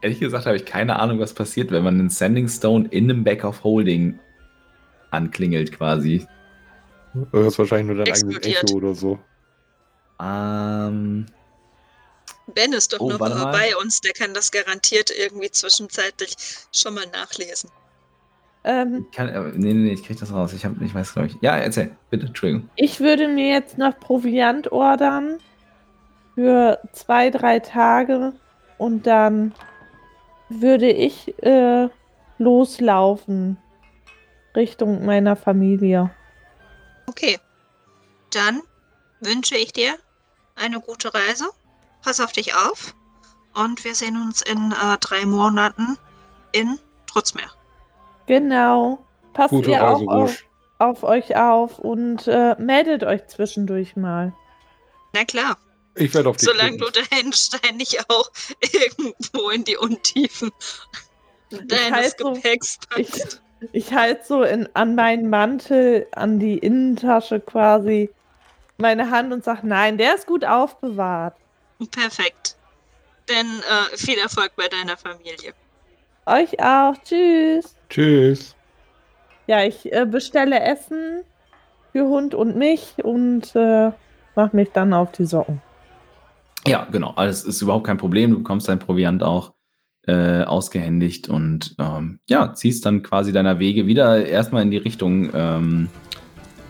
Ehrlich 0.00 0.20
gesagt 0.20 0.44
habe 0.46 0.56
ich 0.56 0.66
keine 0.66 0.98
Ahnung, 0.98 1.18
was 1.18 1.32
passiert, 1.32 1.70
wenn 1.70 1.82
man 1.82 1.98
einen 1.98 2.10
Sending 2.10 2.48
Stone 2.48 2.88
in 2.90 3.10
einem 3.10 3.24
Back 3.24 3.42
of 3.44 3.64
Holding 3.64 4.18
anklingelt 5.10 5.72
quasi. 5.72 6.26
Das 7.32 7.46
ist 7.46 7.58
wahrscheinlich 7.58 7.86
nur 7.96 8.04
dein 8.04 8.14
eigenes 8.14 8.36
Explodiert. 8.36 8.64
Echo 8.64 8.76
oder 8.76 8.94
so. 8.94 9.18
Ähm, 10.20 11.26
Ben 12.54 12.72
ist 12.72 12.92
doch 12.92 13.00
Oh, 13.00 13.10
noch 13.10 13.18
bei 13.52 13.74
uns, 13.76 14.00
der 14.00 14.12
kann 14.12 14.34
das 14.34 14.50
garantiert 14.50 15.10
irgendwie 15.16 15.50
zwischenzeitlich 15.50 16.34
schon 16.72 16.94
mal 16.94 17.06
nachlesen. 17.12 17.70
Ähm, 18.64 19.06
ich 19.10 19.16
kann, 19.16 19.28
äh, 19.28 19.40
nee, 19.54 19.72
nee, 19.72 19.74
nee, 19.74 19.92
ich 19.92 20.04
krieg 20.04 20.18
das 20.18 20.32
raus. 20.32 20.52
Ich, 20.52 20.64
hab, 20.64 20.80
ich 20.80 20.94
weiß, 20.94 21.12
glaube 21.14 21.28
ich. 21.28 21.36
Ja, 21.40 21.56
erzähl, 21.56 21.96
bitte, 22.10 22.26
Entschuldigung. 22.26 22.68
ich 22.76 23.00
würde 23.00 23.28
mir 23.28 23.48
jetzt 23.48 23.78
noch 23.78 23.98
Proviant 23.98 24.72
ordern 24.72 25.38
für 26.34 26.80
zwei, 26.92 27.30
drei 27.30 27.60
Tage 27.60 28.32
und 28.78 29.06
dann 29.06 29.54
würde 30.48 30.90
ich 30.90 31.42
äh, 31.42 31.88
loslaufen 32.38 33.56
Richtung 34.54 35.04
meiner 35.04 35.36
Familie. 35.36 36.10
Okay, 37.06 37.38
dann 38.32 38.62
wünsche 39.20 39.56
ich 39.56 39.72
dir 39.72 39.94
eine 40.56 40.80
gute 40.80 41.12
Reise. 41.12 41.46
Pass 42.02 42.20
auf 42.20 42.32
dich 42.32 42.54
auf 42.54 42.94
und 43.54 43.84
wir 43.84 43.94
sehen 43.94 44.20
uns 44.20 44.42
in 44.42 44.72
äh, 44.72 44.96
drei 45.00 45.24
Monaten 45.24 45.98
in 46.52 46.78
Trutzmeer. 47.06 47.50
Genau. 48.26 49.04
Passt 49.32 49.50
Gute 49.50 49.72
ihr 49.72 49.80
Reise, 49.80 50.04
auch 50.04 50.06
auf, 50.06 50.44
auf 50.78 51.02
euch 51.02 51.36
auf 51.36 51.78
und 51.78 52.26
äh, 52.28 52.54
meldet 52.58 53.04
euch 53.04 53.26
zwischendurch 53.26 53.96
mal. 53.96 54.32
Na 55.12 55.24
klar, 55.24 55.56
Ich 55.96 56.12
werde 56.14 56.28
auf 56.30 56.36
dich 56.36 56.48
solange 56.48 56.76
du 56.76 56.86
deinen 56.90 57.32
Stein 57.32 57.76
nicht 57.76 58.08
auch 58.10 58.30
irgendwo 58.60 59.50
in 59.50 59.64
die 59.64 59.76
Untiefen 59.76 60.50
deines 61.50 61.90
halt 61.92 62.18
so- 62.18 62.32
Gepäcks 62.32 62.78
Ich, 62.96 63.10
packst. 63.10 63.42
ich 63.72 63.92
halte 63.94 64.24
so 64.26 64.42
in, 64.42 64.68
an 64.74 64.94
meinen 64.96 65.28
Mantel, 65.30 66.06
an 66.12 66.38
die 66.40 66.58
Innentasche 66.58 67.38
quasi 67.40 68.10
meine 68.76 69.10
Hand 69.10 69.32
und 69.32 69.44
sage, 69.44 69.60
nein, 69.66 69.98
der 69.98 70.16
ist 70.16 70.26
gut 70.26 70.44
aufbewahrt. 70.44 71.36
Perfekt. 71.92 72.56
Denn 73.28 73.46
äh, 73.46 73.96
viel 73.96 74.18
Erfolg 74.18 74.52
bei 74.56 74.66
deiner 74.68 74.96
Familie. 74.96 75.54
Euch 76.26 76.58
auch. 76.60 76.94
Tschüss. 77.04 77.76
Tschüss. 77.88 78.54
Ja, 79.46 79.62
ich 79.62 79.92
äh, 79.92 80.06
bestelle 80.06 80.58
Essen 80.60 81.22
für 81.92 82.04
Hund 82.06 82.34
und 82.34 82.56
mich 82.56 82.94
und 83.04 83.54
äh, 83.54 83.92
mache 84.34 84.56
mich 84.56 84.70
dann 84.72 84.92
auf 84.92 85.12
die 85.12 85.26
Socken. 85.26 85.62
Ja, 86.66 86.86
genau. 86.90 87.12
Alles 87.16 87.44
ist 87.44 87.60
überhaupt 87.60 87.86
kein 87.86 87.98
Problem. 87.98 88.30
Du 88.30 88.38
bekommst 88.38 88.68
dein 88.68 88.78
Proviant 88.78 89.22
auch 89.22 89.52
äh, 90.06 90.42
ausgehändigt 90.42 91.28
und 91.28 91.74
ähm, 91.78 92.20
ja, 92.28 92.52
ziehst 92.54 92.84
dann 92.84 93.02
quasi 93.02 93.32
deiner 93.32 93.58
Wege 93.58 93.86
wieder 93.86 94.26
erstmal 94.26 94.62
in 94.62 94.70
die 94.70 94.76
Richtung, 94.76 95.30
ähm, 95.34 95.88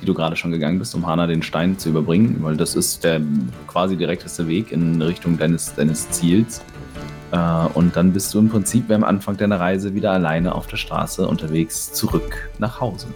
die 0.00 0.06
du 0.06 0.14
gerade 0.14 0.36
schon 0.36 0.52
gegangen 0.52 0.78
bist, 0.78 0.94
um 0.94 1.06
Hana 1.06 1.26
den 1.26 1.42
Stein 1.42 1.78
zu 1.78 1.88
überbringen, 1.88 2.38
weil 2.42 2.56
das 2.56 2.76
ist 2.76 3.02
der 3.02 3.20
quasi 3.66 3.96
direkteste 3.96 4.46
Weg 4.46 4.70
in 4.70 5.00
Richtung 5.02 5.38
deines, 5.38 5.74
deines 5.74 6.10
Ziels. 6.10 6.62
Äh, 7.32 7.66
und 7.74 7.96
dann 7.96 8.12
bist 8.12 8.32
du 8.34 8.38
im 8.38 8.48
Prinzip 8.48 8.90
am 8.90 9.04
Anfang 9.04 9.36
deiner 9.36 9.58
Reise 9.58 9.94
wieder 9.94 10.12
alleine 10.12 10.54
auf 10.54 10.66
der 10.66 10.76
Straße 10.76 11.26
unterwegs 11.26 11.92
zurück 11.92 12.50
nach 12.58 12.80
Hause. 12.80 13.08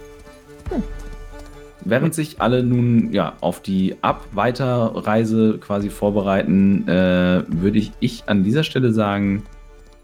Während 1.85 2.13
sich 2.13 2.41
alle 2.41 2.63
nun 2.63 3.13
ja 3.13 3.33
auf 3.39 3.61
die 3.61 3.95
Ab-Weiterreise 4.01 5.59
quasi 5.59 5.89
vorbereiten, 5.89 6.87
äh, 6.87 7.43
würde 7.47 7.79
ich, 7.79 7.91
ich 7.99 8.23
an 8.27 8.43
dieser 8.43 8.63
Stelle 8.63 8.91
sagen, 8.91 9.43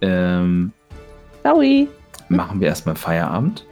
ähm, 0.02 0.72
Sorry. 1.44 1.88
machen 2.30 2.62
wir 2.62 2.70
erstmal 2.70 2.96
Feierabend. 2.96 3.66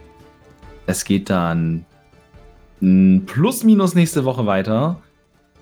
Es 0.86 1.04
geht 1.04 1.30
dann 1.30 1.86
mh, 2.80 3.22
plus 3.26 3.64
minus 3.64 3.94
nächste 3.94 4.24
Woche 4.24 4.44
weiter 4.44 5.00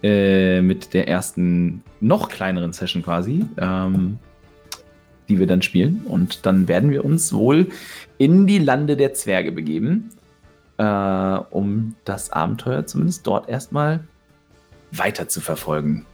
äh, 0.02 0.60
mit 0.62 0.94
der 0.94 1.06
ersten 1.06 1.82
noch 2.00 2.28
kleineren 2.28 2.72
Session 2.72 3.04
quasi, 3.04 3.44
ähm, 3.56 4.18
die 5.28 5.38
wir 5.38 5.46
dann 5.46 5.62
spielen. 5.62 6.02
Und 6.06 6.44
dann 6.44 6.66
werden 6.66 6.90
wir 6.90 7.04
uns 7.04 7.32
wohl 7.32 7.68
in 8.18 8.48
die 8.48 8.58
Lande 8.58 8.96
der 8.96 9.14
Zwerge 9.14 9.52
begeben, 9.52 10.10
äh, 10.78 10.84
um 11.50 11.94
das 12.04 12.30
Abenteuer 12.30 12.86
zumindest 12.86 13.26
dort 13.26 13.48
erstmal 13.48 14.00
weiter 14.90 15.28
zu 15.28 15.40
verfolgen. 15.40 16.06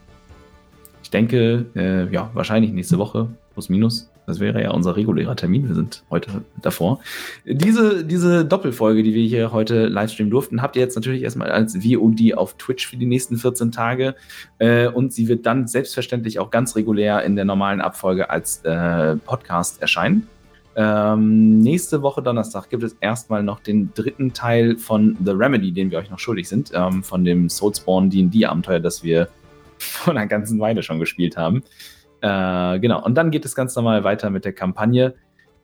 Ich 1.02 1.11
denke, 1.11 1.66
äh, 1.74 2.12
ja, 2.12 2.30
wahrscheinlich 2.34 2.72
nächste 2.72 2.98
Woche, 2.98 3.28
plus 3.54 3.68
minus. 3.68 4.11
Das 4.28 4.40
wäre 4.40 4.62
ja 4.62 4.72
unser 4.72 4.94
regulärer 4.94 5.36
Termin. 5.36 5.66
Wir 5.68 5.74
sind 5.74 6.04
heute 6.11 6.44
davor. 6.61 7.00
Diese, 7.46 8.04
diese 8.04 8.44
Doppelfolge, 8.44 9.02
die 9.02 9.14
wir 9.14 9.26
hier 9.26 9.52
heute 9.52 9.86
livestreamen 9.86 10.30
durften, 10.30 10.61
habt 10.61 10.76
ihr 10.76 10.82
jetzt 10.82 10.96
natürlich 10.96 11.22
erstmal 11.22 11.50
als 11.50 11.74
VOD 11.76 12.34
auf 12.36 12.59
Twitch 12.59 12.86
für 12.86 12.98
die 12.98 13.06
nächsten 13.06 13.38
14 13.38 13.72
Tage. 13.72 14.16
Äh, 14.59 14.88
und 14.88 15.14
sie 15.14 15.28
wird 15.28 15.46
dann 15.46 15.66
selbstverständlich 15.66 16.40
auch 16.40 16.50
ganz 16.50 16.76
regulär 16.76 17.24
in 17.24 17.36
der 17.36 17.46
normalen 17.46 17.80
Abfolge 17.80 18.28
als 18.28 18.62
äh, 18.64 19.16
Podcast 19.16 19.80
erscheinen. 19.80 20.28
Ähm, 20.80 21.58
nächste 21.58 22.02
Woche 22.02 22.22
Donnerstag 22.22 22.70
gibt 22.70 22.84
es 22.84 22.92
erstmal 23.00 23.42
noch 23.42 23.58
den 23.58 23.92
dritten 23.94 24.32
Teil 24.32 24.76
von 24.76 25.16
The 25.24 25.32
Remedy, 25.32 25.72
den 25.72 25.90
wir 25.90 25.98
euch 25.98 26.08
noch 26.08 26.20
schuldig 26.20 26.48
sind, 26.48 26.70
ähm, 26.72 27.02
von 27.02 27.24
dem 27.24 27.48
Soulspawn 27.48 28.10
D&D-Abenteuer, 28.10 28.78
das 28.78 29.02
wir 29.02 29.28
vor 29.78 30.14
einer 30.14 30.28
ganzen 30.28 30.60
Weile 30.60 30.84
schon 30.84 31.00
gespielt 31.00 31.36
haben. 31.36 31.64
Äh, 32.20 32.78
genau, 32.78 33.04
und 33.04 33.16
dann 33.16 33.32
geht 33.32 33.44
es 33.44 33.56
ganz 33.56 33.74
normal 33.74 34.04
weiter 34.04 34.30
mit 34.30 34.44
der 34.44 34.52
Kampagne. 34.52 35.14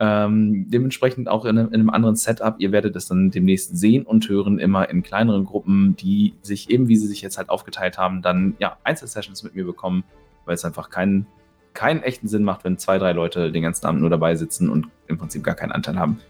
Ähm, 0.01 0.69
dementsprechend 0.69 1.29
auch 1.29 1.45
in 1.45 1.59
einem, 1.59 1.69
in 1.69 1.75
einem 1.75 1.91
anderen 1.91 2.17
Setup. 2.17 2.57
Ihr 2.59 2.73
werdet 2.73 2.97
es 2.97 3.07
dann 3.07 3.31
demnächst 3.31 3.79
sehen 3.79 4.05
und 4.05 4.29
hören, 4.29 4.59
immer 4.59 4.91
in 4.91 5.05
kleineren 5.05 5.45
Gruppen, 5.45 5.95
die 5.95 6.35
sich 6.43 6.71
eben, 6.71 6.89
wie 6.89 6.97
sie 6.97 7.07
sich 7.07 7.23
jetzt 7.23 7.39
halt 7.39 7.51
aufgeteilt 7.51 7.99
haben, 7.99 8.21
dann 8.21 8.55
ja 8.59 8.79
Einzelsessions 8.83 9.45
mit 9.45 9.55
mir 9.55 9.65
bekommen, 9.65 10.03
weil 10.45 10.57
es 10.57 10.65
einfach 10.65 10.91
keinen, 10.91 11.27
keinen 11.75 12.03
echten 12.03 12.29
Sinn 12.29 12.45
macht, 12.45 12.65
wenn 12.65 12.79
zwei, 12.79 12.99
drei 12.99 13.13
Leute 13.13 13.53
den 13.53 13.63
ganzen 13.63 13.87
Abend 13.87 14.01
nur 14.01 14.11
dabei 14.11 14.35
sitzen 14.37 14.71
und 14.71 14.87
im 15.09 15.19
Prinzip 15.19 15.43
gar 15.43 15.55
keinen 15.55 15.73
Anteil 15.73 15.99
haben. 15.99 16.21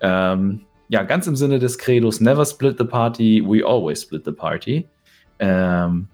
Ähm, 0.00 0.60
ja, 0.88 1.04
ganz 1.04 1.26
im 1.26 1.36
Sinne 1.36 1.58
des 1.58 1.78
Credos, 1.78 2.20
never 2.20 2.44
split 2.44 2.76
the 2.78 2.84
party, 2.84 3.42
we 3.46 3.64
always 3.64 4.02
split 4.02 4.24
the 4.24 4.32
party. 4.32 4.88
Ähm, 5.38 6.08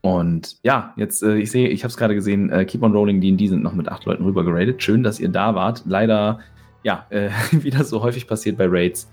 und 0.00 0.56
ja, 0.62 0.94
jetzt, 0.96 1.24
äh, 1.24 1.36
ich 1.36 1.50
sehe, 1.50 1.68
ich 1.68 1.82
habe 1.82 1.90
es 1.90 1.96
gerade 1.96 2.14
gesehen, 2.14 2.48
äh, 2.50 2.64
Keep 2.64 2.84
on 2.84 2.92
Rolling 2.92 3.20
D&D 3.20 3.48
sind 3.48 3.64
noch 3.64 3.74
mit 3.74 3.88
acht 3.88 4.04
Leuten 4.04 4.24
rüber 4.24 4.44
geradet. 4.44 4.80
Schön, 4.80 5.02
dass 5.02 5.18
ihr 5.18 5.28
da 5.28 5.56
wart. 5.56 5.82
Leider, 5.84 6.38
ja, 6.84 7.06
äh, 7.10 7.30
wie 7.50 7.70
das 7.70 7.90
so 7.90 8.02
häufig 8.02 8.28
passiert 8.28 8.56
bei 8.56 8.66
Raids, 8.68 9.10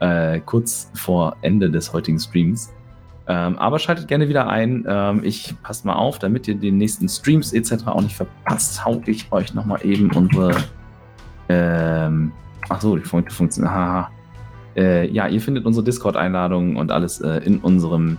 äh, 0.00 0.40
kurz 0.40 0.90
vor 0.94 1.36
Ende 1.40 1.70
des 1.70 1.92
heutigen 1.94 2.18
Streams. 2.18 2.74
Ähm, 3.26 3.58
aber 3.58 3.78
schaltet 3.78 4.06
gerne 4.08 4.28
wieder 4.28 4.48
ein. 4.48 4.84
Ähm, 4.86 5.22
ich 5.24 5.54
passt 5.62 5.84
mal 5.84 5.94
auf, 5.94 6.18
damit 6.18 6.46
ihr 6.46 6.54
den 6.56 6.76
nächsten 6.76 7.08
Streams 7.08 7.52
etc. 7.52 7.86
auch 7.86 8.02
nicht 8.02 8.16
verpasst, 8.16 8.84
hau 8.84 9.00
ich 9.06 9.32
euch 9.32 9.54
nochmal 9.54 9.84
eben 9.84 10.10
unsere. 10.12 10.54
Ähm, 11.48 12.32
ach 12.68 12.80
die 12.80 13.00
funktionieren. 13.00 13.74
Haha. 13.74 14.10
Äh, 14.76 15.10
ja, 15.10 15.28
ihr 15.28 15.40
findet 15.40 15.64
unsere 15.64 15.84
Discord-Einladungen 15.84 16.76
und 16.76 16.90
alles 16.90 17.20
äh, 17.20 17.38
in 17.44 17.58
unserem 17.58 18.18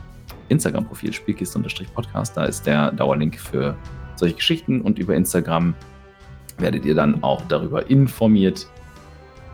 Instagram-Profil 0.50 1.14
Spielkiste-Podcast. 1.14 2.38
Da 2.38 2.46
ist 2.46 2.66
der 2.66 2.92
Dauerlink 2.92 3.40
für 3.40 3.76
solche 4.16 4.36
Geschichten 4.36 4.82
und 4.82 4.98
über 4.98 5.16
Instagram 5.16 5.74
werdet 6.58 6.86
ihr 6.86 6.96
dann 6.96 7.22
auch 7.24 7.42
darüber 7.48 7.90
informiert, 7.90 8.68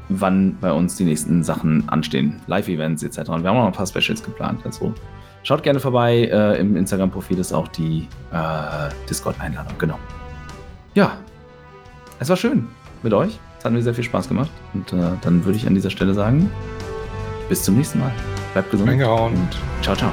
wann 0.10 0.58
bei 0.62 0.72
uns 0.72 0.96
die 0.96 1.06
nächsten 1.06 1.44
Sachen 1.44 1.88
anstehen. 1.90 2.40
Live-Events 2.48 3.04
etc. 3.04 3.30
Und 3.30 3.44
wir 3.44 3.50
haben 3.50 3.58
auch 3.58 3.62
noch 3.62 3.68
ein 3.68 3.74
paar 3.74 3.88
Specials 3.88 4.24
geplant. 4.24 4.62
Also 4.66 4.94
schaut 5.44 5.64
gerne 5.64 5.80
vorbei. 5.80 6.30
Äh, 6.32 6.60
Im 6.60 6.76
Instagram-Profil 6.76 7.40
ist 7.40 7.54
auch 7.54 7.68
die 7.68 8.08
äh, 8.32 8.90
Discord-Einladung. 9.10 9.74
Genau. 9.78 10.00
Ja, 10.94 11.18
es 12.20 12.30
war 12.30 12.36
schön 12.36 12.68
mit 13.04 13.14
euch. 13.14 13.40
Es 13.60 13.66
hat 13.66 13.74
mir 13.74 13.82
sehr 13.82 13.94
viel 13.94 14.04
Spaß 14.04 14.28
gemacht. 14.28 14.50
Und 14.74 14.92
äh, 14.94 15.12
dann 15.22 15.46
würde 15.46 15.58
ich 15.58 15.68
an 15.68 15.76
dieser 15.76 15.90
Stelle 15.90 16.14
sagen, 16.14 16.52
bis 17.50 17.64
zum 17.64 17.78
nächsten 17.78 18.00
Mal. 18.00 18.12
Bleibt 18.54 18.72
gesund 18.72 18.90
Reingehauen. 18.90 19.34
und 19.34 19.58
ciao, 19.84 19.96
ciao. 19.96 20.12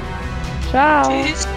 Ciao. 0.71 1.09
Tschüss. 1.09 1.47